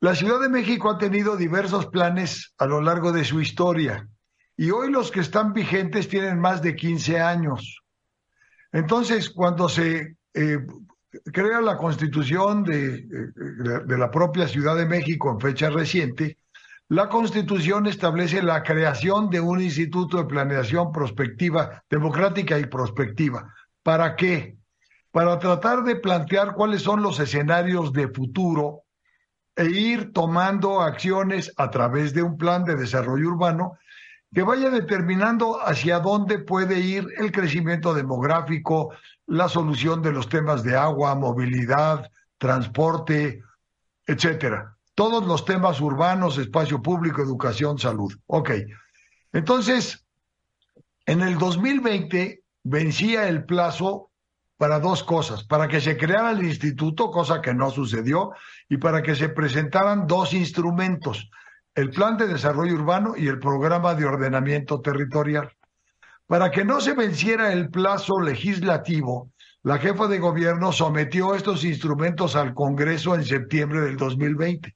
La 0.00 0.16
Ciudad 0.16 0.40
de 0.40 0.48
México 0.48 0.90
ha 0.90 0.98
tenido 0.98 1.36
diversos 1.36 1.86
planes 1.86 2.54
a 2.58 2.66
lo 2.66 2.80
largo 2.80 3.12
de 3.12 3.24
su 3.24 3.40
historia 3.40 4.08
y 4.56 4.72
hoy 4.72 4.90
los 4.90 5.12
que 5.12 5.20
están 5.20 5.52
vigentes 5.52 6.08
tienen 6.08 6.40
más 6.40 6.60
de 6.60 6.74
15 6.74 7.20
años. 7.20 7.82
Entonces, 8.72 9.30
cuando 9.30 9.68
se 9.68 10.16
eh, 10.34 10.58
crea 11.32 11.60
la 11.60 11.76
constitución 11.76 12.64
de, 12.64 13.02
de, 13.02 13.84
de, 13.84 13.98
la 13.98 14.10
propia 14.10 14.46
Ciudad 14.46 14.76
de 14.76 14.86
México 14.86 15.30
en 15.30 15.40
fecha 15.40 15.70
reciente, 15.70 16.38
la 16.88 17.08
constitución 17.08 17.86
establece 17.86 18.42
la 18.42 18.62
creación 18.62 19.28
de 19.28 19.40
un 19.40 19.60
instituto 19.60 20.18
de 20.18 20.24
planeación 20.24 20.90
prospectiva, 20.90 21.84
democrática 21.90 22.58
y 22.58 22.66
prospectiva. 22.66 23.54
¿Para 23.82 24.16
qué? 24.16 24.56
Para 25.10 25.38
tratar 25.38 25.84
de 25.84 25.96
plantear 25.96 26.54
cuáles 26.54 26.82
son 26.82 27.02
los 27.02 27.20
escenarios 27.20 27.92
de 27.92 28.08
futuro 28.08 28.84
e 29.54 29.66
ir 29.66 30.12
tomando 30.12 30.80
acciones 30.80 31.52
a 31.56 31.70
través 31.70 32.14
de 32.14 32.22
un 32.22 32.38
plan 32.38 32.64
de 32.64 32.76
desarrollo 32.76 33.28
urbano 33.28 33.78
que 34.32 34.42
vaya 34.42 34.70
determinando 34.70 35.58
hacia 35.60 36.00
dónde 36.00 36.38
puede 36.38 36.80
ir 36.80 37.06
el 37.18 37.32
crecimiento 37.32 37.94
demográfico, 37.94 38.94
la 39.28 39.48
solución 39.48 40.02
de 40.02 40.10
los 40.10 40.28
temas 40.28 40.62
de 40.62 40.74
agua, 40.74 41.14
movilidad, 41.14 42.10
transporte, 42.38 43.42
etcétera. 44.06 44.76
Todos 44.94 45.24
los 45.26 45.44
temas 45.44 45.80
urbanos, 45.80 46.38
espacio 46.38 46.82
público, 46.82 47.22
educación, 47.22 47.78
salud. 47.78 48.12
Ok. 48.26 48.50
Entonces, 49.32 50.04
en 51.04 51.20
el 51.20 51.38
2020 51.38 52.42
vencía 52.64 53.28
el 53.28 53.44
plazo 53.44 54.10
para 54.56 54.80
dos 54.80 55.04
cosas, 55.04 55.44
para 55.44 55.68
que 55.68 55.80
se 55.80 55.96
creara 55.96 56.32
el 56.32 56.42
instituto, 56.42 57.10
cosa 57.10 57.42
que 57.42 57.54
no 57.54 57.70
sucedió, 57.70 58.32
y 58.68 58.78
para 58.78 59.02
que 59.02 59.14
se 59.14 59.28
presentaran 59.28 60.06
dos 60.06 60.32
instrumentos, 60.32 61.30
el 61.74 61.90
Plan 61.90 62.16
de 62.16 62.26
Desarrollo 62.26 62.74
Urbano 62.74 63.14
y 63.16 63.28
el 63.28 63.38
Programa 63.38 63.94
de 63.94 64.06
Ordenamiento 64.06 64.80
Territorial. 64.80 65.52
Para 66.28 66.50
que 66.50 66.62
no 66.62 66.80
se 66.82 66.92
venciera 66.92 67.54
el 67.54 67.70
plazo 67.70 68.20
legislativo, 68.20 69.32
la 69.62 69.78
jefa 69.78 70.06
de 70.08 70.18
gobierno 70.18 70.72
sometió 70.72 71.34
estos 71.34 71.64
instrumentos 71.64 72.36
al 72.36 72.52
Congreso 72.52 73.14
en 73.14 73.24
septiembre 73.24 73.80
del 73.80 73.96
2020, 73.96 74.74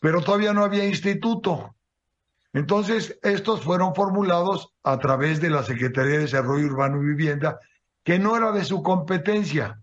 pero 0.00 0.22
todavía 0.22 0.54
no 0.54 0.64
había 0.64 0.86
instituto. 0.86 1.76
Entonces, 2.54 3.18
estos 3.22 3.62
fueron 3.62 3.94
formulados 3.94 4.72
a 4.82 4.98
través 4.98 5.42
de 5.42 5.50
la 5.50 5.62
Secretaría 5.62 6.12
de 6.12 6.18
Desarrollo 6.20 6.66
Urbano 6.66 7.02
y 7.02 7.06
Vivienda, 7.06 7.58
que 8.02 8.18
no 8.18 8.34
era 8.34 8.50
de 8.50 8.64
su 8.64 8.82
competencia. 8.82 9.78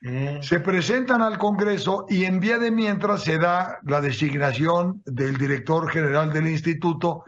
Mm. 0.00 0.42
Se 0.42 0.60
presentan 0.60 1.22
al 1.22 1.38
Congreso 1.38 2.06
y 2.08 2.24
en 2.24 2.38
vía 2.38 2.58
de 2.58 2.70
mientras 2.70 3.24
se 3.24 3.38
da 3.38 3.80
la 3.82 4.00
designación 4.00 5.02
del 5.06 5.36
director 5.38 5.90
general 5.90 6.32
del 6.32 6.46
instituto 6.46 7.24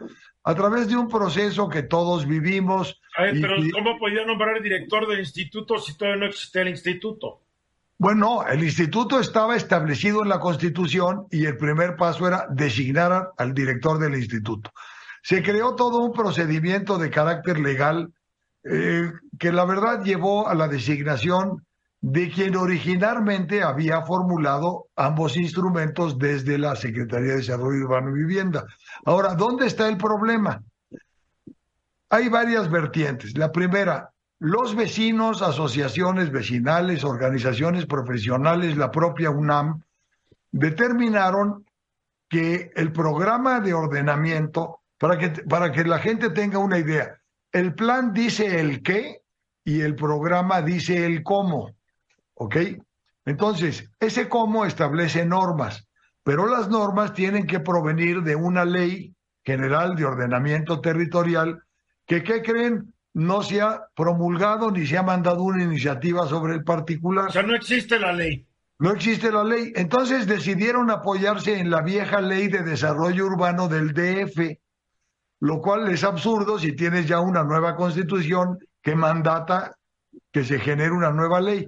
a 0.47 0.55
través 0.55 0.87
de 0.87 0.95
un 0.95 1.09
proceso 1.09 1.67
que 1.67 1.83
todos 1.83 2.25
vivimos. 2.25 3.01
pero 3.17 3.55
¿cómo 3.73 3.99
podía 3.99 4.25
nombrar 4.25 4.55
el 4.55 4.63
director 4.63 5.05
del 5.05 5.19
instituto 5.19 5.77
si 5.77 5.97
todavía 5.97 6.21
no 6.21 6.25
existía 6.27 6.61
el 6.61 6.69
instituto? 6.69 7.41
Bueno, 7.97 8.47
el 8.47 8.63
instituto 8.63 9.19
estaba 9.19 9.57
establecido 9.57 10.23
en 10.23 10.29
la 10.29 10.39
Constitución 10.39 11.27
y 11.31 11.45
el 11.45 11.57
primer 11.57 11.97
paso 11.97 12.25
era 12.25 12.47
designar 12.49 13.31
al 13.37 13.53
director 13.53 13.99
del 13.99 14.15
instituto. 14.15 14.71
Se 15.21 15.43
creó 15.43 15.75
todo 15.75 15.97
un 15.97 16.13
procedimiento 16.13 16.97
de 16.97 17.09
carácter 17.09 17.59
legal 17.59 18.13
eh, 18.63 19.11
que 19.37 19.51
la 19.51 19.65
verdad 19.65 20.01
llevó 20.01 20.47
a 20.47 20.55
la 20.55 20.69
designación 20.69 21.65
de 22.01 22.29
quien 22.29 22.55
originalmente 22.55 23.63
había 23.63 24.01
formulado 24.03 24.87
ambos 24.95 25.35
instrumentos 25.35 26.17
desde 26.19 26.57
la 26.57 26.75
Secretaría 26.75 27.31
de 27.31 27.37
Desarrollo 27.37 27.85
Urbano 27.85 28.11
y 28.11 28.19
Vivienda. 28.19 28.65
Ahora, 29.05 29.33
¿dónde 29.33 29.65
está 29.65 29.87
el 29.87 29.97
problema? 29.97 30.63
Hay 32.09 32.29
varias 32.29 32.69
vertientes. 32.69 33.37
La 33.37 33.51
primera, 33.51 34.11
los 34.39 34.75
vecinos, 34.75 35.41
asociaciones 35.41 36.31
vecinales, 36.31 37.03
organizaciones 37.03 37.85
profesionales, 37.85 38.77
la 38.77 38.91
propia 38.91 39.31
UNAM, 39.31 39.81
determinaron 40.51 41.65
que 42.29 42.71
el 42.75 42.91
programa 42.91 43.59
de 43.59 43.73
ordenamiento, 43.73 44.81
para 44.97 45.17
que, 45.17 45.29
para 45.29 45.71
que 45.71 45.83
la 45.83 45.99
gente 45.99 46.29
tenga 46.29 46.59
una 46.59 46.77
idea, 46.77 47.19
el 47.51 47.73
plan 47.73 48.13
dice 48.13 48.59
el 48.59 48.83
qué 48.83 49.21
y 49.63 49.81
el 49.81 49.95
programa 49.95 50.61
dice 50.61 51.05
el 51.05 51.23
cómo. 51.23 51.76
¿Ok? 52.37 52.57
Entonces, 53.25 53.89
ese 53.99 54.29
cómo 54.29 54.65
establece 54.65 55.25
normas, 55.25 55.87
pero 56.23 56.47
las 56.47 56.69
normas 56.69 57.13
tienen 57.13 57.45
que 57.45 57.59
provenir 57.59 58.21
de 58.23 58.35
una 58.35 58.65
ley 58.65 59.13
general 59.43 59.95
de 59.95 60.05
ordenamiento 60.05 60.81
territorial 60.81 61.63
que, 62.05 62.23
¿qué 62.23 62.41
creen? 62.41 62.93
no 63.17 63.41
se 63.41 63.61
ha 63.61 63.87
promulgado 63.95 64.69
ni 64.69 64.85
se 64.85 64.95
ha 64.95 65.01
mandado 65.01 65.41
una 65.41 65.63
iniciativa 65.63 66.27
sobre 66.27 66.53
el 66.53 66.63
particular. 66.63 67.29
O 67.29 67.31
sea, 67.31 67.41
no 67.41 67.55
existe 67.55 67.99
la 67.99 68.13
ley. 68.13 68.45
No 68.77 68.91
existe 68.91 69.31
la 69.31 69.43
ley. 69.43 69.73
Entonces 69.75 70.27
decidieron 70.27 70.91
apoyarse 70.91 71.59
en 71.59 71.71
la 71.71 71.81
vieja 71.81 72.21
ley 72.21 72.47
de 72.47 72.61
desarrollo 72.61 73.25
urbano 73.25 73.67
del 73.67 73.91
DF, 73.91 74.59
lo 75.39 75.61
cual 75.61 75.89
es 75.89 76.03
absurdo 76.03 76.59
si 76.59 76.75
tienes 76.75 77.07
ya 77.07 77.19
una 77.19 77.43
nueva 77.43 77.75
constitución 77.75 78.59
que 78.83 78.95
mandata 78.95 79.75
que 80.31 80.43
se 80.43 80.59
genere 80.59 80.91
una 80.91 81.11
nueva 81.11 81.41
ley. 81.41 81.67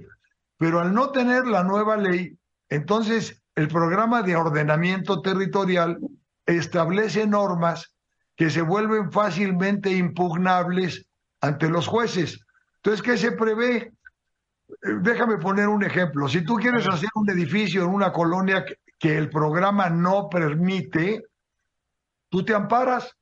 Pero 0.60 0.78
al 0.78 0.92
no 0.92 1.10
tener 1.10 1.46
la 1.46 1.64
nueva 1.64 1.96
ley, 1.96 2.36
entonces 2.68 3.42
el 3.54 3.68
programa 3.68 4.20
de 4.20 4.36
ordenamiento 4.36 5.22
territorial 5.22 5.98
establece 6.44 7.26
normas 7.26 7.96
que 8.36 8.50
se 8.50 8.60
vuelven 8.60 9.10
fácilmente 9.10 9.90
impugnables 9.90 11.06
ante 11.40 11.70
los 11.70 11.86
jueces. 11.86 12.44
Entonces, 12.76 13.00
¿qué 13.00 13.16
se 13.16 13.32
prevé? 13.32 13.76
Eh, 13.76 14.96
déjame 15.00 15.38
poner 15.38 15.66
un 15.66 15.82
ejemplo. 15.82 16.28
Si 16.28 16.44
tú 16.44 16.56
quieres 16.56 16.86
hacer 16.86 17.08
un 17.14 17.30
edificio 17.30 17.84
en 17.84 17.94
una 17.94 18.12
colonia 18.12 18.62
que, 18.98 19.16
el 19.16 19.30
programa 19.30 19.88
no 19.88 20.28
permite, 20.28 21.24
tú 22.28 22.44
te 22.44 22.54
amparas. 22.54 23.16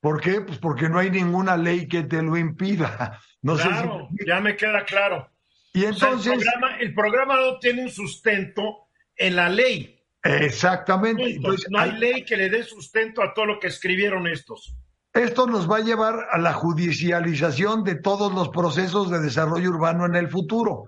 ¿Por 0.00 0.22
qué? 0.22 0.40
Pues 0.40 0.56
porque 0.56 0.88
no 0.88 0.98
hay 0.98 1.10
ninguna 1.10 1.58
ley 1.58 1.86
que 1.86 2.04
te 2.04 2.22
lo 2.22 2.38
impida. 2.38 3.20
No 3.42 3.56
claro, 3.56 4.08
ya 4.26 4.38
me 4.38 4.54
queda 4.54 4.84
claro. 4.84 5.30
Y 5.72 5.84
entonces. 5.84 6.32
el, 6.32 6.38
programa, 6.40 6.76
el, 6.78 6.94
programa, 6.94 7.36
no 7.36 7.58
tiene 7.58 7.82
un 7.82 7.90
sustento 7.90 8.88
en 9.16 9.36
la 9.36 9.48
ley. 9.48 10.00
Exactamente. 10.22 11.38
no 11.70 11.78
hay 11.78 11.92
ley 11.92 12.24
que 12.24 12.36
le 12.36 12.50
dé 12.50 12.62
sustento 12.62 13.22
a 13.22 13.32
todo 13.32 13.46
lo 13.46 13.58
que 13.58 13.68
escribieron 13.68 14.26
estos. 14.26 14.74
Esto 15.12 15.46
nos 15.46 15.68
va 15.70 15.78
a 15.78 15.80
llevar 15.80 16.28
a 16.30 16.38
la 16.38 16.52
judicialización 16.52 17.82
de 17.82 17.96
todos 17.96 18.32
los 18.32 18.50
procesos 18.50 19.10
de 19.10 19.20
desarrollo 19.20 19.70
urbano 19.70 20.06
en 20.06 20.14
el 20.14 20.28
futuro. 20.28 20.84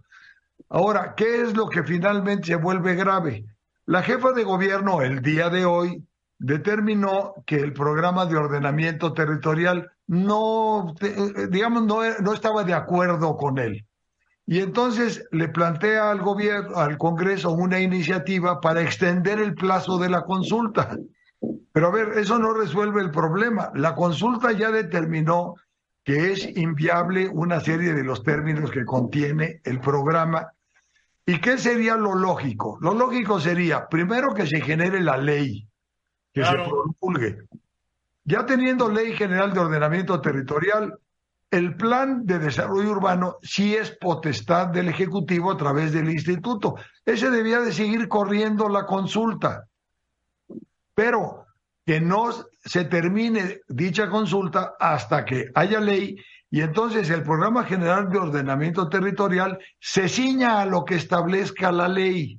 Ahora, 0.68 1.14
¿qué 1.16 1.42
es 1.42 1.56
lo 1.56 1.68
que 1.68 1.82
finalmente 1.82 2.48
se 2.48 2.54
vuelve 2.54 2.94
grave? 2.94 3.44
La 3.86 4.02
jefa 4.02 4.32
de 4.32 4.44
gobierno 4.44 5.02
el 5.02 5.22
día 5.22 5.50
de 5.50 5.64
hoy 5.64 6.04
determinó 6.38 7.34
que 7.46 7.56
el 7.56 7.72
programa 7.72 8.26
de 8.26 8.36
ordenamiento 8.36 9.12
territorial 9.12 9.90
no, 10.06 10.94
eh, 11.00 11.48
digamos, 11.50 11.84
no, 11.84 12.00
no 12.20 12.32
estaba 12.32 12.64
de 12.64 12.74
acuerdo 12.74 13.36
con 13.36 13.58
él. 13.58 13.84
Y 14.46 14.60
entonces 14.60 15.24
le 15.30 15.48
plantea 15.48 16.10
al 16.10 16.20
gobierno, 16.20 16.76
al 16.76 16.98
Congreso, 16.98 17.52
una 17.52 17.80
iniciativa 17.80 18.60
para 18.60 18.82
extender 18.82 19.38
el 19.38 19.54
plazo 19.54 19.98
de 19.98 20.10
la 20.10 20.22
consulta. 20.22 20.96
Pero 21.72 21.88
a 21.88 21.90
ver, 21.90 22.18
eso 22.18 22.38
no 22.38 22.52
resuelve 22.52 23.00
el 23.00 23.10
problema. 23.10 23.70
La 23.74 23.94
consulta 23.94 24.52
ya 24.52 24.70
determinó 24.70 25.54
que 26.04 26.32
es 26.32 26.56
inviable 26.56 27.28
una 27.28 27.60
serie 27.60 27.94
de 27.94 28.04
los 28.04 28.22
términos 28.22 28.70
que 28.70 28.84
contiene 28.84 29.60
el 29.64 29.80
programa. 29.80 30.52
¿Y 31.24 31.40
qué 31.40 31.56
sería 31.56 31.96
lo 31.96 32.14
lógico? 32.14 32.78
Lo 32.80 32.94
lógico 32.94 33.38
sería, 33.38 33.88
primero, 33.88 34.34
que 34.34 34.46
se 34.46 34.60
genere 34.60 35.00
la 35.00 35.16
ley, 35.16 35.68
que 36.32 36.44
se 36.44 36.52
promulgue. 36.52 37.38
Ya 38.24 38.44
teniendo 38.44 38.88
ley 38.88 39.14
general 39.14 39.52
de 39.52 39.60
ordenamiento 39.60 40.20
territorial, 40.20 40.98
el 41.52 41.76
plan 41.76 42.24
de 42.24 42.38
desarrollo 42.38 42.92
urbano 42.92 43.36
sí 43.42 43.76
es 43.76 43.90
potestad 44.00 44.68
del 44.68 44.88
Ejecutivo 44.88 45.52
a 45.52 45.56
través 45.56 45.92
del 45.92 46.08
instituto. 46.08 46.76
Ese 47.04 47.30
debía 47.30 47.60
de 47.60 47.72
seguir 47.72 48.08
corriendo 48.08 48.70
la 48.70 48.86
consulta. 48.86 49.68
Pero 50.94 51.44
que 51.84 52.00
no 52.00 52.30
se 52.64 52.84
termine 52.86 53.60
dicha 53.68 54.08
consulta 54.08 54.74
hasta 54.80 55.26
que 55.26 55.50
haya 55.54 55.78
ley 55.78 56.16
y 56.50 56.62
entonces 56.62 57.10
el 57.10 57.22
Programa 57.22 57.64
General 57.64 58.08
de 58.08 58.18
Ordenamiento 58.18 58.88
Territorial 58.88 59.58
se 59.78 60.08
ciña 60.08 60.62
a 60.62 60.66
lo 60.66 60.86
que 60.86 60.94
establezca 60.94 61.70
la 61.70 61.88
ley, 61.88 62.38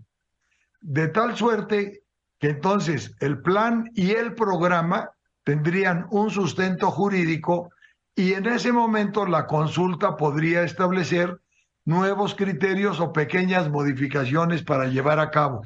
de 0.82 1.08
tal 1.10 1.36
suerte 1.36 2.02
que 2.40 2.50
entonces 2.50 3.16
el 3.20 3.42
plan 3.42 3.90
y 3.94 4.12
el 4.12 4.34
programa 4.34 5.12
tendrían 5.44 6.08
un 6.10 6.32
sustento 6.32 6.90
jurídico 6.90 7.70
y 8.16 8.34
en 8.34 8.46
ese 8.46 8.72
momento 8.72 9.26
la 9.26 9.48
consulta 9.48 10.16
podría 10.18 10.64
establecer 10.64 11.40
nuevos 11.86 12.36
criterios 12.36 13.00
o 13.00 13.12
pequeñas 13.12 13.70
modificaciones 13.70 14.64
para 14.64 14.88
llevar 14.88 15.20
a 15.20 15.32
cabo. 15.32 15.62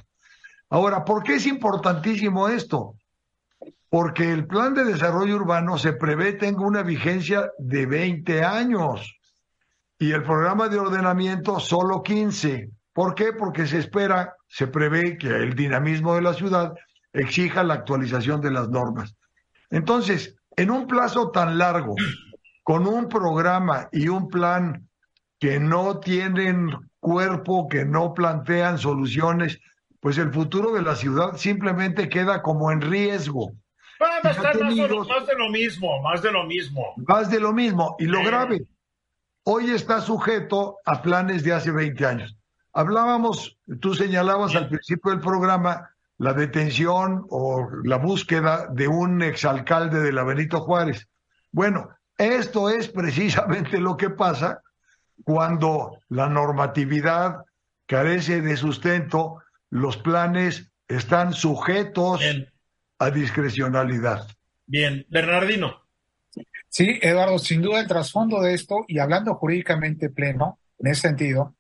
Ahora, 0.70 1.06
¿por 1.06 1.24
qué 1.24 1.36
es 1.36 1.46
importantísimo 1.46 2.48
esto? 2.48 2.96
porque 3.90 4.32
el 4.32 4.48
plan 4.48 4.74
de 4.74 4.84
desarrollo 4.84 5.36
urbano 5.36 5.78
se 5.78 5.94
prevé 5.94 6.34
tenga 6.34 6.66
una 6.66 6.84
vigencia 6.84 7.52
de 7.58 7.86
20 7.86 8.44
años 8.44 9.16
y 9.98 10.12
el 10.12 10.24
programa 10.24 10.68
de 10.68 10.78
ordenamiento 10.78 11.60
solo 11.60 12.04
15. 12.04 12.70
¿Por 12.94 13.16
qué? 13.16 13.34
Porque 13.34 13.66
se 13.66 13.80
espera, 13.80 14.36
se 14.48 14.68
prevé 14.68 15.18
que 15.18 15.28
el 15.28 15.56
dinamismo 15.56 16.16
de 16.16 16.22
la 16.22 16.34
ciudad 16.34 16.74
exija 17.14 17.64
la 17.64 17.76
actualización 17.76 18.42
de 18.42 18.52
las 18.52 18.70
normas. 18.70 19.16
Entonces, 19.70 20.36
en 20.56 20.72
un 20.72 20.88
plazo 20.88 21.32
tan 21.32 21.58
largo, 21.58 21.96
con 22.68 22.86
un 22.86 23.08
programa 23.08 23.88
y 23.94 24.10
un 24.10 24.28
plan 24.28 24.90
que 25.40 25.58
no 25.58 26.02
tienen 26.02 26.70
cuerpo, 27.00 27.70
que 27.70 27.86
no 27.86 28.14
plantean 28.14 28.78
soluciones, 28.78 29.62
pues 30.02 30.18
el 30.18 30.34
futuro 30.34 30.74
de 30.74 30.82
la 30.82 30.98
ciudad 30.98 31.38
simplemente 31.38 32.10
queda 32.10 32.42
como 32.42 32.70
en 32.70 32.82
riesgo. 32.82 33.54
Va 34.02 34.18
a 34.22 34.32
estar 34.32 34.60
más, 34.60 34.76
de 34.76 34.86
lo 35.38 35.50
mismo, 35.50 36.02
más 36.02 36.22
de 36.22 36.30
lo 36.30 36.44
mismo. 36.44 36.94
Más 36.98 37.30
de 37.32 37.40
lo 37.40 37.54
mismo. 37.54 37.96
Y 38.00 38.06
lo 38.08 38.22
grave, 38.22 38.66
hoy 39.46 39.72
está 39.72 40.02
sujeto 40.02 40.80
a 40.84 41.02
planes 41.02 41.46
de 41.46 41.54
hace 41.54 41.72
20 41.72 42.06
años. 42.06 42.38
Hablábamos, 42.74 43.58
tú 43.80 43.94
señalabas 43.94 44.58
al 44.58 44.68
principio 44.68 45.12
del 45.12 45.22
programa 45.22 45.90
la 46.18 46.34
detención 46.34 47.28
o 47.30 47.66
la 47.86 47.96
búsqueda 47.96 48.68
de 48.74 48.90
un 48.90 49.22
exalcalde 49.24 50.02
de 50.02 50.12
la 50.12 50.26
Benito 50.26 50.60
Juárez. 50.60 51.08
Bueno, 51.54 51.97
esto 52.18 52.70
es 52.70 52.88
precisamente 52.88 53.80
lo 53.80 53.98
que 53.98 54.10
pasa 54.10 54.62
cuando 55.24 56.00
la 56.10 56.28
normatividad 56.30 57.46
carece 57.86 58.42
de 58.42 58.58
sustento, 58.58 59.42
los 59.70 59.98
planes 59.98 60.70
están 60.88 61.34
sujetos 61.34 62.22
a 63.00 63.10
discrecionalidad. 63.12 64.28
Bien, 64.66 65.06
Bernardino. 65.10 65.82
Sí, 66.70 67.00
Eduardo, 67.02 67.40
sin 67.40 67.62
duda 67.62 67.80
el 67.80 67.88
trasfondo 67.88 68.42
de 68.42 68.54
esto, 68.54 68.84
y 68.88 69.00
hablando 69.00 69.36
jurídicamente 69.36 70.10
pleno, 70.10 70.60
en 70.80 70.88
ese 70.88 71.02
sentido, 71.02 71.56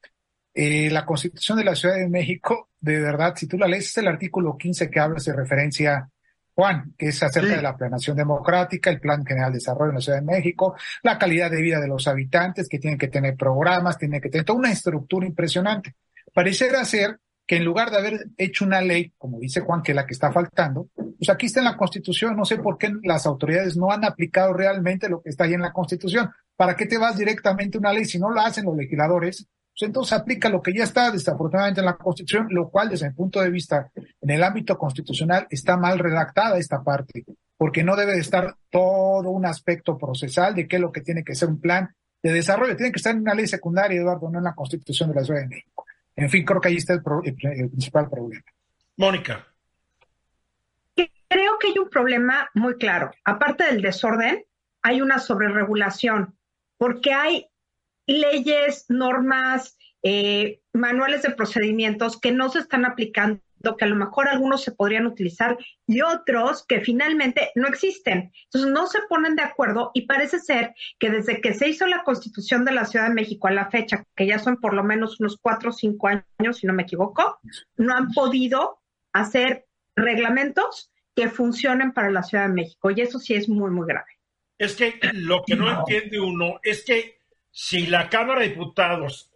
eh, 0.53 0.89
la 0.91 1.05
Constitución 1.05 1.57
de 1.57 1.63
la 1.63 1.75
Ciudad 1.75 1.95
de 1.95 2.09
México, 2.09 2.69
de 2.79 2.99
verdad, 2.99 3.33
si 3.35 3.47
tú 3.47 3.57
la 3.57 3.67
lees, 3.67 3.87
es 3.87 3.97
el 3.97 4.07
artículo 4.07 4.57
15 4.57 4.89
que 4.89 4.99
habla 4.99 5.21
de 5.23 5.33
referencia, 5.33 6.09
Juan, 6.57 6.95
que 6.97 7.09
es 7.09 7.21
acerca 7.21 7.55
de 7.55 7.61
la 7.61 7.77
planeación 7.77 8.17
democrática, 8.17 8.89
el 8.89 8.99
Plan 8.99 9.23
General 9.23 9.51
de 9.51 9.59
Desarrollo 9.59 9.91
en 9.91 9.95
la 9.95 10.01
Ciudad 10.01 10.17
de 10.17 10.25
México, 10.25 10.75
la 11.03 11.19
calidad 11.19 11.51
de 11.51 11.61
vida 11.61 11.79
de 11.79 11.87
los 11.87 12.07
habitantes, 12.07 12.67
que 12.67 12.79
tienen 12.79 12.97
que 12.97 13.09
tener 13.09 13.35
programas, 13.35 13.99
tienen 13.99 14.19
que 14.19 14.29
tener 14.29 14.43
toda 14.43 14.57
una 14.57 14.71
estructura 14.71 15.27
impresionante. 15.27 15.93
Pareciera 16.33 16.83
ser 16.83 17.19
que 17.45 17.57
en 17.57 17.63
lugar 17.63 17.91
de 17.91 17.97
haber 17.97 18.25
hecho 18.37 18.65
una 18.65 18.81
ley, 18.81 19.13
como 19.19 19.39
dice 19.39 19.61
Juan, 19.61 19.83
que 19.83 19.91
es 19.91 19.95
la 19.95 20.07
que 20.07 20.15
está 20.15 20.31
faltando, 20.31 20.89
pues 20.95 21.29
aquí 21.29 21.45
está 21.45 21.59
en 21.59 21.65
la 21.65 21.77
Constitución, 21.77 22.35
no 22.35 22.43
sé 22.43 22.57
por 22.57 22.79
qué 22.79 22.91
las 23.03 23.27
autoridades 23.27 23.77
no 23.77 23.91
han 23.91 24.03
aplicado 24.03 24.51
realmente 24.51 25.09
lo 25.09 25.21
que 25.21 25.29
está 25.29 25.43
ahí 25.43 25.53
en 25.53 25.61
la 25.61 25.71
Constitución. 25.71 26.31
¿Para 26.55 26.75
qué 26.75 26.87
te 26.87 26.97
vas 26.97 27.19
directamente 27.19 27.77
a 27.77 27.81
una 27.81 27.93
ley 27.93 28.05
si 28.05 28.17
no 28.17 28.31
la 28.31 28.45
hacen 28.47 28.65
los 28.65 28.75
legisladores? 28.75 29.47
Pues 29.77 29.89
entonces 29.89 30.13
aplica 30.13 30.49
lo 30.49 30.61
que 30.61 30.73
ya 30.73 30.83
está 30.83 31.11
desafortunadamente 31.11 31.81
en 31.81 31.85
la 31.85 31.97
Constitución, 31.97 32.47
lo 32.49 32.69
cual 32.69 32.89
desde 32.89 33.09
mi 33.09 33.13
punto 33.13 33.41
de 33.41 33.51
vista 33.51 33.91
en 33.95 34.29
el 34.31 34.43
ámbito 34.43 34.75
constitucional 34.75 35.45
está 35.51 35.77
mal 35.77 35.99
redactada 35.99 36.57
esta 36.57 36.83
parte, 36.83 37.25
porque 37.57 37.83
no 37.83 37.95
debe 37.95 38.13
de 38.13 38.21
estar 38.21 38.55
todo 38.71 39.29
un 39.29 39.45
aspecto 39.45 39.95
procesal 39.95 40.55
de 40.55 40.67
qué 40.67 40.77
es 40.77 40.81
lo 40.81 40.91
que 40.91 41.01
tiene 41.01 41.23
que 41.23 41.35
ser 41.35 41.49
un 41.49 41.61
plan 41.61 41.93
de 42.23 42.31
desarrollo, 42.31 42.75
tiene 42.75 42.91
que 42.91 42.97
estar 42.97 43.13
en 43.13 43.21
una 43.21 43.35
ley 43.35 43.45
secundaria, 43.45 44.01
Eduardo, 44.01 44.31
no 44.31 44.39
en 44.39 44.45
la 44.45 44.55
Constitución 44.55 45.09
de 45.09 45.15
la 45.15 45.23
Ciudad 45.23 45.41
de 45.41 45.47
México. 45.47 45.85
En 46.15 46.31
fin, 46.31 46.43
creo 46.43 46.59
que 46.59 46.69
ahí 46.69 46.77
está 46.77 46.93
el, 46.93 47.03
principal 47.03 48.09
problema. 48.09 48.43
Mónica. 48.95 49.45
Creo 50.95 51.59
que 51.59 51.67
hay 51.67 51.77
un 51.77 51.89
problema 51.89 52.49
muy 52.55 52.77
claro. 52.77 53.11
Aparte 53.23 53.65
del 53.65 53.83
desorden, 53.83 54.43
hay 54.81 55.01
una 55.01 55.19
sobreregulación, 55.19 56.35
porque 56.79 57.13
hay 57.13 57.47
leyes, 58.07 58.85
normas, 58.89 59.77
eh, 60.01 60.61
manuales 60.73 61.21
de 61.21 61.31
procedimientos 61.31 62.19
que 62.19 62.31
no 62.31 62.49
se 62.49 62.59
están 62.59 62.85
aplicando 62.85 63.41
que 63.75 63.85
a 63.85 63.87
lo 63.87 63.95
mejor 63.95 64.29
algunos 64.29 64.63
se 64.63 64.71
podrían 64.71 65.07
utilizar 65.07 65.57
y 65.87 66.01
otros 66.01 66.65
que 66.65 66.81
finalmente 66.81 67.51
no 67.55 67.67
existen. 67.67 68.31
Entonces 68.45 68.71
no 68.71 68.87
se 68.87 68.99
ponen 69.09 69.35
de 69.35 69.41
acuerdo 69.41 69.91
y 69.93 70.03
parece 70.03 70.39
ser 70.39 70.73
que 70.99 71.09
desde 71.09 71.41
que 71.41 71.53
se 71.53 71.67
hizo 71.67 71.87
la 71.87 72.03
constitución 72.03 72.63
de 72.63 72.71
la 72.71 72.85
Ciudad 72.85 73.07
de 73.07 73.15
México 73.15 73.47
a 73.47 73.51
la 73.51 73.69
fecha, 73.69 74.05
que 74.15 74.27
ya 74.27 74.39
son 74.39 74.57
por 74.57 74.73
lo 74.73 74.83
menos 74.83 75.19
unos 75.19 75.37
cuatro 75.41 75.71
o 75.71 75.73
cinco 75.73 76.07
años, 76.07 76.57
si 76.57 76.67
no 76.67 76.73
me 76.73 76.83
equivoco, 76.83 77.39
no 77.75 77.93
han 77.95 78.11
podido 78.11 78.79
hacer 79.11 79.65
reglamentos 79.95 80.91
que 81.15 81.29
funcionen 81.29 81.91
para 81.91 82.11
la 82.11 82.23
Ciudad 82.23 82.47
de 82.47 82.53
México 82.53 82.91
y 82.91 83.01
eso 83.01 83.19
sí 83.19 83.33
es 83.33 83.49
muy, 83.49 83.71
muy 83.71 83.87
grave. 83.87 84.11
Es 84.59 84.75
que 84.75 84.99
lo 85.13 85.43
que 85.45 85.55
no 85.55 85.79
entiende 85.79 86.19
uno 86.19 86.59
es 86.63 86.83
que 86.83 87.16
si 87.59 87.87
la 87.87 88.07
Cámara 88.07 88.41
de 88.41 88.49
Diputados 88.49 89.31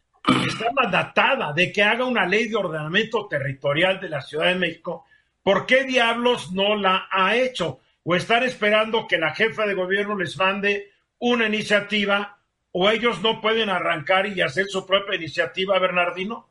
está 0.48 0.72
mandatada 0.74 1.54
de 1.54 1.72
que 1.72 1.82
haga 1.82 2.06
una 2.06 2.24
ley 2.28 2.50
de 2.50 2.56
ordenamiento 2.56 3.28
territorial 3.28 4.00
de 4.00 4.10
la 4.10 4.22
Ciudad 4.22 4.46
de 4.46 4.60
México, 4.60 5.08
¿por 5.42 5.66
qué 5.66 5.86
diablos 5.86 6.52
no 6.52 6.76
la 6.76 7.08
ha 7.12 7.36
hecho? 7.36 7.80
¿O 8.04 8.16
están 8.16 8.44
esperando 8.44 9.08
que 9.08 9.18
la 9.18 9.34
jefa 9.34 9.66
de 9.66 9.74
gobierno 9.74 10.16
les 10.16 10.38
mande 10.38 10.92
una 11.18 11.48
iniciativa 11.48 12.38
o 12.74 12.92
ellos 12.92 13.24
no 13.24 13.42
pueden 13.42 13.70
arrancar 13.70 14.28
y 14.28 14.40
hacer 14.42 14.68
su 14.68 14.86
propia 14.86 15.16
iniciativa, 15.16 15.80
Bernardino? 15.80 16.48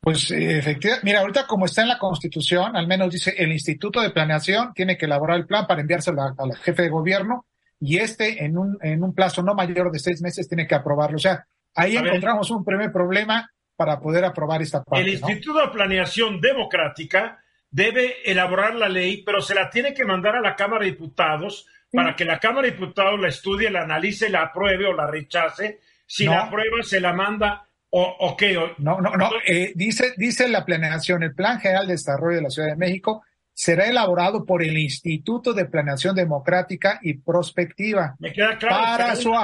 Pues 0.00 0.30
eh, 0.30 0.56
efectivamente, 0.56 1.04
mira, 1.04 1.20
ahorita 1.20 1.46
como 1.46 1.66
está 1.66 1.82
en 1.82 1.88
la 1.88 1.98
Constitución, 1.98 2.74
al 2.74 2.86
menos 2.86 3.12
dice 3.12 3.34
el 3.36 3.52
Instituto 3.52 4.00
de 4.00 4.12
Planeación 4.12 4.72
tiene 4.72 4.96
que 4.96 5.04
elaborar 5.04 5.36
el 5.36 5.46
plan 5.46 5.66
para 5.66 5.82
enviárselo 5.82 6.22
a, 6.22 6.46
la 6.46 6.56
jefe 6.56 6.84
de 6.84 6.88
gobierno 6.88 7.44
y 7.80 7.98
este 7.98 8.44
en 8.44 8.58
un, 8.58 8.78
en 8.82 9.02
un 9.02 9.14
plazo 9.14 9.42
no 9.42 9.54
mayor 9.54 9.90
de 9.90 9.98
seis 9.98 10.20
meses 10.22 10.46
tiene 10.46 10.66
que 10.66 10.74
aprobarlo. 10.74 11.16
O 11.16 11.20
sea, 11.20 11.46
Ahí 11.74 11.96
encontramos 11.96 12.50
un 12.50 12.64
primer 12.64 12.92
problema 12.92 13.50
para 13.76 13.98
poder 14.00 14.24
aprobar 14.24 14.62
esta 14.62 14.82
parte. 14.82 15.02
El 15.02 15.14
Instituto 15.14 15.60
de 15.60 15.68
Planeación 15.68 16.40
Democrática 16.40 17.38
debe 17.70 18.16
elaborar 18.24 18.74
la 18.74 18.88
ley, 18.88 19.22
pero 19.24 19.40
se 19.40 19.54
la 19.54 19.70
tiene 19.70 19.94
que 19.94 20.04
mandar 20.04 20.36
a 20.36 20.40
la 20.40 20.56
Cámara 20.56 20.84
de 20.84 20.90
Diputados 20.90 21.66
para 21.92 22.14
que 22.14 22.24
la 22.24 22.38
Cámara 22.38 22.66
de 22.66 22.72
Diputados 22.72 23.18
la 23.20 23.28
estudie, 23.28 23.70
la 23.70 23.82
analice, 23.82 24.28
la 24.28 24.42
apruebe 24.42 24.86
o 24.86 24.92
la 24.92 25.06
rechace. 25.06 25.80
Si 26.06 26.24
la 26.24 26.42
aprueba, 26.42 26.82
se 26.82 27.00
la 27.00 27.12
manda 27.12 27.66
o, 27.90 28.02
o 28.02 28.36
qué. 28.36 28.54
No, 28.78 29.00
no, 29.00 29.16
no. 29.16 29.30
Eh, 29.46 29.72
dice, 29.74 30.12
dice 30.16 30.48
la 30.48 30.64
planeación, 30.64 31.22
el 31.22 31.34
Plan 31.34 31.60
General 31.60 31.86
de 31.86 31.94
Desarrollo 31.94 32.36
de 32.36 32.42
la 32.42 32.50
Ciudad 32.50 32.68
de 32.68 32.76
México 32.76 33.22
será 33.60 33.84
elaborado 33.84 34.46
por 34.46 34.62
el 34.62 34.78
Instituto 34.78 35.52
de 35.52 35.66
Planeación 35.66 36.16
Democrática 36.16 36.98
y 37.02 37.18
Prospectiva. 37.18 38.16
Me 38.18 38.32
queda 38.32 38.56
claro. 38.56 38.74
Para, 38.74 39.16
su, 39.16 39.34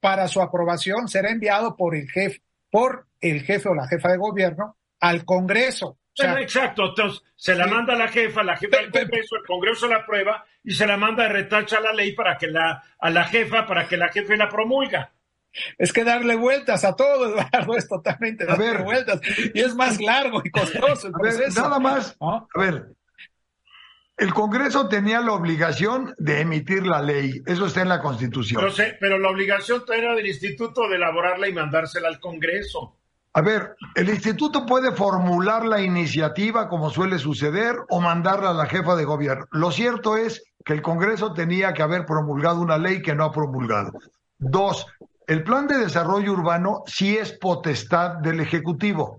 para 0.00 0.26
su 0.26 0.40
aprobación 0.40 1.06
será 1.06 1.30
enviado 1.30 1.76
por 1.76 1.94
el 1.94 2.08
jefe, 2.08 2.40
por 2.70 3.08
el 3.20 3.42
jefe 3.42 3.68
o 3.68 3.74
la 3.74 3.86
jefa 3.86 4.10
de 4.10 4.16
gobierno 4.16 4.78
al 5.00 5.26
Congreso. 5.26 5.98
exacto, 6.16 6.86
entonces 6.86 7.22
se 7.36 7.54
la 7.54 7.66
manda 7.66 7.92
a 7.92 7.98
la 7.98 8.08
jefa, 8.08 8.42
la 8.42 8.56
jefa 8.56 8.78
del 8.78 8.90
Congreso, 8.90 9.36
el 9.36 9.46
Congreso 9.46 9.86
la 9.86 9.96
aprueba 9.96 10.46
y 10.64 10.70
se 10.72 10.86
la 10.86 10.96
manda 10.96 11.24
de 11.24 11.28
retacha 11.28 11.76
a 11.76 11.82
la 11.82 11.92
ley 11.92 12.12
para 12.12 12.38
que 12.38 12.46
la, 12.46 12.82
a 12.98 13.10
la 13.10 13.24
jefa, 13.24 13.66
para 13.66 13.86
que 13.86 13.98
la 13.98 14.08
jefe 14.08 14.34
la 14.38 14.48
promulga. 14.48 15.12
Es 15.76 15.92
que 15.92 16.04
darle 16.04 16.36
vueltas 16.36 16.86
a 16.86 16.96
todo, 16.96 17.28
Eduardo, 17.38 17.76
es 17.76 17.86
totalmente 17.86 18.46
darle 18.46 18.78
vueltas. 18.78 19.20
Y 19.52 19.60
es 19.60 19.74
más 19.74 20.00
largo 20.00 20.40
y 20.42 20.50
costoso 20.50 21.08
el 21.08 21.54
nada 21.54 21.78
más, 21.78 22.16
a 22.18 22.46
ver, 22.54 22.94
el 24.18 24.34
Congreso 24.34 24.88
tenía 24.88 25.20
la 25.20 25.32
obligación 25.32 26.14
de 26.18 26.40
emitir 26.40 26.84
la 26.86 27.00
ley, 27.00 27.40
eso 27.46 27.66
está 27.66 27.82
en 27.82 27.88
la 27.88 28.02
Constitución. 28.02 28.60
Pero, 28.60 28.72
sé, 28.72 28.96
pero 29.00 29.18
la 29.18 29.30
obligación 29.30 29.82
era 29.96 30.14
del 30.14 30.26
Instituto 30.26 30.88
de 30.88 30.96
elaborarla 30.96 31.48
y 31.48 31.52
mandársela 31.52 32.08
al 32.08 32.18
Congreso. 32.18 32.96
A 33.34 33.40
ver, 33.40 33.76
el 33.94 34.08
Instituto 34.08 34.66
puede 34.66 34.90
formular 34.90 35.64
la 35.64 35.80
iniciativa 35.80 36.68
como 36.68 36.90
suele 36.90 37.20
suceder 37.20 37.76
o 37.88 38.00
mandarla 38.00 38.50
a 38.50 38.54
la 38.54 38.66
jefa 38.66 38.96
de 38.96 39.04
gobierno. 39.04 39.46
Lo 39.52 39.70
cierto 39.70 40.16
es 40.16 40.42
que 40.64 40.72
el 40.72 40.82
Congreso 40.82 41.32
tenía 41.32 41.72
que 41.72 41.82
haber 41.82 42.04
promulgado 42.04 42.60
una 42.60 42.76
ley 42.76 43.00
que 43.02 43.14
no 43.14 43.24
ha 43.24 43.32
promulgado. 43.32 43.92
Dos, 44.38 44.86
el 45.28 45.44
plan 45.44 45.68
de 45.68 45.78
desarrollo 45.78 46.32
urbano 46.32 46.82
sí 46.86 47.16
es 47.16 47.32
potestad 47.38 48.16
del 48.16 48.40
Ejecutivo. 48.40 49.18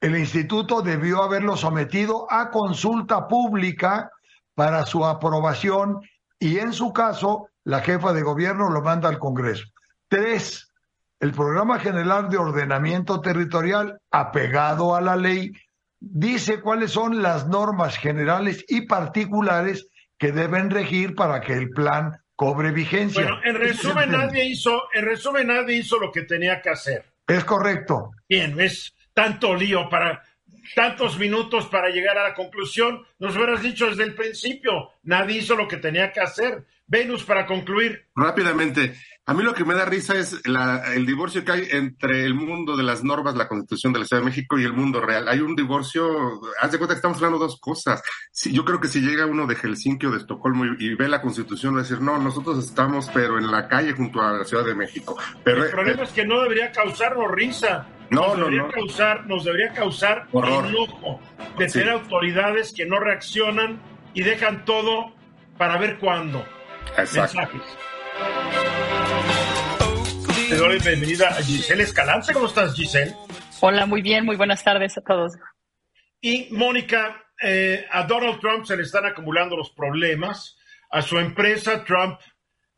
El 0.00 0.18
Instituto 0.18 0.82
debió 0.82 1.22
haberlo 1.22 1.56
sometido 1.56 2.26
a 2.30 2.50
consulta 2.50 3.26
pública 3.26 4.10
para 4.54 4.86
su 4.86 5.04
aprobación 5.04 6.00
y 6.38 6.58
en 6.58 6.72
su 6.72 6.92
caso 6.92 7.48
la 7.64 7.80
jefa 7.80 8.12
de 8.12 8.22
gobierno 8.22 8.70
lo 8.70 8.82
manda 8.82 9.08
al 9.08 9.18
Congreso. 9.18 9.64
Tres, 10.08 10.72
el 11.20 11.32
Programa 11.32 11.78
General 11.78 12.28
de 12.28 12.36
Ordenamiento 12.36 13.20
Territorial, 13.20 13.98
apegado 14.10 14.94
a 14.94 15.00
la 15.00 15.16
ley, 15.16 15.52
dice 15.98 16.60
cuáles 16.60 16.90
son 16.90 17.22
las 17.22 17.46
normas 17.48 17.96
generales 17.96 18.64
y 18.68 18.82
particulares 18.82 19.88
que 20.18 20.32
deben 20.32 20.70
regir 20.70 21.14
para 21.14 21.40
que 21.40 21.54
el 21.54 21.70
plan 21.70 22.12
cobre 22.36 22.72
vigencia. 22.72 23.22
Bueno, 23.22 23.38
en 23.44 23.54
resumen, 23.56 24.10
nadie 24.10 24.44
hizo, 24.44 24.82
en 24.92 25.04
resumen, 25.04 25.46
nadie 25.46 25.76
hizo 25.76 25.98
lo 25.98 26.12
que 26.12 26.22
tenía 26.22 26.60
que 26.60 26.70
hacer. 26.70 27.04
Es 27.26 27.44
correcto. 27.44 28.10
Bien, 28.28 28.58
es 28.60 28.94
tanto 29.14 29.54
lío 29.54 29.88
para 29.88 30.22
tantos 30.74 31.18
minutos 31.18 31.66
para 31.66 31.90
llegar 31.90 32.18
a 32.18 32.28
la 32.28 32.34
conclusión. 32.34 33.04
Nos 33.18 33.36
hubieras 33.36 33.62
dicho 33.62 33.88
desde 33.88 34.04
el 34.04 34.14
principio, 34.14 34.90
nadie 35.02 35.38
hizo 35.38 35.56
lo 35.56 35.68
que 35.68 35.76
tenía 35.76 36.12
que 36.12 36.20
hacer. 36.20 36.64
Venus, 36.86 37.24
para 37.24 37.46
concluir. 37.46 38.06
Rápidamente, 38.14 38.94
a 39.26 39.32
mí 39.32 39.42
lo 39.42 39.54
que 39.54 39.64
me 39.64 39.74
da 39.74 39.86
risa 39.86 40.14
es 40.16 40.38
el 40.44 41.06
divorcio 41.06 41.44
que 41.44 41.52
hay 41.52 41.68
entre 41.70 42.24
el 42.24 42.34
mundo 42.34 42.76
de 42.76 42.82
las 42.82 43.02
normas, 43.02 43.34
la 43.34 43.48
Constitución 43.48 43.94
de 43.94 44.00
la 44.00 44.04
Ciudad 44.04 44.20
de 44.20 44.26
México 44.26 44.58
y 44.58 44.64
el 44.64 44.74
mundo 44.74 45.00
real. 45.00 45.28
Hay 45.28 45.40
un 45.40 45.56
divorcio, 45.56 46.42
haz 46.60 46.72
de 46.72 46.76
cuenta 46.76 46.94
que 46.94 46.98
estamos 46.98 47.16
hablando 47.16 47.38
de 47.38 47.44
dos 47.44 47.58
cosas. 47.58 48.02
Si, 48.30 48.52
yo 48.52 48.66
creo 48.66 48.80
que 48.80 48.88
si 48.88 49.00
llega 49.00 49.24
uno 49.24 49.46
de 49.46 49.54
Helsinki 49.54 50.06
o 50.06 50.10
de 50.10 50.18
Estocolmo 50.18 50.66
y, 50.78 50.94
ve 50.94 51.08
la 51.08 51.22
Constitución, 51.22 51.74
va 51.74 51.78
a 51.78 51.82
decir, 51.82 52.02
no, 52.02 52.18
nosotros 52.18 52.62
estamos, 52.62 53.10
pero 53.14 53.38
en 53.38 53.50
la 53.50 53.66
calle 53.66 53.92
junto 53.92 54.20
a 54.20 54.32
la 54.32 54.44
Ciudad 54.44 54.64
de 54.64 54.74
México. 54.74 55.16
Pero, 55.42 55.64
el 55.64 55.70
problema 55.70 56.02
es 56.02 56.10
que 56.10 56.26
no 56.26 56.42
debería 56.42 56.70
causarnos 56.70 57.30
risa. 57.30 57.88
No, 58.10 58.28
nos 58.28 58.38
no, 58.38 58.44
debería 58.44 58.68
Causar, 58.68 59.26
nos 59.26 59.44
debería 59.44 59.72
causar 59.72 60.28
Horror. 60.32 60.66
enojo 60.66 61.20
de 61.58 61.66
tener 61.66 61.88
autoridades 61.88 62.74
que 62.76 62.84
no 62.84 63.00
reaccionan 63.00 63.80
y 64.12 64.22
dejan 64.22 64.66
todo 64.66 65.14
para 65.56 65.78
ver 65.78 65.98
cuándo. 65.98 66.44
Exacto. 66.98 67.62
Te 70.54 70.60
doy 70.60 70.78
bienvenida 70.78 71.30
a 71.30 71.42
Giselle 71.42 71.82
Escalante. 71.82 72.32
¿Cómo 72.32 72.46
estás, 72.46 72.76
Giselle? 72.76 73.12
Hola, 73.60 73.86
muy 73.86 74.02
bien, 74.02 74.24
muy 74.24 74.36
buenas 74.36 74.62
tardes 74.62 74.96
a 74.96 75.00
todos. 75.00 75.32
Y 76.20 76.46
Mónica, 76.52 77.24
eh, 77.42 77.84
a 77.90 78.04
Donald 78.04 78.38
Trump 78.38 78.64
se 78.64 78.76
le 78.76 78.84
están 78.84 79.04
acumulando 79.04 79.56
los 79.56 79.70
problemas, 79.70 80.56
a 80.92 81.02
su 81.02 81.18
empresa 81.18 81.82
Trump 81.84 82.20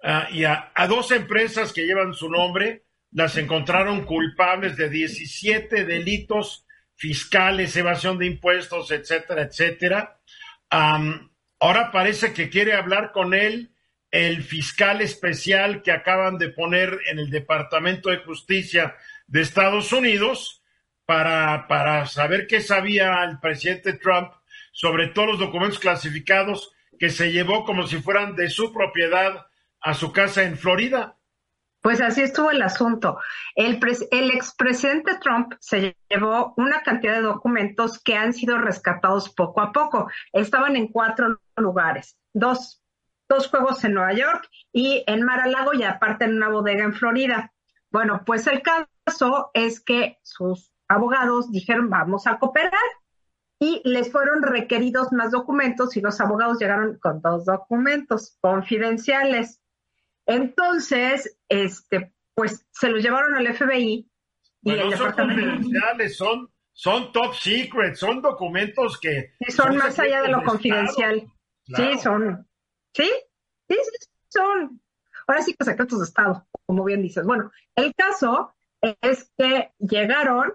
uh, 0.02 0.32
y 0.32 0.44
a, 0.44 0.72
a, 0.74 0.86
dos 0.86 1.10
empresas 1.10 1.74
que 1.74 1.84
llevan 1.84 2.14
su 2.14 2.30
nombre, 2.30 2.86
las 3.10 3.36
encontraron 3.36 4.06
culpables 4.06 4.78
de 4.78 4.88
17 4.88 5.84
delitos 5.84 6.64
fiscales, 6.94 7.76
evasión 7.76 8.16
de 8.16 8.24
impuestos, 8.24 8.90
etcétera, 8.90 9.42
etcétera. 9.42 10.18
ahora 10.70 11.90
parece 11.92 12.32
que 12.32 12.48
quiere 12.48 12.72
hablar 12.72 13.12
con 13.12 13.34
él 13.34 13.75
el 14.16 14.42
fiscal 14.42 15.02
especial 15.02 15.82
que 15.82 15.92
acaban 15.92 16.38
de 16.38 16.48
poner 16.48 17.00
en 17.10 17.18
el 17.18 17.28
Departamento 17.28 18.08
de 18.08 18.18
Justicia 18.18 18.96
de 19.26 19.42
Estados 19.42 19.92
Unidos 19.92 20.62
para, 21.04 21.66
para 21.68 22.06
saber 22.06 22.46
qué 22.46 22.62
sabía 22.62 23.22
el 23.24 23.38
presidente 23.40 23.92
Trump 23.92 24.32
sobre 24.72 25.08
todos 25.08 25.28
los 25.28 25.38
documentos 25.38 25.78
clasificados 25.78 26.72
que 26.98 27.10
se 27.10 27.30
llevó 27.30 27.64
como 27.64 27.86
si 27.86 27.98
fueran 27.98 28.34
de 28.36 28.48
su 28.48 28.72
propiedad 28.72 29.46
a 29.80 29.92
su 29.92 30.12
casa 30.12 30.44
en 30.44 30.56
Florida. 30.56 31.18
Pues 31.82 32.00
así 32.00 32.22
estuvo 32.22 32.50
el 32.50 32.62
asunto. 32.62 33.18
El, 33.54 33.78
el 34.10 34.30
expresidente 34.30 35.18
Trump 35.20 35.52
se 35.60 35.94
llevó 36.08 36.54
una 36.56 36.82
cantidad 36.82 37.16
de 37.16 37.22
documentos 37.22 38.02
que 38.02 38.16
han 38.16 38.32
sido 38.32 38.56
rescatados 38.56 39.28
poco 39.28 39.60
a 39.60 39.72
poco. 39.72 40.10
Estaban 40.32 40.74
en 40.74 40.88
cuatro 40.88 41.38
lugares, 41.56 42.16
dos, 42.32 42.82
dos 43.28 43.48
juegos 43.48 43.82
en 43.84 43.94
Nueva 43.94 44.12
York 44.12 44.48
y 44.72 45.04
en 45.06 45.22
Mar-a-Lago 45.22 45.74
y 45.74 45.82
aparte 45.82 46.24
en 46.24 46.36
una 46.36 46.48
bodega 46.48 46.84
en 46.84 46.94
Florida. 46.94 47.52
Bueno, 47.90 48.22
pues 48.24 48.46
el 48.46 48.62
caso 48.62 49.50
es 49.54 49.80
que 49.80 50.18
sus 50.22 50.72
abogados 50.88 51.50
dijeron 51.50 51.90
vamos 51.90 52.26
a 52.26 52.38
cooperar 52.38 52.72
y 53.58 53.80
les 53.84 54.12
fueron 54.12 54.42
requeridos 54.42 55.12
más 55.12 55.30
documentos 55.30 55.96
y 55.96 56.00
los 56.00 56.20
abogados 56.20 56.58
llegaron 56.58 56.98
con 56.98 57.20
dos 57.22 57.44
documentos 57.46 58.36
confidenciales. 58.40 59.60
Entonces, 60.26 61.38
este, 61.48 62.12
pues 62.34 62.66
se 62.72 62.90
los 62.90 63.02
llevaron 63.02 63.34
al 63.34 63.54
FBI 63.54 64.10
y 64.62 64.70
el 64.70 64.96
son 64.96 65.12
confidenciales, 65.12 66.16
son, 66.16 66.50
son 66.72 67.12
top 67.12 67.34
secret, 67.34 67.94
son 67.94 68.20
documentos 68.20 68.98
que 69.00 69.34
son, 69.48 69.76
más 69.76 69.98
allá 69.98 70.22
de 70.22 70.28
lo 70.28 70.42
confidencial. 70.42 71.26
Sí, 71.64 71.98
son. 72.02 72.46
¿Sí? 72.97 73.11
Sí, 73.68 73.76
sí, 73.76 74.09
son. 74.28 74.80
Ahora 75.26 75.42
sí 75.42 75.55
que 75.55 75.64
secretos 75.66 75.99
de 75.99 76.07
Estado, 76.07 76.47
como 76.66 76.82
bien 76.84 77.03
dices. 77.03 77.26
Bueno, 77.26 77.51
el 77.74 77.94
caso 77.94 78.55
es 78.80 79.30
que 79.36 79.72
llegaron 79.78 80.55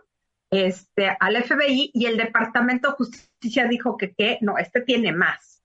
este, 0.49 1.15
al 1.19 1.43
FBI 1.43 1.91
y 1.93 2.05
el 2.07 2.17
Departamento 2.17 2.89
de 2.89 2.95
Justicia 2.95 3.67
dijo 3.67 3.95
que, 3.95 4.39
no, 4.41 4.57
este 4.57 4.81
tiene 4.81 5.11
más. 5.11 5.61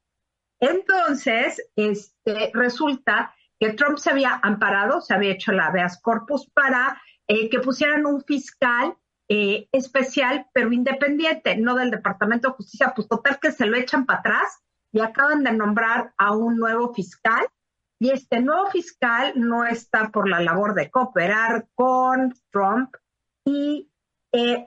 Entonces, 0.61 1.63
este, 1.77 2.51
resulta 2.53 3.35
que 3.59 3.73
Trump 3.73 3.97
se 3.97 4.11
había 4.11 4.39
amparado, 4.43 5.01
se 5.01 5.15
había 5.15 5.33
hecho 5.33 5.53
la 5.53 5.69
habeas 5.69 5.99
corpus 6.03 6.51
para 6.51 7.01
eh, 7.27 7.49
que 7.49 7.61
pusieran 7.61 8.05
un 8.05 8.23
fiscal 8.23 8.95
eh, 9.29 9.67
especial, 9.73 10.47
pero 10.53 10.73
independiente, 10.73 11.57
no 11.57 11.75
del 11.75 11.91
Departamento 11.91 12.49
de 12.49 12.55
Justicia, 12.55 12.93
pues 12.95 13.09
total 13.09 13.39
que 13.41 13.53
se 13.53 13.65
lo 13.65 13.79
echan 13.79 14.05
para 14.05 14.19
atrás 14.19 14.63
y 14.97 15.01
acaban 15.01 15.45
de 15.45 15.53
nombrar 15.53 16.15
a 16.17 16.35
un 16.35 16.57
nuevo 16.57 16.95
fiscal. 16.95 17.47
Y 17.99 18.13
este 18.13 18.41
nuevo 18.41 18.71
fiscal 18.71 19.35
no 19.37 19.67
está 19.67 20.11
por 20.11 20.27
la 20.27 20.41
labor 20.41 20.73
de 20.73 20.91
cooperar 20.91 21.69
con 21.75 22.35
Trump 22.51 22.97
y 23.45 23.91
eh, 24.33 24.65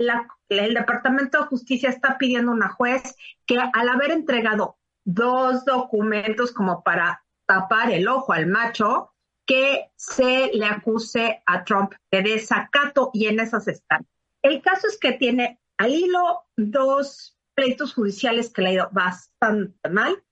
el 0.50 0.74
Departamento 0.76 1.40
de 1.40 1.48
Justicia 1.48 1.90
está 1.90 2.20
pidiendo 2.20 2.52
a 2.52 2.56
una 2.56 2.70
juez 2.70 3.16
que 3.48 3.58
al 3.58 3.90
haber 3.90 4.12
entregado 4.12 4.78
dos 5.04 5.66
documentos 5.66 6.52
como 6.52 6.84
para 6.84 7.24
tapar 7.48 7.90
el 7.90 8.08
ojo 8.08 8.32
al 8.32 8.46
macho, 8.46 9.12
que 9.48 9.90
se 9.96 10.52
le 10.54 10.66
acuse 10.66 11.42
a 11.48 11.64
Trump 11.64 11.94
de 12.12 12.22
desacato 12.22 13.10
y 13.14 13.26
en 13.26 13.40
esas 13.40 13.68
están. 13.68 14.06
El 14.44 14.62
caso 14.62 14.86
es 14.88 15.00
que 15.00 15.14
tiene 15.14 15.60
al 15.78 15.92
hilo 15.92 16.44
dos 16.56 17.39
pleitos 17.60 17.94
judiciales 17.94 18.54
que 18.54 18.62
le 18.62 18.70
ha 18.70 18.74
ido 18.74 18.90
bastante 18.94 19.90
mal 19.90 20.24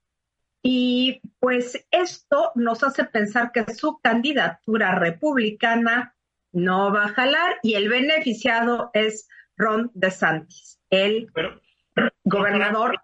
y 0.62 1.20
pues 1.38 1.86
esto 1.90 2.52
nos 2.54 2.82
hace 2.82 3.04
pensar 3.04 3.52
que 3.52 3.74
su 3.74 4.00
candidatura 4.00 4.94
republicana 4.94 6.16
no 6.52 6.90
va 6.90 7.04
a 7.04 7.08
jalar 7.08 7.58
y 7.62 7.74
el 7.74 7.90
beneficiado 7.90 8.90
es 8.94 9.28
Ron 9.58 9.90
DeSantis, 9.92 10.80
el 10.88 11.30
gobernador. 12.24 12.98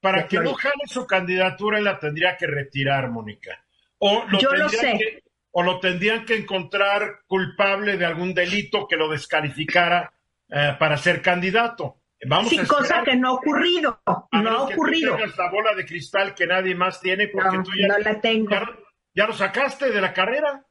Para, 0.00 0.26
que 0.26 0.40
no 0.40 0.54
jale 0.54 0.86
su 0.86 1.06
candidatura, 1.06 1.82
la 1.82 1.98
tendría 1.98 2.38
que 2.38 2.46
retirar, 2.46 3.10
Mónica. 3.10 3.62
O 3.98 4.24
lo 4.26 4.38
Yo 4.38 4.54
lo 4.54 4.70
sé. 4.70 5.22
o 5.50 5.62
lo 5.62 5.80
tendrían 5.80 6.24
que 6.24 6.36
encontrar 6.36 7.20
culpable 7.26 7.98
de 7.98 8.06
algún 8.06 8.32
delito 8.32 8.88
que 8.88 8.96
lo 8.96 9.10
descalificara 9.10 10.14
eh, 10.48 10.76
para 10.78 10.96
ser 10.96 11.20
candidato. 11.20 12.03
Vamos 12.26 12.50
sí, 12.50 12.58
cosa 12.66 13.02
que 13.02 13.16
no 13.16 13.28
ha 13.28 13.32
ocurrido. 13.32 14.00
No 14.32 14.50
ha 14.50 14.62
ocurrido. 14.62 15.16
la 15.16 15.50
bola 15.50 15.74
de 15.74 15.84
cristal 15.84 16.34
que 16.34 16.46
nadie 16.46 16.74
más 16.74 17.00
tiene 17.00 17.28
porque 17.28 17.58
tú 17.58 17.70
ya, 17.78 17.88
no 17.88 17.98
la 17.98 18.20
tengo. 18.20 18.50
ya, 19.14 19.26
lo 19.26 19.32
sacaste 19.32 19.90
de 19.90 20.00
la 20.00 20.12
carrera. 20.12 20.64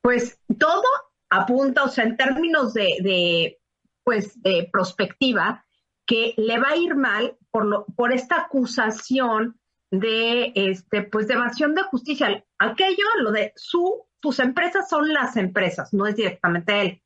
Pues 0.00 0.40
todo 0.58 0.84
apunta, 1.30 1.84
o 1.84 1.88
sea, 1.88 2.04
en 2.04 2.16
términos 2.16 2.74
de, 2.74 3.58
pues, 4.04 4.40
de 4.42 4.68
prospectiva, 4.70 5.64
que 6.06 6.34
le 6.36 6.58
va 6.58 6.70
a 6.70 6.76
ir 6.76 6.94
mal 6.94 7.36
por, 7.50 7.64
lo, 7.64 7.86
por 7.96 8.12
esta 8.12 8.42
acusación 8.42 9.58
de, 9.90 10.52
este, 10.54 11.02
pues, 11.02 11.28
de 11.28 11.34
evasión 11.34 11.74
de 11.74 11.82
justicia. 11.84 12.44
Aquello, 12.58 13.06
lo 13.20 13.30
de 13.30 13.52
su, 13.56 14.06
sus 14.20 14.38
empresas 14.40 14.88
son 14.88 15.12
las 15.12 15.36
empresas, 15.36 15.92
no 15.94 16.06
es 16.06 16.16
directamente 16.16 16.80
él. 16.80 17.02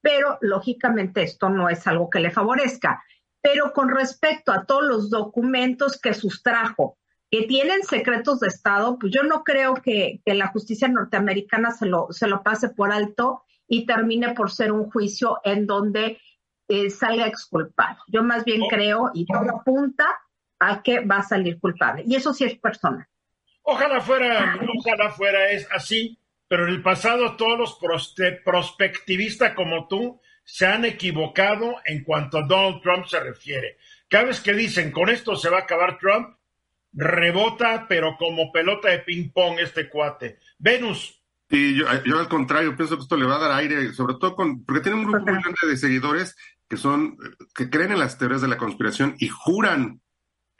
Pero, 0.00 0.38
lógicamente, 0.40 1.22
esto 1.22 1.48
no 1.50 1.68
es 1.68 1.86
algo 1.86 2.08
que 2.10 2.20
le 2.20 2.30
favorezca. 2.30 3.02
Pero 3.42 3.72
con 3.72 3.88
respecto 3.88 4.52
a 4.52 4.64
todos 4.64 4.84
los 4.84 5.10
documentos 5.10 6.00
que 6.00 6.14
sustrajo, 6.14 6.98
que 7.30 7.42
tienen 7.42 7.82
secretos 7.82 8.40
de 8.40 8.48
Estado, 8.48 8.98
pues 8.98 9.12
yo 9.12 9.22
no 9.22 9.44
creo 9.44 9.74
que, 9.74 10.20
la 10.26 10.48
justicia 10.48 10.88
norteamericana 10.88 11.70
se 11.70 11.86
lo, 11.86 12.08
se 12.10 12.26
lo 12.26 12.42
pase 12.42 12.70
por 12.70 12.92
alto 12.92 13.44
y 13.68 13.86
termine 13.86 14.34
por 14.34 14.50
ser 14.50 14.72
un 14.72 14.90
juicio 14.90 15.38
en 15.44 15.66
donde 15.66 16.18
eh, 16.68 16.90
salga 16.90 17.26
exculpado. 17.26 17.98
Yo 18.08 18.22
más 18.22 18.44
bien 18.44 18.62
oh. 18.62 18.68
creo 18.68 19.10
y 19.14 19.26
todo 19.26 19.58
apunta 19.60 20.06
a 20.58 20.82
que 20.82 21.00
va 21.00 21.18
a 21.18 21.22
salir 21.22 21.58
culpable. 21.58 22.02
Y 22.06 22.16
eso 22.16 22.34
sí 22.34 22.44
es 22.44 22.58
personal. 22.58 23.06
Ojalá 23.62 24.00
fuera, 24.00 24.58
ojalá 24.78 25.10
fuera 25.10 25.50
es 25.50 25.68
así, 25.70 26.18
pero 26.50 26.66
en 26.66 26.74
el 26.74 26.82
pasado 26.82 27.36
todos 27.36 27.56
los 27.56 27.78
prospectivistas 28.44 29.54
como 29.54 29.86
tú 29.86 30.20
se 30.42 30.66
han 30.66 30.84
equivocado 30.84 31.76
en 31.84 32.02
cuanto 32.02 32.38
a 32.38 32.42
Donald 32.42 32.82
Trump 32.82 33.06
se 33.06 33.20
refiere. 33.20 33.78
Cada 34.08 34.24
vez 34.24 34.40
que 34.40 34.52
dicen 34.52 34.90
con 34.90 35.10
esto 35.10 35.36
se 35.36 35.48
va 35.48 35.58
a 35.58 35.60
acabar 35.60 35.96
Trump, 35.98 36.36
rebota, 36.92 37.86
pero 37.88 38.16
como 38.18 38.50
pelota 38.50 38.88
de 38.88 38.98
ping-pong 38.98 39.60
este 39.60 39.88
cuate. 39.88 40.40
Venus. 40.58 41.22
Y 41.48 41.76
yo, 41.76 41.86
al 41.88 42.28
contrario, 42.28 42.74
pienso 42.74 42.96
que 42.96 43.02
esto 43.02 43.16
le 43.16 43.26
va 43.26 43.36
a 43.36 43.48
dar 43.48 43.52
aire, 43.52 43.92
sobre 43.92 44.14
todo 44.14 44.34
con, 44.34 44.64
porque 44.64 44.80
tiene 44.80 44.98
un 44.98 45.04
grupo 45.04 45.20
muy 45.20 45.40
grande 45.40 45.68
de 45.68 45.76
seguidores 45.76 46.36
que 46.68 46.76
son, 46.76 47.16
que 47.54 47.70
creen 47.70 47.92
en 47.92 48.00
las 48.00 48.18
teorías 48.18 48.42
de 48.42 48.48
la 48.48 48.58
conspiración 48.58 49.14
y 49.20 49.28
juran 49.28 50.00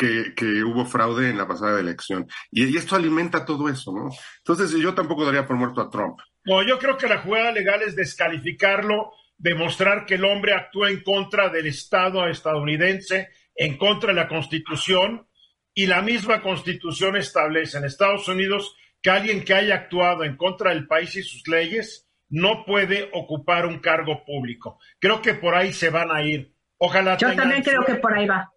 que, 0.00 0.32
que 0.34 0.64
hubo 0.64 0.86
fraude 0.86 1.28
en 1.28 1.36
la 1.36 1.46
pasada 1.46 1.78
elección. 1.78 2.26
Y, 2.50 2.64
y, 2.64 2.76
esto 2.78 2.96
alimenta 2.96 3.44
todo 3.44 3.68
eso, 3.68 3.92
¿no? 3.92 4.08
Entonces 4.38 4.72
yo 4.80 4.94
tampoco 4.94 5.26
daría 5.26 5.46
por 5.46 5.56
muerto 5.56 5.82
a 5.82 5.90
Trump. 5.90 6.18
No, 6.44 6.66
yo 6.66 6.78
creo 6.78 6.96
que 6.96 7.06
la 7.06 7.18
jugada 7.18 7.52
legal 7.52 7.82
es 7.82 7.94
descalificarlo, 7.94 9.12
demostrar 9.36 10.06
que 10.06 10.14
el 10.14 10.24
hombre 10.24 10.54
actúa 10.54 10.88
en 10.90 11.02
contra 11.02 11.50
del 11.50 11.66
Estado 11.66 12.26
estadounidense, 12.26 13.28
en 13.54 13.76
contra 13.76 14.14
de 14.14 14.20
la 14.20 14.28
Constitución, 14.28 15.26
y 15.74 15.86
la 15.86 16.00
misma 16.00 16.40
constitución 16.40 17.16
establece 17.16 17.76
en 17.76 17.84
Estados 17.84 18.26
Unidos 18.26 18.74
que 19.02 19.10
alguien 19.10 19.44
que 19.44 19.54
haya 19.54 19.74
actuado 19.74 20.24
en 20.24 20.36
contra 20.36 20.70
del 20.70 20.86
país 20.86 21.14
y 21.14 21.22
sus 21.22 21.46
leyes 21.46 22.08
no 22.30 22.64
puede 22.64 23.10
ocupar 23.12 23.66
un 23.66 23.80
cargo 23.80 24.24
público. 24.24 24.78
Creo 24.98 25.20
que 25.20 25.34
por 25.34 25.54
ahí 25.54 25.72
se 25.72 25.90
van 25.90 26.10
a 26.10 26.22
ir. 26.22 26.54
Ojalá. 26.78 27.18
Yo 27.18 27.34
también 27.34 27.62
creo 27.62 27.84
que 27.84 27.96
por 27.96 28.16
ahí 28.16 28.26
va. 28.26 28.50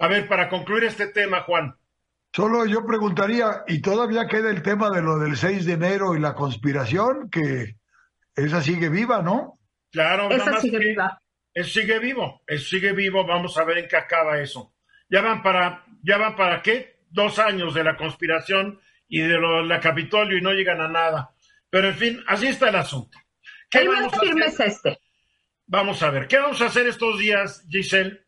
A 0.00 0.08
ver, 0.08 0.26
para 0.26 0.48
concluir 0.48 0.84
este 0.84 1.08
tema, 1.08 1.42
Juan. 1.42 1.76
Solo 2.32 2.64
yo 2.64 2.86
preguntaría, 2.86 3.64
¿y 3.68 3.82
todavía 3.82 4.26
queda 4.26 4.50
el 4.50 4.62
tema 4.62 4.90
de 4.90 5.02
lo 5.02 5.18
del 5.18 5.36
6 5.36 5.66
de 5.66 5.74
enero 5.74 6.14
y 6.16 6.20
la 6.20 6.34
conspiración? 6.34 7.28
Que 7.30 7.76
esa 8.34 8.62
sigue 8.62 8.88
viva, 8.88 9.20
¿no? 9.20 9.60
Claro, 9.92 10.30
esa 10.30 10.58
sigue 10.60 10.78
viva. 10.78 11.20
Eso 11.52 11.80
sigue 11.80 11.98
vivo, 11.98 12.42
eso 12.46 12.64
sigue 12.64 12.92
vivo. 12.92 13.26
Vamos 13.26 13.58
a 13.58 13.64
ver 13.64 13.78
en 13.78 13.88
qué 13.88 13.96
acaba 13.96 14.40
eso. 14.40 14.72
Ya 15.10 15.20
van 15.20 15.42
para 15.42 15.84
ya 16.02 16.16
va 16.16 16.34
para 16.34 16.62
qué, 16.62 17.00
dos 17.10 17.38
años 17.38 17.74
de 17.74 17.84
la 17.84 17.96
conspiración 17.96 18.80
y 19.06 19.20
de 19.20 19.38
lo, 19.38 19.62
la 19.62 19.80
Capitolio 19.80 20.38
y 20.38 20.40
no 20.40 20.52
llegan 20.52 20.80
a 20.80 20.88
nada. 20.88 21.34
Pero 21.68 21.88
en 21.88 21.96
fin, 21.96 22.24
así 22.26 22.46
está 22.46 22.70
el 22.70 22.76
asunto. 22.76 23.18
¿Qué 23.68 23.86
vamos 23.86 24.14
a 24.14 24.46
es 24.46 24.60
este. 24.60 24.98
Vamos 25.66 26.02
a 26.02 26.10
ver, 26.10 26.26
¿qué 26.26 26.38
vamos 26.38 26.62
a 26.62 26.66
hacer 26.66 26.86
estos 26.86 27.18
días, 27.18 27.66
Giselle? 27.68 28.24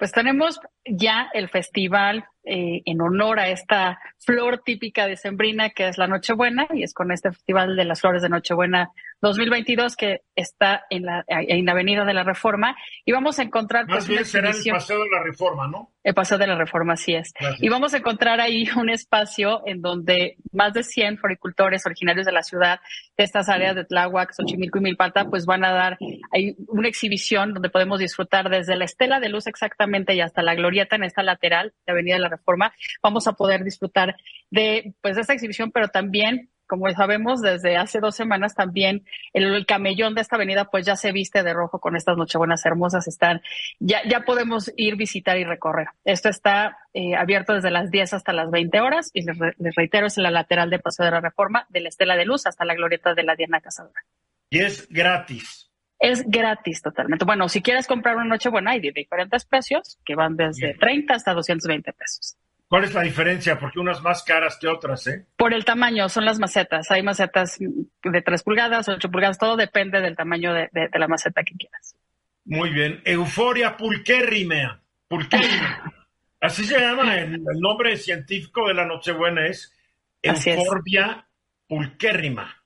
Pues 0.00 0.12
tenemos 0.12 0.58
ya 0.84 1.28
el 1.32 1.48
festival 1.48 2.24
eh, 2.42 2.80
en 2.86 3.02
honor 3.02 3.38
a 3.38 3.48
esta 3.48 4.00
flor 4.18 4.62
típica 4.64 5.06
de 5.06 5.16
Sembrina 5.16 5.70
que 5.70 5.88
es 5.88 5.98
la 5.98 6.06
Nochebuena 6.06 6.66
y 6.72 6.82
es 6.82 6.94
con 6.94 7.12
este 7.12 7.30
Festival 7.32 7.76
de 7.76 7.84
las 7.84 8.00
Flores 8.00 8.22
de 8.22 8.30
Nochebuena 8.30 8.90
2022 9.20 9.94
que 9.94 10.22
está 10.34 10.86
en 10.88 11.04
la, 11.04 11.22
en 11.28 11.66
la 11.66 11.72
Avenida 11.72 12.06
de 12.06 12.14
la 12.14 12.24
Reforma 12.24 12.76
y 13.04 13.12
vamos 13.12 13.38
a 13.38 13.42
encontrar... 13.42 13.86
Más 13.86 14.06
pues, 14.06 14.08
bien 14.08 14.24
será 14.24 14.50
el 14.50 14.72
Paseo 14.72 15.00
de 15.00 15.10
la 15.10 15.22
Reforma, 15.22 15.68
¿no? 15.68 15.90
El 16.02 16.14
Paseo 16.14 16.38
de 16.38 16.46
la 16.46 16.56
Reforma, 16.56 16.94
así 16.94 17.14
es. 17.14 17.34
Y 17.58 17.68
vamos 17.68 17.92
a 17.92 17.98
encontrar 17.98 18.40
ahí 18.40 18.66
un 18.76 18.88
espacio 18.88 19.60
en 19.66 19.82
donde 19.82 20.36
más 20.52 20.72
de 20.72 20.82
100 20.82 21.18
floricultores 21.18 21.84
originarios 21.84 22.24
de 22.24 22.32
la 22.32 22.42
ciudad, 22.42 22.80
de 23.18 23.24
estas 23.24 23.50
áreas 23.50 23.74
de 23.74 23.84
Tláhuac, 23.84 24.32
Xochimilco 24.32 24.78
y 24.78 24.82
Milpalta, 24.82 25.26
pues 25.26 25.44
van 25.44 25.62
a 25.62 25.72
dar 25.72 25.98
ahí 26.32 26.56
una 26.68 26.88
exhibición 26.88 27.52
donde 27.52 27.68
podemos 27.68 27.98
disfrutar 27.98 28.48
desde 28.48 28.76
la 28.76 28.86
estela 28.86 29.20
de 29.20 29.28
luz 29.28 29.46
exactamente 29.46 30.14
y 30.14 30.22
hasta 30.22 30.42
la 30.42 30.54
glorieta 30.70 30.96
en 30.96 31.04
esta 31.04 31.22
lateral 31.22 31.72
de 31.86 31.92
Avenida 31.92 32.14
de 32.14 32.20
la 32.20 32.28
Reforma. 32.28 32.72
Vamos 33.02 33.26
a 33.26 33.32
poder 33.32 33.64
disfrutar 33.64 34.16
de, 34.50 34.94
pues, 35.00 35.16
de 35.16 35.22
esta 35.22 35.32
exhibición, 35.32 35.70
pero 35.72 35.88
también 35.88 36.50
como 36.70 36.88
sabemos, 36.92 37.42
desde 37.42 37.76
hace 37.76 37.98
dos 37.98 38.14
semanas 38.14 38.54
también 38.54 39.04
el, 39.32 39.66
camellón 39.66 40.14
de 40.14 40.20
esta 40.20 40.36
avenida 40.36 40.66
pues 40.66 40.86
ya 40.86 40.94
se 40.94 41.10
viste 41.10 41.42
de 41.42 41.52
rojo 41.52 41.80
con 41.80 41.96
estas 41.96 42.16
nochebuenas 42.16 42.64
hermosas. 42.64 43.08
Están, 43.08 43.42
ya, 43.80 44.02
ya 44.08 44.20
podemos 44.20 44.70
ir, 44.76 44.94
visitar 44.94 45.36
y 45.36 45.42
recorrer. 45.42 45.88
Esto 46.04 46.28
está 46.28 46.78
eh, 46.94 47.16
abierto 47.16 47.54
desde 47.54 47.72
las 47.72 47.90
10 47.90 48.12
hasta 48.14 48.32
las 48.32 48.52
20 48.52 48.80
horas 48.80 49.10
y 49.12 49.22
les, 49.22 49.36
reitero, 49.76 50.06
es 50.06 50.16
en 50.16 50.22
la 50.22 50.30
lateral 50.30 50.70
de 50.70 50.78
Paseo 50.78 51.06
de 51.06 51.10
la 51.10 51.20
Reforma, 51.20 51.66
de 51.70 51.80
la 51.80 51.88
Estela 51.88 52.16
de 52.16 52.24
Luz 52.24 52.46
hasta 52.46 52.64
la 52.64 52.76
glorieta 52.76 53.14
de 53.14 53.24
la 53.24 53.34
Diana 53.34 53.60
Cazadora. 53.60 54.04
Y 54.48 54.60
es 54.60 54.88
gratis. 54.88 55.69
Es 56.00 56.24
gratis 56.26 56.80
totalmente. 56.80 57.26
Bueno, 57.26 57.48
si 57.50 57.60
quieres 57.60 57.86
comprar 57.86 58.16
una 58.16 58.24
nochebuena 58.24 58.70
hay 58.70 58.80
de 58.80 58.90
diferentes 58.90 59.44
precios 59.44 59.98
que 60.04 60.14
van 60.14 60.34
desde 60.34 60.74
30 60.74 61.14
hasta 61.14 61.34
220 61.34 61.92
pesos. 61.92 62.36
¿Cuál 62.68 62.84
es 62.84 62.94
la 62.94 63.02
diferencia? 63.02 63.58
Porque 63.58 63.80
unas 63.80 64.00
más 64.00 64.22
caras 64.22 64.56
que 64.58 64.66
otras, 64.66 65.06
¿eh? 65.08 65.26
Por 65.36 65.52
el 65.52 65.64
tamaño, 65.64 66.08
son 66.08 66.24
las 66.24 66.38
macetas. 66.38 66.90
Hay 66.90 67.02
macetas 67.02 67.58
de 67.58 68.22
3 68.22 68.42
pulgadas, 68.42 68.88
8 68.88 69.10
pulgadas, 69.10 69.38
todo 69.38 69.56
depende 69.56 70.00
del 70.00 70.16
tamaño 70.16 70.54
de, 70.54 70.70
la 70.72 71.08
maceta 71.08 71.42
que 71.42 71.54
quieras. 71.54 71.96
Muy 72.44 72.70
bien. 72.70 73.02
Euforia 73.04 73.76
pulquérrima. 73.76 74.80
Pulquérrima. 75.08 75.92
Así 76.40 76.64
se 76.64 76.78
llama 76.80 77.18
el, 77.18 77.42
nombre 77.58 77.96
científico 77.96 78.68
de 78.68 78.74
la 78.74 78.86
Nochebuena, 78.86 79.46
es 79.46 79.74
Euforbia 80.22 81.26
pulquérrima. 81.66 82.56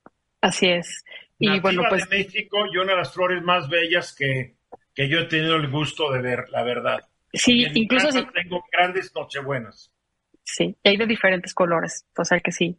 Así 0.42 0.68
es. 0.68 1.02
Y 1.38 1.60
bueno, 1.60 1.82
pues. 1.88 2.08
de 2.08 2.18
México 2.18 2.64
y 2.72 2.76
una 2.76 2.92
de 2.92 2.98
las 2.98 3.12
flores 3.12 3.42
más 3.42 3.68
bellas 3.68 4.14
que, 4.14 4.56
que 4.94 5.08
yo 5.08 5.20
he 5.20 5.24
tenido 5.24 5.56
el 5.56 5.68
gusto 5.70 6.10
de 6.12 6.20
ver, 6.20 6.48
la 6.50 6.62
verdad. 6.62 7.00
Sí, 7.32 7.66
incluso 7.74 8.12
si... 8.12 8.24
tengo 8.32 8.64
grandes 8.70 9.12
nochebuenas. 9.14 9.92
Sí, 10.44 10.76
hay 10.84 10.96
de 10.96 11.06
diferentes 11.06 11.54
colores, 11.54 12.06
o 12.16 12.24
sea 12.24 12.38
que 12.40 12.52
sí. 12.52 12.76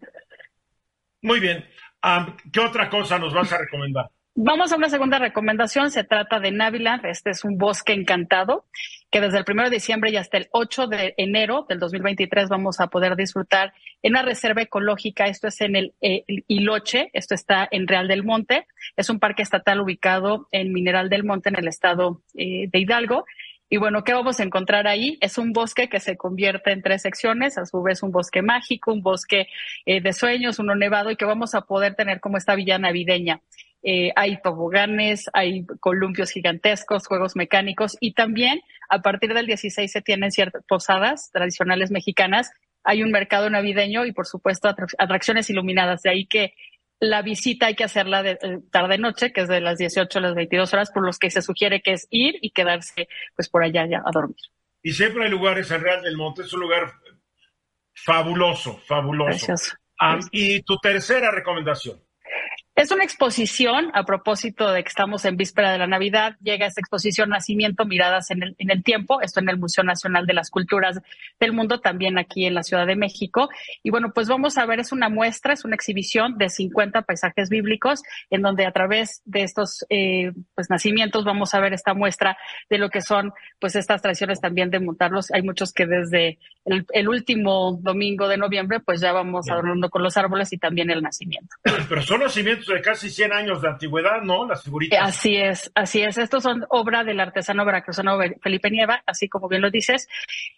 Muy 1.22 1.40
bien. 1.40 1.66
¿Qué 2.54 2.60
otra 2.60 2.90
cosa 2.90 3.18
nos 3.18 3.34
vas 3.34 3.52
a 3.52 3.58
recomendar? 3.58 4.10
Vamos 4.38 4.74
a 4.74 4.76
una 4.76 4.90
segunda 4.90 5.18
recomendación. 5.18 5.92
Se 5.92 6.04
trata 6.04 6.42
de 6.42 6.52
Naviland. 6.52 7.06
Este 7.06 7.30
es 7.30 7.46
un 7.46 7.58
bosque 7.58 7.94
encantado 7.94 8.66
que 9.10 9.22
desde 9.22 9.38
el 9.38 9.46
1 9.48 9.64
de 9.64 9.70
diciembre 9.70 10.12
y 10.12 10.18
hasta 10.18 10.36
el 10.36 10.50
8 10.52 10.88
de 10.88 11.14
enero 11.16 11.66
del 11.70 11.80
2023 11.80 12.50
vamos 12.50 12.82
a 12.82 12.88
poder 12.88 13.16
disfrutar 13.16 13.74
en 14.04 14.12
una 14.12 14.24
reserva 14.24 14.62
ecológica. 14.62 15.28
Esto 15.28 15.48
es 15.48 15.62
en 15.62 15.78
el, 15.78 15.94
Iloche. 16.50 17.12
Esto 17.14 17.34
está 17.34 17.66
en 17.72 17.88
Real 17.88 18.10
del 18.10 18.26
Monte. 18.26 18.68
Es 18.98 19.10
un 19.10 19.22
parque 19.22 19.42
estatal 19.42 19.80
ubicado 19.80 20.50
en 20.52 20.74
Mineral 20.74 21.08
del 21.08 21.24
Monte 21.24 21.48
en 21.48 21.58
el 21.58 21.70
estado 21.70 22.22
eh, 22.34 22.68
de 22.70 22.80
Hidalgo. 22.80 23.24
Y 23.70 23.78
bueno, 23.78 24.04
¿qué 24.04 24.14
vamos 24.14 24.42
a 24.42 24.44
encontrar 24.44 24.86
ahí? 24.86 25.18
Es 25.22 25.38
un 25.38 25.54
bosque 25.54 25.88
que 25.88 26.02
se 26.02 26.18
convierte 26.18 26.74
en 26.74 26.82
tres 26.82 27.04
secciones, 27.04 27.58
a 27.58 27.66
su 27.66 27.82
vez 27.82 28.04
un 28.04 28.12
bosque 28.12 28.42
mágico, 28.42 28.92
un 28.92 29.02
bosque 29.02 29.48
eh, 29.86 30.02
de 30.02 30.12
sueños, 30.12 30.60
uno 30.60 30.76
nevado 30.76 31.10
y 31.10 31.16
que 31.16 31.24
vamos 31.24 31.56
a 31.56 31.62
poder 31.62 31.96
tener 31.96 32.20
como 32.20 32.36
esta 32.36 32.54
villa 32.54 32.78
navideña. 32.78 33.40
Eh, 33.88 34.12
hay 34.16 34.42
toboganes, 34.42 35.30
hay 35.32 35.64
columpios 35.80 36.32
gigantescos, 36.32 37.06
juegos 37.06 37.36
mecánicos 37.36 37.96
y 38.00 38.14
también 38.14 38.62
a 38.90 39.04
partir 39.04 39.36
del 39.36 39.46
16 39.46 39.92
se 39.92 40.02
tienen 40.02 40.32
ciertas 40.32 40.64
posadas 40.68 41.30
tradicionales 41.32 41.92
mexicanas. 41.92 42.50
Hay 42.84 43.04
un 43.04 43.12
mercado 43.12 43.48
navideño 43.48 44.08
y 44.08 44.12
por 44.12 44.26
supuesto 44.26 44.74
atracciones 44.98 45.52
iluminadas. 45.52 46.02
De 46.02 46.10
ahí 46.10 46.26
que 46.26 46.56
la 47.00 47.22
visita 47.22 47.68
hay 47.68 47.76
que 47.76 47.84
hacerla 47.84 48.24
de 48.24 48.32
eh, 48.32 48.60
tarde-noche, 48.72 49.32
que 49.32 49.42
es 49.42 49.48
de 49.48 49.62
las 49.62 49.78
18 49.78 50.18
a 50.18 50.22
las 50.22 50.34
22 50.34 50.74
horas, 50.74 50.92
por 50.92 51.06
los 51.06 51.20
que 51.20 51.30
se 51.30 51.44
sugiere 51.44 51.82
que 51.82 51.94
es 51.94 52.08
ir 52.10 52.40
y 52.42 52.50
quedarse 52.50 53.08
pues 53.36 53.50
por 53.50 53.64
allá 53.64 53.86
ya 53.88 54.00
a 54.00 54.12
dormir. 54.12 54.36
Y 54.82 54.94
siempre 54.94 55.26
hay 55.26 55.30
lugares 55.30 55.70
en 55.70 55.82
Real 55.82 56.02
del 56.02 56.18
Monte, 56.18 56.42
es 56.42 56.54
un 56.54 56.62
lugar 56.62 56.92
fabuloso, 57.94 58.80
fabuloso. 58.80 59.54
Ah, 60.00 60.20
y 60.32 60.64
tu 60.64 60.78
tercera 60.78 61.30
recomendación. 61.30 62.05
Es 62.76 62.92
una 62.92 63.06
exposición 63.06 63.90
a 63.94 64.04
propósito 64.04 64.70
de 64.70 64.84
que 64.84 64.90
estamos 64.90 65.24
en 65.24 65.38
víspera 65.38 65.72
de 65.72 65.78
la 65.78 65.88
Navidad. 65.88 66.36
Llega 66.42 66.66
esta 66.66 66.82
exposición 66.82 67.30
Nacimiento, 67.30 67.86
Miradas 67.86 68.32
en 68.32 68.44
el, 68.44 68.56
en 68.58 68.70
el 68.70 68.84
Tiempo. 68.84 69.22
Esto 69.22 69.40
en 69.40 69.48
el 69.48 69.58
Museo 69.58 69.86
Nacional 69.86 70.26
de 70.26 70.34
las 70.34 70.50
Culturas 70.50 71.00
del 71.40 71.54
Mundo, 71.54 71.80
también 71.80 72.18
aquí 72.18 72.46
en 72.46 72.54
la 72.54 72.64
Ciudad 72.64 72.86
de 72.86 72.98
México. 72.98 73.48
Y 73.82 73.92
bueno, 73.92 74.12
pues 74.14 74.28
vamos 74.28 74.58
a 74.58 74.66
ver, 74.66 74.82
es 74.82 74.92
una 74.92 75.08
muestra, 75.08 75.54
es 75.54 75.64
una 75.64 75.76
exhibición 75.76 76.38
de 76.38 76.50
50 76.50 77.04
paisajes 77.04 77.48
bíblicos, 77.48 78.04
en 78.30 78.42
donde 78.42 78.66
a 78.66 78.74
través 78.74 79.22
de 79.24 79.44
estos 79.44 79.86
eh, 79.90 80.34
pues, 80.54 80.70
nacimientos 80.70 81.24
vamos 81.24 81.54
a 81.54 81.62
ver 81.62 81.72
esta 81.72 81.94
muestra 81.94 82.38
de 82.70 82.78
lo 82.78 82.90
que 82.90 83.00
son 83.00 83.32
pues 83.58 83.78
estas 83.78 84.02
tradiciones 84.02 84.42
también 84.42 84.70
de 84.70 84.82
montarlos. 84.82 85.32
Hay 85.32 85.44
muchos 85.44 85.72
que 85.72 85.86
desde 85.86 86.40
el, 86.66 87.08
último 87.08 87.80
domingo 87.82 88.28
de 88.28 88.38
noviembre 88.38 88.82
pues 88.82 89.00
ya 89.00 89.14
vamos 89.14 89.50
adornando 89.50 89.90
con 89.90 90.04
los 90.04 90.18
árboles 90.18 90.52
y 90.52 90.58
también 90.58 90.90
el 90.90 91.02
nacimiento. 91.02 91.56
Pero 91.88 92.02
son 92.02 92.20
nacimientos 92.20 92.65
de 92.74 92.82
casi 92.82 93.10
100 93.10 93.34
años 93.34 93.62
de 93.62 93.70
antigüedad, 93.70 94.22
¿no? 94.22 94.48
Las 94.48 94.64
figuritas. 94.64 95.00
Así 95.02 95.36
es, 95.36 95.72
así 95.76 96.02
es. 96.02 96.18
Estos 96.18 96.44
son 96.44 96.66
obra 96.70 97.04
del 97.04 97.20
artesano 97.20 97.66
veracruzano 97.66 98.18
Felipe 98.42 98.70
Nieva, 98.70 99.04
así 99.06 99.30
como 99.30 99.48
bien 99.48 99.62
lo 99.62 99.70
dices. 99.70 100.08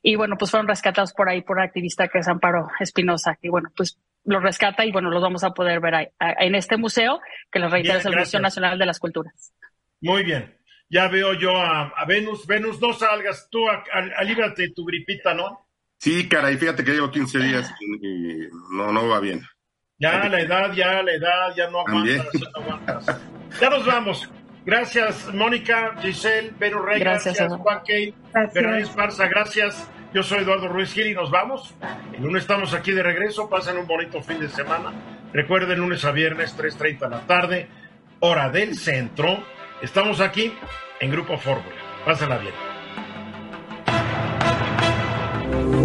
Y 0.02 0.16
bueno, 0.16 0.38
pues 0.38 0.52
fueron 0.52 0.68
rescatados 0.68 1.14
por 1.14 1.30
ahí 1.30 1.42
por 1.42 1.60
activista 1.60 2.08
que 2.08 2.20
es 2.20 2.28
Amparo 2.28 2.70
Espinosa. 2.80 3.38
Y 3.42 3.50
bueno, 3.50 3.70
pues 3.76 4.00
los 4.24 4.44
rescata 4.44 4.86
y 4.86 4.92
bueno, 4.92 5.10
los 5.10 5.22
vamos 5.22 5.44
a 5.44 5.52
poder 5.52 5.80
ver 5.80 5.96
ahí, 5.96 6.08
en 6.20 6.56
este 6.56 6.78
museo, 6.78 7.20
que 7.52 7.60
les 7.60 7.72
reitero 7.72 8.00
es 8.00 8.06
el 8.06 8.16
Museo 8.16 8.40
Nacional 8.40 8.78
de 8.78 8.86
las 8.86 9.00
Culturas. 9.00 9.54
Muy 10.02 10.24
bien. 10.24 10.58
Ya 10.90 11.08
veo 11.08 11.34
yo 11.34 11.52
a, 11.52 12.06
Venus. 12.08 12.46
Venus, 12.46 12.82
no 12.82 12.94
salgas 12.94 13.50
tú, 13.50 13.60
alíbrate 14.16 14.72
tu 14.72 14.86
gripita, 14.86 15.34
¿no? 15.34 15.68
Sí, 15.98 16.30
cara, 16.30 16.52
y 16.52 16.58
fíjate 16.58 16.84
que 16.84 16.92
llevo 16.92 17.10
15 17.10 17.40
días 17.40 17.74
y 17.82 18.48
no, 18.72 18.92
no 18.92 19.08
va 19.08 19.20
bien. 19.20 19.42
Ya 20.00 20.30
la 20.30 20.40
edad, 20.40 20.74
ya 20.74 21.02
la 21.02 21.12
edad, 21.12 21.56
ya 21.56 21.70
no 21.70 21.80
aguantas, 21.80 22.28
ya 22.34 22.50
no 22.54 22.62
aguantas. 22.62 23.22
Ya 23.60 23.70
nos 23.70 23.86
vamos. 23.86 24.30
Gracias, 24.64 25.34
Mónica, 25.34 25.96
Giselle, 26.02 26.52
Vero 26.60 26.84
Rey, 26.84 27.00
gracias, 27.00 27.38
Juan 27.58 27.82
Key, 27.84 28.14
Berenice 28.54 28.94
gracias. 29.30 29.90
Yo 30.14 30.22
soy 30.24 30.40
Eduardo 30.40 30.68
Ruiz 30.68 30.94
Gil 30.94 31.08
y 31.08 31.14
nos 31.14 31.32
vamos. 31.32 31.74
El 32.14 32.24
lunes 32.24 32.44
estamos 32.44 32.74
aquí 32.74 32.92
de 32.92 33.02
regreso. 33.02 33.50
Pasen 33.50 33.78
un 33.78 33.88
bonito 33.88 34.22
fin 34.22 34.40
de 34.40 34.50
semana. 34.50 34.94
Recuerden, 35.34 35.80
lunes 35.80 36.06
a 36.06 36.12
viernes, 36.12 36.56
3.30 36.58 37.00
de 37.00 37.10
la 37.10 37.22
tarde, 37.22 37.68
hora 38.20 38.50
del 38.50 38.76
centro. 38.76 39.44
Estamos 39.82 40.22
aquí 40.22 40.54
en 41.00 41.12
Grupo 41.12 41.38
Fórmula. 41.38 41.76
Pásenla 42.06 42.38
bien. 42.38 42.77